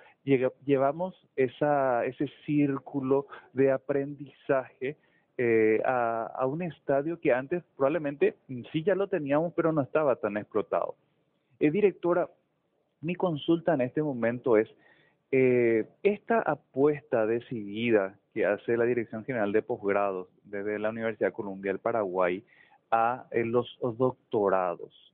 llevamos 0.65 1.15
esa, 1.37 2.05
ese 2.05 2.31
círculo 2.45 3.27
de 3.53 3.71
aprendizaje 3.71 4.97
eh, 5.37 5.81
a, 5.85 6.27
a, 6.35 6.47
un 6.47 6.63
estadio 6.63 7.21
que 7.21 7.33
antes 7.33 7.63
probablemente 7.77 8.35
mm, 8.49 8.63
sí 8.73 8.83
ya 8.83 8.95
lo 8.95 9.09
teníamos, 9.09 9.53
pero 9.55 9.73
no 9.73 9.83
estaba 9.83 10.17
tan 10.17 10.37
explotado. 10.37 10.97
Eh, 11.61 11.71
directora, 11.71 12.29
mi 13.01 13.15
consulta 13.15 13.75
en 13.75 13.83
este 13.83 14.03
momento 14.03 14.57
es, 14.57 14.69
eh, 15.31 15.87
esta 16.03 16.41
apuesta 16.41 17.27
decidida 17.27 18.19
que 18.33 18.47
hace 18.47 18.77
la 18.77 18.85
Dirección 18.85 19.25
General 19.25 19.53
de 19.53 19.63
Posgrados 19.63 20.29
desde 20.45 20.79
la 20.79 20.91
Universidad 20.91 21.33
Columbia 21.33 21.73
del 21.73 21.81
Paraguay 21.81 22.43
a 22.91 23.27
eh, 23.31 23.45
los, 23.45 23.79
doctorados, 23.81 25.08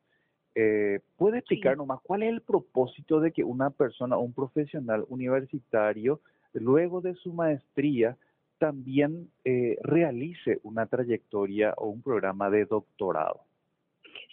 eh, 0.55 1.01
¿puede 1.17 1.39
explicarnos 1.39 1.87
más 1.87 2.01
cuál 2.03 2.23
es 2.23 2.31
el 2.31 2.41
propósito 2.41 3.21
de 3.21 3.33
que 3.33 3.45
una 3.45 3.71
persona, 3.71 4.17
un 4.17 4.33
profesional 4.33 5.05
universitario, 5.09 6.21
luego 6.53 7.01
de 7.01 7.15
su 7.15 7.33
maestría, 7.33 8.17
también 8.59 9.31
eh, 9.45 9.77
realice 9.83 10.61
una 10.63 10.87
trayectoria 10.87 11.75
o 11.77 11.89
un 11.89 12.03
programa 12.03 12.51
de 12.51 12.65
doctorado? 12.67 13.41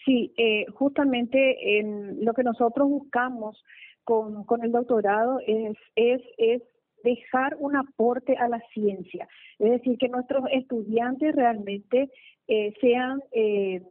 Sí, 0.05 0.33
eh, 0.37 0.65
justamente 0.73 1.79
en 1.79 2.23
lo 2.23 2.33
que 2.33 2.43
nosotros 2.43 2.87
buscamos 2.87 3.63
con, 4.03 4.43
con 4.45 4.63
el 4.63 4.71
doctorado 4.71 5.39
es, 5.45 5.77
es, 5.95 6.21
es 6.37 6.61
dejar 7.03 7.55
un 7.59 7.75
aporte 7.75 8.35
a 8.37 8.47
la 8.47 8.59
ciencia, 8.73 9.27
es 9.59 9.71
decir, 9.71 9.97
que 9.97 10.07
nuestros 10.07 10.43
estudiantes 10.51 11.35
realmente 11.35 12.09
eh, 12.47 12.73
sean 12.81 13.21
eh, 13.31 13.81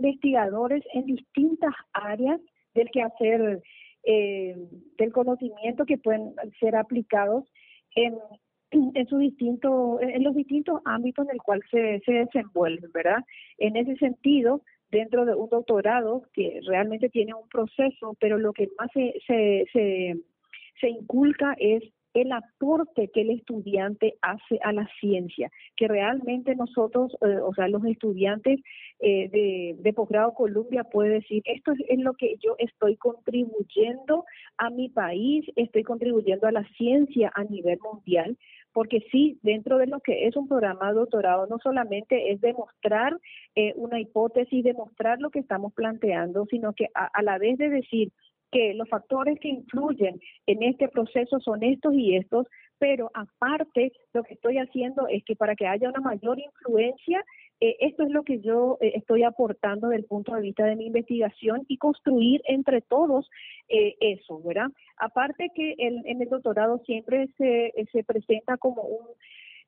investigadores 0.00 0.82
en 0.94 1.06
distintas 1.06 1.74
áreas 1.92 2.40
del 2.74 2.90
quehacer, 2.90 3.62
eh, 4.04 4.56
del 4.98 5.12
conocimiento 5.12 5.84
que 5.84 5.98
pueden 5.98 6.34
ser 6.58 6.76
aplicados 6.76 7.44
en, 7.94 8.14
en, 8.70 9.06
su 9.06 9.18
distinto, 9.18 10.00
en 10.00 10.24
los 10.24 10.34
distintos 10.34 10.80
ámbitos 10.84 11.26
en 11.26 11.34
el 11.34 11.42
cual 11.42 11.60
se, 11.70 12.00
se 12.04 12.12
desenvuelven, 12.12 12.90
¿verdad? 12.92 13.22
En 13.58 13.76
ese 13.76 13.96
sentido, 13.96 14.62
dentro 14.90 15.24
de 15.24 15.34
un 15.34 15.48
doctorado 15.48 16.22
que 16.32 16.60
realmente 16.66 17.08
tiene 17.10 17.34
un 17.34 17.48
proceso, 17.48 18.16
pero 18.20 18.38
lo 18.38 18.52
que 18.52 18.68
más 18.78 18.90
se, 18.92 19.14
se, 19.26 19.66
se, 19.72 20.16
se 20.80 20.88
inculca 20.88 21.54
es 21.58 21.82
el 22.14 22.32
aporte 22.32 23.08
que 23.08 23.22
el 23.22 23.30
estudiante 23.30 24.14
hace 24.20 24.58
a 24.62 24.72
la 24.72 24.88
ciencia, 25.00 25.50
que 25.76 25.88
realmente 25.88 26.54
nosotros, 26.56 27.12
eh, 27.20 27.38
o 27.42 27.54
sea, 27.54 27.68
los 27.68 27.84
estudiantes 27.84 28.60
eh, 28.98 29.28
de, 29.30 29.76
de 29.78 29.92
posgrado 29.92 30.34
Columbia 30.34 30.84
puede 30.84 31.14
decir, 31.14 31.42
esto 31.46 31.72
es 31.88 31.98
lo 31.98 32.14
que 32.14 32.36
yo 32.42 32.56
estoy 32.58 32.96
contribuyendo 32.96 34.24
a 34.58 34.70
mi 34.70 34.88
país, 34.88 35.44
estoy 35.56 35.84
contribuyendo 35.84 36.46
a 36.46 36.52
la 36.52 36.64
ciencia 36.76 37.30
a 37.34 37.44
nivel 37.44 37.78
mundial, 37.80 38.36
porque 38.72 39.04
sí, 39.10 39.38
dentro 39.42 39.78
de 39.78 39.86
lo 39.86 40.00
que 40.00 40.26
es 40.26 40.36
un 40.36 40.48
programa 40.48 40.88
de 40.88 40.94
doctorado, 40.94 41.46
no 41.46 41.58
solamente 41.58 42.32
es 42.32 42.40
demostrar 42.40 43.18
eh, 43.54 43.72
una 43.76 44.00
hipótesis, 44.00 44.62
demostrar 44.62 45.20
lo 45.20 45.30
que 45.30 45.40
estamos 45.40 45.72
planteando, 45.72 46.46
sino 46.46 46.72
que 46.72 46.86
a 46.94 47.22
la 47.22 47.38
vez 47.38 47.58
de 47.58 47.68
decir, 47.68 48.12
que 48.50 48.74
los 48.74 48.88
factores 48.88 49.38
que 49.40 49.48
influyen 49.48 50.20
en 50.46 50.62
este 50.62 50.88
proceso 50.88 51.40
son 51.40 51.62
estos 51.62 51.94
y 51.94 52.16
estos, 52.16 52.46
pero 52.78 53.10
aparte 53.14 53.92
lo 54.14 54.22
que 54.22 54.34
estoy 54.34 54.58
haciendo 54.58 55.06
es 55.06 55.22
que 55.24 55.36
para 55.36 55.54
que 55.54 55.66
haya 55.66 55.90
una 55.90 56.00
mayor 56.00 56.38
influencia, 56.38 57.22
eh, 57.60 57.76
esto 57.80 58.04
es 58.04 58.10
lo 58.10 58.22
que 58.22 58.40
yo 58.40 58.78
eh, 58.80 58.92
estoy 58.96 59.22
aportando 59.22 59.88
desde 59.88 60.00
el 60.00 60.06
punto 60.06 60.34
de 60.34 60.40
vista 60.40 60.64
de 60.64 60.76
mi 60.76 60.86
investigación 60.86 61.64
y 61.68 61.76
construir 61.76 62.40
entre 62.46 62.80
todos 62.80 63.28
eh, 63.68 63.96
eso, 64.00 64.40
¿verdad? 64.42 64.68
Aparte 64.96 65.50
que 65.54 65.74
el, 65.76 66.02
en 66.06 66.22
el 66.22 66.28
doctorado 66.30 66.78
siempre 66.86 67.28
se, 67.36 67.72
se 67.92 68.02
presenta 68.02 68.56
como 68.56 68.82
un 68.82 69.06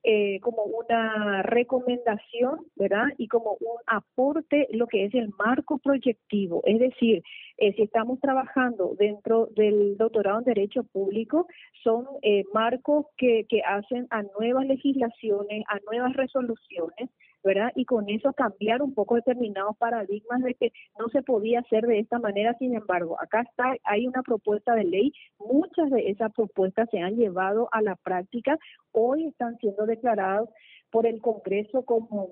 eh, 0.03 0.39
como 0.41 0.63
una 0.63 1.43
recomendación, 1.43 2.59
¿verdad? 2.75 3.05
Y 3.17 3.27
como 3.27 3.57
un 3.61 3.77
aporte 3.87 4.67
lo 4.71 4.87
que 4.87 5.05
es 5.05 5.13
el 5.13 5.29
marco 5.37 5.77
proyectivo. 5.77 6.61
Es 6.65 6.79
decir, 6.79 7.23
eh, 7.57 7.73
si 7.73 7.83
estamos 7.83 8.19
trabajando 8.19 8.95
dentro 8.99 9.47
del 9.55 9.95
doctorado 9.97 10.39
en 10.39 10.45
Derecho 10.45 10.83
Público, 10.83 11.47
son 11.83 12.05
eh, 12.21 12.43
marcos 12.53 13.05
que, 13.15 13.45
que 13.47 13.61
hacen 13.61 14.07
a 14.09 14.23
nuevas 14.37 14.65
legislaciones, 14.65 15.63
a 15.69 15.79
nuevas 15.89 16.13
resoluciones, 16.17 17.09
¿verdad? 17.43 17.71
Y 17.75 17.85
con 17.85 18.09
eso 18.09 18.33
cambiar 18.33 18.81
un 18.81 18.93
poco 18.93 19.15
determinados 19.15 19.77
paradigmas 19.77 20.41
de 20.41 20.55
que 20.55 20.71
no 20.97 21.09
se 21.09 21.21
podía 21.21 21.59
hacer 21.59 21.85
de 21.85 21.99
esta 21.99 22.19
manera. 22.19 22.55
Sin 22.57 22.75
embargo, 22.75 23.17
acá 23.21 23.41
está, 23.41 23.75
hay 23.83 24.07
una 24.07 24.23
propuesta 24.23 24.75
de 24.75 24.85
ley, 24.85 25.13
muchas 25.39 25.89
de 25.89 26.09
esas 26.09 26.31
propuestas 26.33 26.89
se 26.89 26.99
han 26.99 27.15
llevado 27.15 27.69
a 27.71 27.81
la 27.81 27.95
práctica, 27.95 28.57
hoy 28.91 29.25
están 29.27 29.57
siendo 29.57 29.85
declaradas 29.85 30.49
por 30.89 31.07
el 31.07 31.19
Congreso 31.19 31.83
como 31.83 32.29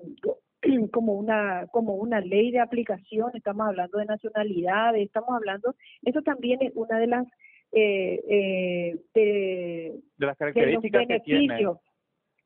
como 0.92 1.14
una 1.14 1.66
como 1.72 1.96
una 1.96 2.20
ley 2.20 2.52
de 2.52 2.60
aplicación 2.60 3.32
estamos 3.34 3.66
hablando 3.66 3.98
de 3.98 4.04
nacionalidad 4.06 4.94
estamos 4.96 5.30
hablando 5.30 5.74
eso 6.02 6.22
también 6.22 6.62
es 6.62 6.72
una 6.76 7.00
de 7.00 7.06
las 7.08 7.26
eh, 7.72 8.20
eh, 8.28 8.96
de, 9.14 10.00
de 10.16 10.26
las 10.26 10.36
características 10.36 11.06
que 11.08 11.20
tiene 11.20 11.66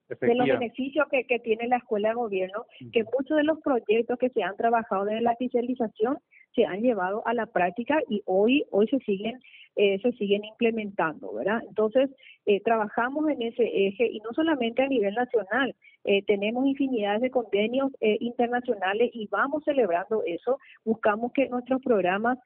de 0.08 0.34
los 0.34 0.46
beneficios 0.46 1.06
que, 1.10 1.24
que 1.24 1.38
tiene 1.38 1.68
la 1.68 1.78
escuela 1.78 2.10
de 2.10 2.14
gobierno, 2.14 2.66
que 2.92 3.04
muchos 3.04 3.36
de 3.36 3.44
los 3.44 3.60
proyectos 3.60 4.18
que 4.18 4.30
se 4.30 4.42
han 4.42 4.56
trabajado 4.56 5.04
desde 5.04 5.20
la 5.20 5.32
oficialización 5.32 6.18
se 6.54 6.64
han 6.64 6.80
llevado 6.80 7.26
a 7.26 7.34
la 7.34 7.46
práctica 7.46 7.98
y 8.08 8.22
hoy 8.24 8.64
hoy 8.70 8.88
se 8.88 8.98
siguen 9.00 9.38
eh, 9.78 9.98
se 10.00 10.12
siguen 10.12 10.42
implementando, 10.42 11.34
¿verdad? 11.34 11.62
Entonces 11.68 12.08
eh, 12.46 12.60
trabajamos 12.60 13.28
en 13.28 13.42
ese 13.42 13.62
eje 13.88 14.06
y 14.10 14.20
no 14.20 14.32
solamente 14.32 14.82
a 14.82 14.88
nivel 14.88 15.14
nacional, 15.14 15.74
eh, 16.04 16.22
tenemos 16.22 16.66
infinidad 16.66 17.20
de 17.20 17.30
convenios 17.30 17.92
internacionales 18.00 19.10
y 19.12 19.26
vamos 19.26 19.64
celebrando 19.64 20.22
eso. 20.24 20.58
Buscamos 20.84 21.32
que 21.32 21.48
nuestros 21.48 21.82
programas 21.82 22.38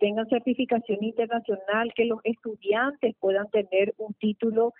tengan 0.00 0.28
certificación 0.28 1.04
internacional, 1.04 1.92
que 1.94 2.06
los 2.06 2.20
estudiantes 2.24 3.14
puedan 3.20 3.50
tener 3.50 3.94
un 3.98 4.14
título 4.14 4.72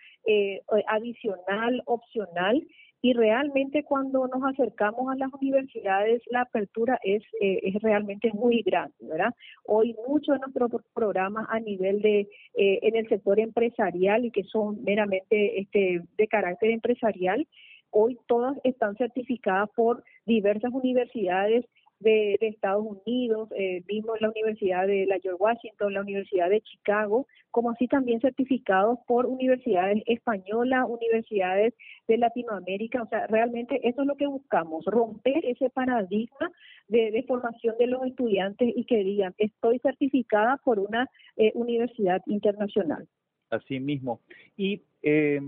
adicional, 0.87 1.83
opcional 1.85 2.67
y 3.05 3.15
realmente 3.15 3.83
cuando 3.83 4.29
nos 4.29 4.45
acercamos 4.45 5.13
a 5.13 5.17
las 5.17 5.33
universidades 5.35 6.23
la 6.31 6.43
apertura 6.43 7.01
es, 7.03 7.23
eh, 7.41 7.59
es 7.65 7.83
realmente 7.83 8.31
muy 8.33 8.63
grande, 8.63 8.95
¿verdad? 9.01 9.35
Hoy 9.65 9.97
muchos 10.07 10.37
de 10.37 10.41
nuestros 10.41 10.83
programas 10.95 11.47
a 11.51 11.59
nivel 11.59 12.01
de, 12.01 12.21
eh, 12.55 12.79
en 12.83 12.95
el 12.95 13.09
sector 13.09 13.41
empresarial 13.41 14.25
y 14.25 14.31
que 14.31 14.45
son 14.45 14.85
meramente 14.85 15.61
este, 15.61 16.03
de 16.17 16.29
carácter 16.29 16.71
empresarial, 16.71 17.49
hoy 17.91 18.17
todas 18.29 18.57
están 18.63 18.97
certificadas 18.97 19.69
por 19.75 20.05
diversas 20.25 20.73
universidades 20.73 21.67
de, 22.03 22.37
Estados 22.41 22.85
Unidos, 22.85 23.49
eh, 23.57 23.83
vimos 23.87 24.21
la 24.21 24.31
Universidad 24.31 24.87
de 24.87 25.07
la 25.07 25.19
George 25.21 25.43
Washington, 25.43 25.95
la 25.95 26.01
Universidad 26.01 26.51
de 26.51 26.61
Chicago, 26.61 27.27
como 27.51 27.71
así 27.71 27.87
también 27.89 28.21
certificados 28.21 28.99
por 29.07 29.27
universidades 29.27 30.03
españolas, 30.07 30.87
universidades 30.89 31.75
de 32.09 32.19
Latinoamérica. 32.19 33.03
O 33.03 33.09
sea, 33.09 33.27
realmente 33.27 33.81
eso 33.89 34.03
es 34.03 34.07
lo 34.07 34.17
que 34.17 34.27
buscamos, 34.27 34.85
romper 34.85 35.45
ese 35.45 35.71
paradigma 35.71 36.51
de, 36.89 37.25
formación 37.27 37.77
de 37.79 37.87
los 37.87 38.05
estudiantes 38.05 38.73
y 38.75 38.85
que 38.85 39.05
digan, 39.05 39.35
estoy 39.39 39.79
certificada 39.79 40.59
por 40.65 40.79
una 40.79 41.09
eh, 41.37 41.53
universidad 41.55 42.23
internacional. 42.27 43.07
Así 43.53 43.81
mismo. 43.81 44.23
Y 44.57 44.81
eh, 45.03 45.39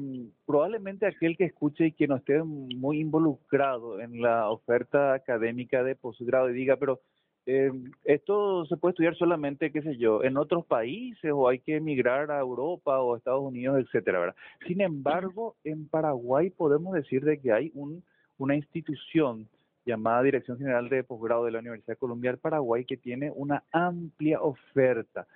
probablemente 0.45 1.07
aquel 1.07 1.39
que 1.39 1.45
escuche 1.45 1.87
y 1.87 1.93
que 1.93 2.07
no 2.07 2.17
esté 2.17 2.43
muy 2.43 3.01
involucrado 3.01 3.99
en 3.99 4.21
la 4.21 4.51
oferta 4.51 5.15
académica 5.15 5.83
de 5.83 5.97
posgrado 5.97 6.51
y 6.51 6.53
diga, 6.53 6.77
pero 6.77 7.01
eh, 7.47 7.73
esto 8.05 8.67
se 8.67 8.77
puede 8.77 8.91
estudiar 8.91 9.17
solamente, 9.17 9.73
qué 9.73 9.81
sé 9.81 9.97
yo, 9.97 10.23
en 10.23 10.37
otros 10.37 10.67
países 10.67 11.33
o 11.33 11.49
hay 11.49 11.61
que 11.61 11.77
emigrar 11.77 12.31
a 12.31 12.41
Europa 12.41 13.01
o 13.01 13.17
Estados 13.17 13.43
Unidos, 13.43 13.79
etcétera, 13.79 14.19
¿verdad? 14.21 14.37
Sin 14.67 14.83
embargo, 14.83 15.57
en 15.65 15.89
Paraguay 15.89 16.51
podemos 16.51 16.93
decir 16.93 17.25
de 17.25 17.41
que 17.41 17.53
hay 17.53 17.71
un, 17.75 18.05
una 18.37 18.55
institución 18.55 19.49
llamada 19.87 20.23
Dirección 20.23 20.59
General 20.59 20.91
de 20.91 21.05
Posgrado 21.05 21.47
de 21.47 21.53
la 21.53 21.61
Universidad 21.61 21.97
del 21.99 22.39
Paraguay 22.39 22.85
que 22.85 22.99
tiene 22.99 23.31
una 23.35 23.65
amplia 23.73 24.43
oferta. 24.43 25.27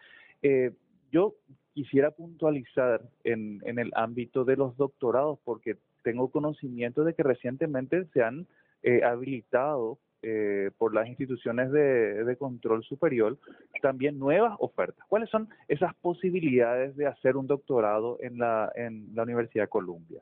Eh, 0.42 0.72
yo 1.10 1.34
quisiera 1.78 2.10
puntualizar 2.10 3.00
en, 3.22 3.60
en 3.64 3.78
el 3.78 3.92
ámbito 3.94 4.44
de 4.44 4.56
los 4.56 4.76
doctorados, 4.76 5.38
porque 5.44 5.76
tengo 6.02 6.28
conocimiento 6.28 7.04
de 7.04 7.14
que 7.14 7.22
recientemente 7.22 8.04
se 8.06 8.20
han 8.20 8.48
eh, 8.82 9.04
habilitado 9.04 10.00
eh, 10.22 10.72
por 10.76 10.92
las 10.92 11.06
instituciones 11.06 11.70
de, 11.70 12.24
de, 12.24 12.36
control 12.36 12.82
superior 12.82 13.38
también 13.80 14.18
nuevas 14.18 14.56
ofertas. 14.58 15.06
¿Cuáles 15.08 15.30
son 15.30 15.48
esas 15.68 15.94
posibilidades 15.94 16.96
de 16.96 17.06
hacer 17.06 17.36
un 17.36 17.46
doctorado 17.46 18.18
en 18.20 18.38
la, 18.38 18.72
en 18.74 19.14
la 19.14 19.22
Universidad 19.22 19.64
de 19.64 19.68
Columbia? 19.68 20.20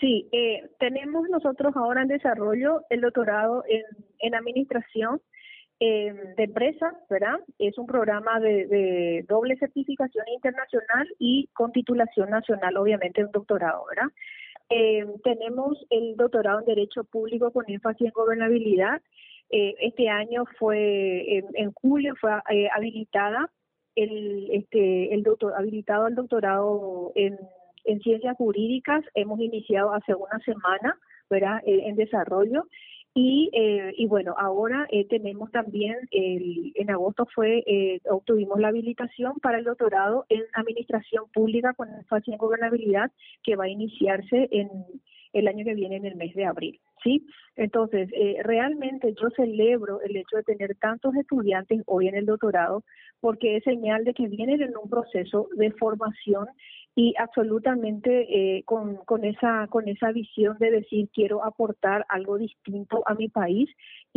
Sí, 0.00 0.26
eh, 0.32 0.66
tenemos 0.78 1.28
nosotros 1.28 1.76
ahora 1.76 2.00
en 2.00 2.08
desarrollo 2.08 2.80
el 2.88 3.02
doctorado 3.02 3.64
en, 3.68 3.82
en 4.20 4.34
administración 4.34 5.20
eh, 5.78 6.14
de 6.38 6.44
empresas, 6.44 6.94
¿verdad? 7.10 7.38
Es 7.58 7.76
un 7.76 7.86
programa 7.86 8.40
de, 8.40 9.26
doble 9.28 9.58
certificación 9.58 10.24
internacional 10.34 11.06
y 11.18 11.50
con 11.52 11.70
titulación 11.70 12.30
nacional, 12.30 12.78
obviamente 12.78 13.22
un 13.22 13.30
doctorado, 13.30 13.84
¿verdad? 13.90 14.10
Eh, 14.70 15.04
tenemos 15.22 15.76
el 15.90 16.16
doctorado 16.16 16.60
en 16.60 16.64
Derecho 16.64 17.04
Público 17.04 17.52
con 17.52 17.66
énfasis 17.68 18.06
en 18.06 18.12
gobernabilidad. 18.14 19.02
Eh, 19.50 19.74
este 19.80 20.08
año 20.08 20.44
fue, 20.58 21.44
en, 21.52 21.72
julio, 21.72 22.14
fue 22.18 22.30
habilitada 22.72 23.50
el, 23.96 24.48
este, 24.52 25.12
el 25.12 25.22
doctor, 25.24 25.52
habilitado 25.58 26.06
el 26.06 26.14
doctorado 26.14 27.12
en, 27.14 27.38
en 27.84 28.00
ciencias 28.00 28.34
jurídicas. 28.38 29.04
Hemos 29.14 29.40
iniciado 29.40 29.92
hace 29.92 30.14
una 30.14 30.38
semana, 30.38 30.98
¿verdad? 31.28 31.60
en 31.66 31.96
desarrollo 31.96 32.66
y, 33.18 33.48
eh, 33.54 33.94
y 33.96 34.06
bueno, 34.06 34.34
ahora 34.36 34.86
eh, 34.90 35.06
tenemos 35.08 35.50
también, 35.50 35.96
el, 36.10 36.70
en 36.74 36.90
agosto 36.90 37.26
fue, 37.34 37.64
eh, 37.66 37.98
obtuvimos 38.10 38.60
la 38.60 38.68
habilitación 38.68 39.36
para 39.40 39.56
el 39.56 39.64
doctorado 39.64 40.26
en 40.28 40.42
Administración 40.52 41.24
Pública 41.32 41.72
con 41.72 41.88
énfasis 41.88 42.34
en 42.34 42.38
gobernabilidad 42.38 43.10
que 43.42 43.56
va 43.56 43.64
a 43.64 43.70
iniciarse 43.70 44.48
en 44.50 44.68
el 45.32 45.48
año 45.48 45.64
que 45.64 45.74
viene, 45.74 45.96
en 45.96 46.04
el 46.04 46.16
mes 46.16 46.34
de 46.34 46.44
abril. 46.44 46.78
¿sí? 47.02 47.26
Entonces, 47.56 48.10
eh, 48.12 48.36
realmente 48.42 49.14
yo 49.20 49.30
celebro 49.30 50.00
el 50.02 50.16
hecho 50.16 50.36
de 50.36 50.42
tener 50.42 50.76
tantos 50.76 51.14
estudiantes 51.14 51.82
hoy 51.86 52.08
en 52.08 52.16
el 52.16 52.26
doctorado 52.26 52.84
porque 53.20 53.56
es 53.56 53.64
señal 53.64 54.04
de 54.04 54.12
que 54.12 54.28
vienen 54.28 54.60
en 54.60 54.76
un 54.76 54.90
proceso 54.90 55.48
de 55.56 55.70
formación 55.72 56.48
y 56.98 57.14
absolutamente 57.18 58.56
eh, 58.56 58.64
con, 58.64 58.96
con, 59.04 59.24
esa, 59.24 59.66
con 59.68 59.86
esa 59.86 60.12
visión 60.12 60.56
de 60.58 60.70
decir 60.70 61.10
quiero 61.12 61.44
aportar 61.44 62.06
algo 62.08 62.38
distinto 62.38 63.02
a 63.06 63.14
mi 63.14 63.28
país 63.28 63.68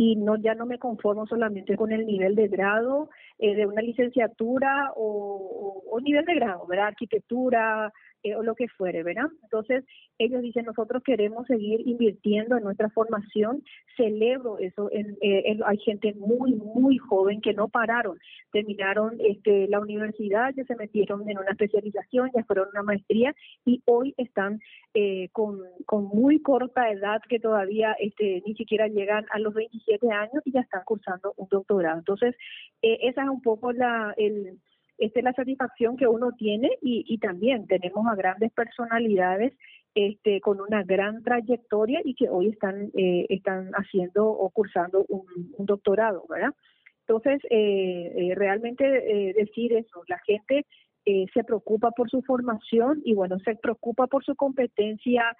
y 0.02 0.16
no 0.16 0.36
ya 0.36 0.54
no 0.54 0.64
me 0.64 0.78
conformo 0.78 1.26
solamente 1.26 1.76
con 1.76 1.92
el 1.92 2.06
nivel 2.06 2.34
de 2.34 2.48
grado 2.48 3.10
eh, 3.38 3.54
de 3.54 3.66
una 3.66 3.82
licenciatura 3.82 4.92
o, 4.96 5.82
o, 5.90 6.00
nivel 6.00 6.24
de 6.24 6.36
grado, 6.36 6.66
¿verdad? 6.66 6.86
Arquitectura, 6.86 7.92
eh, 8.22 8.34
o 8.34 8.42
lo 8.42 8.54
que 8.54 8.68
fuere, 8.68 9.02
¿verdad? 9.02 9.28
Entonces, 9.44 9.82
ellos 10.18 10.42
dicen, 10.42 10.66
nosotros 10.66 11.02
queremos 11.02 11.46
seguir 11.46 11.80
invirtiendo 11.86 12.58
en 12.58 12.64
nuestra 12.64 12.90
formación, 12.90 13.62
celebro 13.96 14.58
eso, 14.58 14.90
en, 14.92 15.16
eh, 15.22 15.58
hay 15.64 15.78
gente 15.78 16.12
muy, 16.14 16.54
muy 16.54 16.98
joven 16.98 17.40
que 17.40 17.54
no 17.54 17.68
pararon, 17.68 18.18
terminaron 18.52 19.16
este, 19.20 19.68
la 19.68 19.80
universidad, 19.80 20.52
ya 20.54 20.64
se 20.64 20.76
metieron 20.76 21.26
en 21.30 21.38
una 21.38 21.52
especialización, 21.52 22.30
ya 22.34 22.44
fueron 22.44 22.68
una 22.72 22.82
maestría 22.82 23.34
y 23.64 23.82
hoy 23.86 24.12
están 24.18 24.60
eh, 24.94 25.28
con, 25.32 25.60
con 25.86 26.04
muy 26.04 26.40
corta 26.42 26.90
edad 26.90 27.20
que 27.28 27.38
todavía 27.38 27.94
este, 27.98 28.42
ni 28.46 28.54
siquiera 28.54 28.88
llegan 28.88 29.24
a 29.30 29.38
los 29.38 29.54
27 29.54 30.10
años 30.10 30.42
y 30.44 30.52
ya 30.52 30.60
están 30.60 30.82
cursando 30.84 31.34
un 31.36 31.48
doctorado. 31.48 31.98
Entonces, 31.98 32.34
esa 32.82 33.22
es 33.22 33.28
un 33.28 33.42
poco 33.42 33.72
la... 33.72 34.14
el 34.16 34.58
esta 34.98 35.20
es 35.20 35.24
la 35.24 35.32
satisfacción 35.32 35.96
que 35.96 36.06
uno 36.06 36.32
tiene 36.32 36.68
y, 36.82 37.06
y 37.08 37.16
también 37.16 37.66
tenemos 37.66 38.06
a 38.06 38.14
grandes 38.14 38.52
personalidades 38.52 39.54
este, 39.94 40.40
con 40.40 40.60
una 40.60 40.84
gran 40.84 41.22
trayectoria 41.22 42.00
y 42.04 42.14
que 42.14 42.28
hoy 42.28 42.50
están, 42.50 42.90
eh, 42.94 43.26
están 43.28 43.72
haciendo 43.72 44.28
o 44.28 44.50
cursando 44.50 45.04
un, 45.08 45.26
doctorado, 45.58 46.24
¿verdad? 46.28 46.54
Entonces, 47.06 47.40
eh, 47.50 48.12
eh, 48.14 48.34
realmente 48.36 48.84
decir 49.36 49.72
eso, 49.72 50.04
la 50.06 50.18
gente 50.20 50.64
se 51.04 51.44
preocupa 51.44 51.90
por 51.90 52.10
su 52.10 52.22
formación 52.22 53.00
y 53.04 53.14
bueno, 53.14 53.38
se 53.40 53.56
preocupa 53.56 54.06
por 54.06 54.24
su 54.24 54.34
competencia 54.36 55.36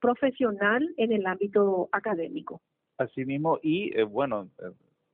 profesional 0.00 0.88
en 0.96 1.12
el 1.12 1.26
ámbito 1.26 1.88
académico. 1.92 2.60
Asimismo, 2.96 3.58
y 3.62 4.00
bueno, 4.04 4.48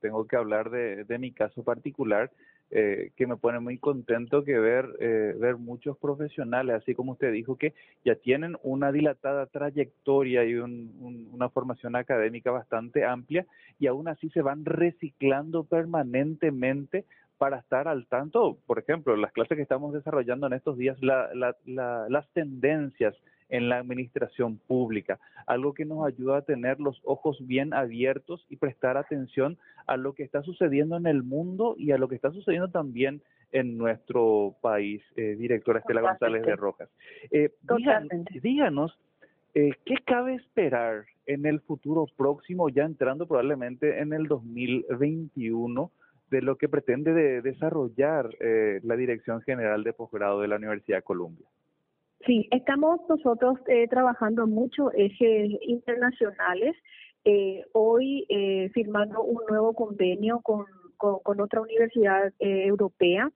tengo 0.01 0.27
que 0.27 0.35
hablar 0.35 0.69
de, 0.69 1.17
mi 1.19 1.31
caso 1.31 1.63
particular. 1.63 2.29
Eh, 2.73 3.11
que 3.17 3.27
me 3.27 3.35
pone 3.35 3.59
muy 3.59 3.77
contento 3.79 4.45
que 4.45 4.57
ver, 4.57 4.87
eh, 5.01 5.35
ver 5.37 5.57
muchos 5.57 5.97
profesionales, 5.97 6.77
así 6.77 6.95
como 6.95 7.11
usted 7.11 7.33
dijo, 7.33 7.57
que 7.57 7.73
ya 8.05 8.15
tienen 8.15 8.55
una 8.63 8.93
dilatada 8.93 9.45
trayectoria 9.47 10.45
y 10.45 10.53
una 10.53 11.49
formación 11.49 11.97
académica 11.97 12.49
bastante 12.49 13.03
amplia 13.03 13.45
y 13.77 13.87
aún 13.87 14.07
así 14.07 14.29
se 14.29 14.41
van 14.41 14.63
reciclando 14.63 15.65
permanentemente 15.65 17.03
para 17.41 17.57
estar 17.57 17.87
al 17.87 18.05
tanto, 18.05 18.59
por 18.67 18.77
ejemplo, 18.77 19.17
las 19.17 19.31
clases 19.31 19.55
que 19.55 19.63
estamos 19.63 19.93
desarrollando 19.93 20.45
en 20.45 20.53
estos 20.53 20.77
días, 20.77 21.01
la, 21.01 21.27
las 21.65 22.29
tendencias 22.33 23.15
en 23.49 23.67
la 23.67 23.79
administración 23.79 24.59
pública, 24.59 25.19
algo 25.47 25.73
que 25.73 25.83
nos 25.83 26.05
ayuda 26.05 26.37
a 26.37 26.41
tener 26.43 26.79
los 26.79 27.01
ojos 27.03 27.39
bien 27.47 27.73
abiertos 27.73 28.45
y 28.47 28.57
prestar 28.57 28.95
atención 28.95 29.57
a 29.87 29.97
lo 29.97 30.13
que 30.13 30.21
está 30.21 30.43
sucediendo 30.43 30.97
en 30.97 31.07
el 31.07 31.23
mundo 31.23 31.73
y 31.79 31.93
a 31.93 31.97
lo 31.97 32.07
que 32.07 32.13
está 32.13 32.29
sucediendo 32.29 32.69
también 32.69 33.23
en 33.51 33.75
nuestro 33.75 34.53
país, 34.61 35.01
eh, 35.15 35.35
directora 35.35 35.79
Estela 35.79 36.01
González 36.01 36.45
de 36.45 36.55
Rojas. 36.55 36.89
Eh, 37.31 37.49
díganos, 38.43 38.95
eh, 39.55 39.71
¿qué 39.83 39.95
cabe 40.05 40.35
esperar 40.35 41.05
en 41.25 41.47
el 41.47 41.59
futuro 41.61 42.05
próximo, 42.15 42.69
ya 42.69 42.83
entrando 42.83 43.25
probablemente 43.25 43.99
en 43.99 44.13
el 44.13 44.27
2021? 44.27 45.91
De 46.31 46.41
lo 46.41 46.55
que 46.55 46.69
pretende 46.69 47.41
desarrollar 47.41 48.29
eh, 48.39 48.79
la 48.83 48.95
Dirección 48.95 49.41
General 49.41 49.83
de 49.83 49.93
Posgrado 49.93 50.39
de 50.39 50.47
la 50.47 50.55
Universidad 50.55 50.99
de 50.99 51.03
Columbia. 51.03 51.45
Sí, 52.25 52.47
estamos 52.51 53.01
nosotros 53.09 53.59
eh, 53.67 53.87
trabajando 53.89 54.47
mucho 54.47 54.91
ejes 54.93 55.51
internacionales. 55.61 56.75
Eh, 57.25 57.63
hoy 57.73 58.25
firmando 58.73 59.21
un 59.21 59.41
nuevo 59.47 59.73
convenio 59.73 60.39
con, 60.39 60.65
con, 60.97 61.39
otra 61.39 61.61
universidad 61.61 62.33
europea. 62.39 63.29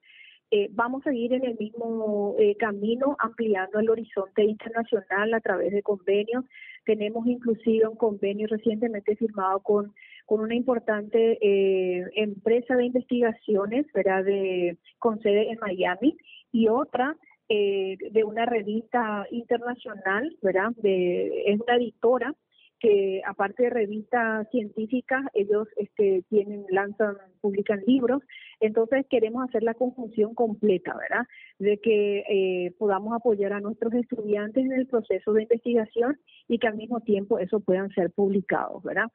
vamos 0.71 1.01
a 1.05 1.09
seguir 1.09 1.33
en 1.33 1.45
el 1.45 1.57
mismo 1.57 2.35
camino, 2.57 3.15
ampliando 3.19 3.79
el 3.79 3.89
horizonte 3.89 4.43
internacional 4.43 5.33
a 5.33 5.41
través 5.41 5.71
de 5.71 5.83
convenios. 5.83 6.45
Tenemos 6.85 7.27
inclusive 7.27 7.87
un 7.87 7.97
convenio 7.97 8.47
recientemente 8.47 9.15
firmado 9.15 9.59
con 9.59 9.93
con 10.25 10.41
una 10.41 10.55
importante 10.55 11.37
eh, 11.41 12.05
empresa 12.15 12.75
de 12.75 12.85
investigaciones, 12.85 13.85
¿verdad? 13.93 14.23
De, 14.23 14.77
con 14.99 15.19
sede 15.21 15.51
en 15.51 15.59
Miami 15.59 16.17
y 16.51 16.67
otra 16.67 17.15
eh, 17.47 17.97
de 18.11 18.23
una 18.23 18.45
revista 18.45 19.27
internacional, 19.29 20.35
¿verdad? 20.41 20.71
De, 20.77 21.43
es 21.45 21.59
una 21.59 21.75
editora 21.75 22.33
que 22.79 23.21
aparte 23.25 23.63
de 23.63 23.69
revistas 23.69 24.49
científicas, 24.51 25.23
ellos 25.33 25.67
este, 25.77 26.23
tienen, 26.29 26.65
lanzan, 26.69 27.15
publican 27.41 27.81
libros, 27.87 28.21
entonces 28.59 29.05
queremos 29.09 29.47
hacer 29.47 29.63
la 29.63 29.73
conjunción 29.73 30.33
completa, 30.33 30.95
¿verdad? 30.97 31.25
De 31.57 31.77
que 31.77 32.23
eh, 32.29 32.73
podamos 32.77 33.13
apoyar 33.13 33.53
a 33.53 33.61
nuestros 33.61 33.93
estudiantes 33.93 34.65
en 34.65 34.73
el 34.73 34.87
proceso 34.87 35.33
de 35.33 35.43
investigación 35.43 36.19
y 36.47 36.59
que 36.59 36.67
al 36.67 36.75
mismo 36.75 36.99
tiempo 37.01 37.39
eso 37.39 37.59
puedan 37.59 37.89
ser 37.91 38.11
publicados, 38.11 38.83
¿verdad? 38.83 39.07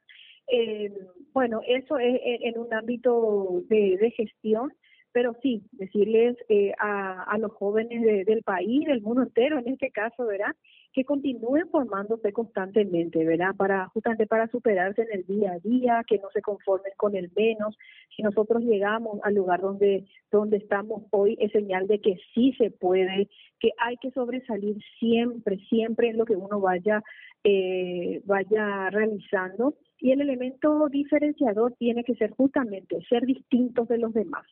Eh, 0.48 0.92
bueno, 1.32 1.60
eso 1.66 1.98
es 1.98 2.20
en 2.24 2.58
un 2.58 2.72
ámbito 2.74 3.62
de, 3.68 4.12
gestión, 4.16 4.72
pero 5.12 5.34
sí, 5.42 5.62
decirles 5.72 6.36
eh, 6.48 6.72
a, 6.78 7.36
los 7.38 7.52
jóvenes 7.52 8.26
del 8.26 8.42
país, 8.42 8.86
del 8.86 9.00
mundo 9.00 9.22
entero 9.22 9.58
en 9.58 9.68
este 9.68 9.90
caso, 9.90 10.26
¿verdad? 10.26 10.54
Que 10.92 11.04
continúen 11.04 11.68
formándose 11.68 12.32
constantemente, 12.32 13.24
¿verdad? 13.24 13.54
Para 13.56 13.86
justamente 13.88 14.26
para 14.26 14.48
superarse 14.48 15.02
en 15.02 15.20
el 15.20 15.26
día 15.26 15.52
a 15.52 15.58
día, 15.60 16.04
que 16.06 16.18
no 16.18 16.28
se 16.32 16.42
conformen 16.42 16.92
con 16.96 17.14
el 17.14 17.30
menos. 17.36 17.76
Si 18.16 18.22
nosotros 18.22 18.62
llegamos 18.62 19.20
al 19.22 19.34
lugar 19.34 19.60
donde 19.60 20.04
donde 20.30 20.58
estamos 20.58 21.04
hoy 21.10 21.36
es 21.40 21.52
señal 21.52 21.86
de 21.86 22.00
que 22.00 22.16
sí 22.34 22.52
se 22.58 22.70
puede, 22.70 23.28
que 23.58 23.70
hay 23.78 23.96
que 23.98 24.10
sobresalir 24.10 24.76
siempre, 24.98 25.58
siempre 25.68 26.08
en 26.08 26.18
lo 26.18 26.24
que 26.24 26.36
uno 26.36 26.60
vaya 26.60 27.02
eh, 27.44 28.20
vaya 28.24 28.90
realizando 28.90 29.74
y 30.00 30.12
el 30.12 30.22
elemento 30.22 30.88
diferenciador 30.88 31.74
tiene 31.74 32.04
que 32.04 32.14
ser 32.14 32.30
justamente 32.30 32.98
ser 33.08 33.24
distintos 33.26 33.88
de 33.88 33.98
los 33.98 34.14
demás. 34.14 34.46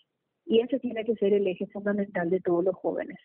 Y 0.44 0.60
ese 0.60 0.78
tiene 0.78 1.04
que 1.04 1.14
ser 1.16 1.32
el 1.32 1.46
eje 1.46 1.66
fundamental 1.66 2.30
de 2.30 2.40
todos 2.40 2.64
los 2.64 2.74
jóvenes. 2.76 3.18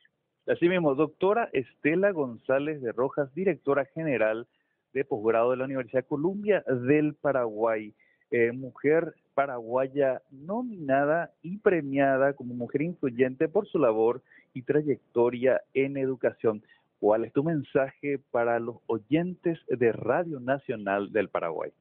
Así 0.47 0.67
mismo, 0.67 0.95
doctora 0.95 1.49
Estela 1.53 2.11
González 2.11 2.81
de 2.81 2.91
Rojas, 2.91 3.33
directora 3.33 3.85
general 3.85 4.47
de 4.93 5.05
posgrado 5.05 5.51
de 5.51 5.57
la 5.57 5.65
Universidad 5.65 6.05
Columbia 6.05 6.63
del 6.67 7.15
Paraguay, 7.15 7.93
eh, 8.31 8.51
mujer 8.51 9.15
paraguaya 9.33 10.21
nominada 10.31 11.31
y 11.41 11.57
premiada 11.57 12.33
como 12.33 12.53
mujer 12.53 12.81
influyente 12.81 13.47
por 13.47 13.67
su 13.67 13.79
labor 13.79 14.21
y 14.53 14.63
trayectoria 14.63 15.61
en 15.73 15.97
educación. 15.97 16.63
¿Cuál 16.99 17.25
es 17.25 17.33
tu 17.33 17.43
mensaje 17.43 18.19
para 18.31 18.59
los 18.59 18.77
oyentes 18.87 19.59
de 19.67 19.91
Radio 19.91 20.39
Nacional 20.39 21.11
del 21.11 21.29
Paraguay? 21.29 21.71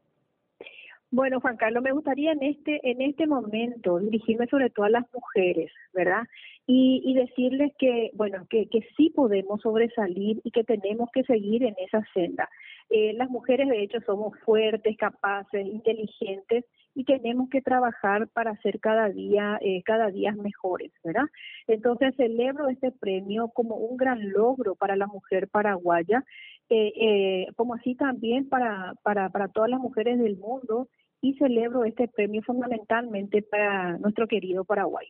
Bueno, 1.13 1.41
Juan 1.43 1.59
Carlos, 1.59 1.83
me 1.83 1.93
gustaría 1.93 2.33
en 2.33 2.43
este 2.43 2.81
en 2.91 3.03
este 3.03 3.27
momento 3.27 3.99
dirigirme 3.99 4.47
sobre 4.47 4.71
todo 4.71 4.87
a 4.87 4.91
las 4.91 5.05
mujeres, 5.13 5.71
¿verdad? 5.93 6.27
Y, 6.67 7.03
y 7.05 7.13
decirles 7.13 7.73
que, 7.79 8.11
bueno, 8.15 8.47
que, 8.49 8.67
que 8.71 8.81
sí 8.97 9.11
podemos 9.11 9.61
sobresalir 9.61 10.41
y 10.43 10.51
que 10.51 10.65
tenemos 10.65 11.11
que 11.13 11.23
seguir 11.25 11.65
en 11.65 11.75
esa 11.85 12.03
senda. 12.15 12.49
Eh, 12.89 13.13
las 13.13 13.29
mujeres, 13.29 13.69
de 13.69 13.83
hecho, 13.83 13.99
somos 14.07 14.39
fuertes, 14.41 14.97
capaces, 14.97 15.67
inteligentes 15.67 16.65
y 16.95 17.05
tenemos 17.05 17.51
que 17.51 17.61
trabajar 17.61 18.29
para 18.29 18.57
ser 18.63 18.81
cada 18.81 19.11
día, 19.11 19.59
eh, 19.61 19.83
cada 19.85 20.11
día 20.11 20.33
mejores, 20.33 20.93
¿verdad? 21.05 21.27
Entonces 21.67 22.15
celebro 22.17 22.69
este 22.69 22.91
premio 22.91 23.49
como 23.49 23.77
un 23.77 23.99
gran 23.99 24.31
logro 24.31 24.77
para 24.77 24.97
la 24.97 25.07
mujer 25.07 25.49
paraguaya, 25.49 26.25
eh, 26.71 26.93
eh, 26.97 27.47
como 27.57 27.75
así 27.75 27.95
también 27.95 28.49
para, 28.49 28.95
para, 29.03 29.29
para 29.31 29.49
todas 29.49 29.69
las 29.71 29.81
mujeres 29.81 30.19
del 30.19 30.37
mundo 30.37 30.89
y 31.23 31.35
celebro 31.35 31.85
este 31.85 32.09
premio 32.09 32.43
fundamentalmente 32.43 33.41
para 33.43 33.97
nuestro 33.99 34.27
querido 34.27 34.65
Paraguay. 34.65 35.07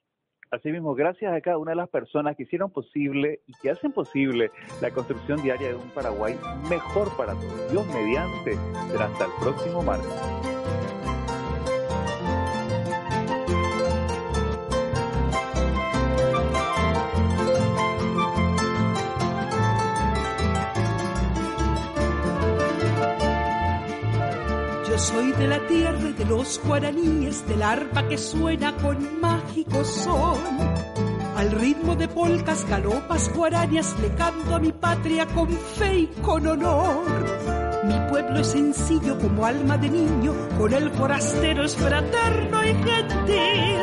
Asimismo, 0.52 0.94
gracias 0.94 1.32
a 1.32 1.40
cada 1.40 1.56
una 1.56 1.70
de 1.70 1.76
las 1.76 1.88
personas 1.88 2.36
que 2.36 2.42
hicieron 2.42 2.70
posible 2.70 3.40
y 3.46 3.54
que 3.62 3.70
hacen 3.70 3.90
posible 3.90 4.50
la 4.82 4.90
construcción 4.90 5.42
diaria 5.42 5.68
de 5.68 5.76
un 5.76 5.90
Paraguay 5.94 6.34
mejor 6.68 7.08
para 7.16 7.32
todos. 7.32 7.72
Dios 7.72 7.86
mediante. 7.86 8.52
Hasta 9.00 9.24
el 9.24 9.30
próximo 9.40 9.82
martes. 9.82 10.61
Soy 25.02 25.32
de 25.32 25.48
la 25.48 25.58
tierra 25.66 26.12
de 26.12 26.24
los 26.24 26.60
guaraníes, 26.64 27.46
del 27.48 27.62
arpa 27.62 28.06
que 28.06 28.16
suena 28.16 28.76
con 28.76 29.20
mágico 29.20 29.84
son. 29.84 30.38
Al 31.36 31.50
ritmo 31.50 31.96
de 31.96 32.06
polcas, 32.06 32.64
galopas 32.68 33.32
guarañas, 33.34 33.96
le 34.00 34.14
canto 34.14 34.54
a 34.54 34.60
mi 34.60 34.70
patria 34.70 35.26
con 35.26 35.48
fe 35.48 35.98
y 35.98 36.06
con 36.22 36.46
honor. 36.46 37.02
Mi 37.84 37.98
pueblo 38.10 38.38
es 38.38 38.46
sencillo 38.46 39.18
como 39.18 39.44
alma 39.44 39.76
de 39.76 39.90
niño, 39.90 40.34
con 40.56 40.72
el 40.72 40.88
forastero 40.92 41.64
es 41.64 41.74
fraterno 41.74 42.64
y 42.64 42.68
gentil. 42.68 43.80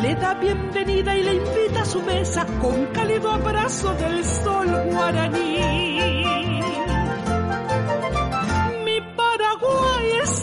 Le 0.00 0.14
da 0.14 0.34
bienvenida 0.34 1.14
y 1.14 1.22
le 1.24 1.34
invita 1.34 1.82
a 1.82 1.84
su 1.84 2.00
mesa 2.00 2.46
con 2.62 2.86
cálido 2.86 3.30
abrazo 3.30 3.92
del 3.94 4.24
sol 4.24 4.68
guaraní. 4.90 6.14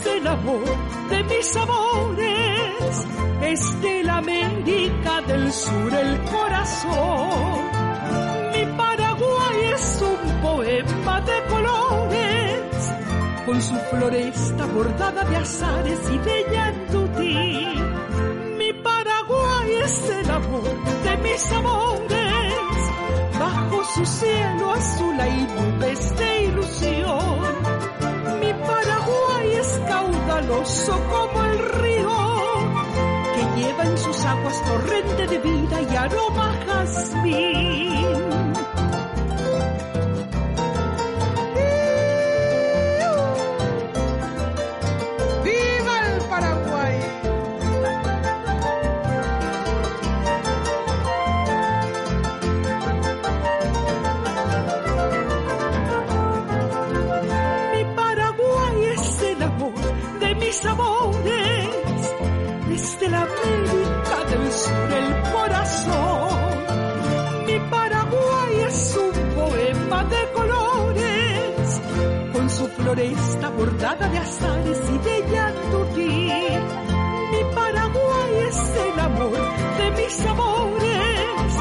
De 0.03 1.23
mis 1.23 1.55
amores, 1.55 3.07
es 3.41 3.81
de 3.81 4.03
la 4.03 4.17
América 4.17 5.21
del 5.27 5.51
Sur 5.51 5.93
el 5.93 6.19
corazón. 6.23 7.61
Mi 8.51 8.65
Paraguay 8.77 9.57
es 9.73 10.01
un 10.01 10.41
poema 10.41 11.21
de 11.21 11.43
colores, 11.49 12.93
con 13.45 13.61
su 13.61 13.75
floresta 13.75 14.65
bordada 14.67 15.23
de 15.23 15.35
azares 15.37 15.99
y 16.11 16.17
de 16.17 16.45
yandutí. 16.53 17.67
Mi 18.57 18.73
Paraguay 18.73 19.71
es 19.83 20.09
el 20.09 20.31
amor 20.31 21.03
de 21.03 21.17
mis 21.17 21.51
amores, 21.51 22.75
bajo 23.39 23.83
su 23.93 24.05
cielo 24.05 24.71
azul 24.71 25.19
hay 25.19 25.47
nubes 25.55 26.17
de 26.17 26.43
ilusión 26.45 27.60
como 30.47 31.45
el 31.45 31.59
río, 31.59 32.09
que 33.33 33.61
lleva 33.61 33.83
en 33.85 33.97
sus 33.97 34.25
aguas 34.25 34.63
torrente 34.65 35.27
de 35.27 35.37
vida 35.39 35.81
y 35.81 35.95
aroma 35.95 36.53
jazmín. 36.65 38.50
Mis 60.61 60.65
amores, 60.65 62.15
desde 62.67 63.09
la 63.09 63.21
América 63.21 64.17
del 64.29 64.51
Sur 64.51 64.93
el 64.93 65.31
corazón. 65.31 66.39
Mi 67.47 67.59
Paraguay 67.69 68.59
es 68.67 68.97
un 68.97 69.35
poema 69.35 70.03
de 70.05 70.31
colores 70.33 70.61
floresta 72.77 73.49
bordada 73.49 74.07
de 74.07 74.17
azares 74.17 74.79
y 74.89 74.97
de 74.97 75.31
yandutí. 75.31 76.29
Mi 77.31 77.55
Paraguay 77.55 78.31
es 78.47 78.75
el 78.87 78.99
amor 78.99 79.31
de 79.77 79.91
mis 79.91 80.25
amores, 80.25 81.55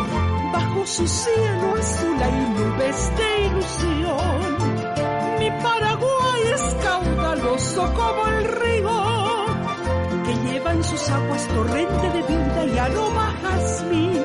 bajo 0.53 0.87
su 0.87 1.07
cielo 1.07 1.75
azul 1.79 2.23
hay 2.23 2.39
nubes 2.57 3.13
de 3.17 3.47
ilusión. 3.47 4.59
Mi 5.39 5.51
Paraguay 5.63 6.43
es 6.55 6.81
hermoso 7.61 7.93
como 7.95 8.27
el 8.27 8.45
río, 8.45 9.47
que 10.25 10.35
lleva 10.49 10.73
en 10.73 10.85
sus 10.85 11.09
aguas 11.09 11.47
torrente 11.49 12.11
de 12.11 12.23
vida 12.23 12.65
y 12.67 12.79
aroma 12.79 13.29
a 13.29 13.51
jazmín. 13.51 14.25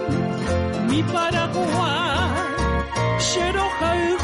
Mi 0.89 1.03
Paraguay, 1.03 2.29
Xeroja 3.19 3.95
y 3.97 4.15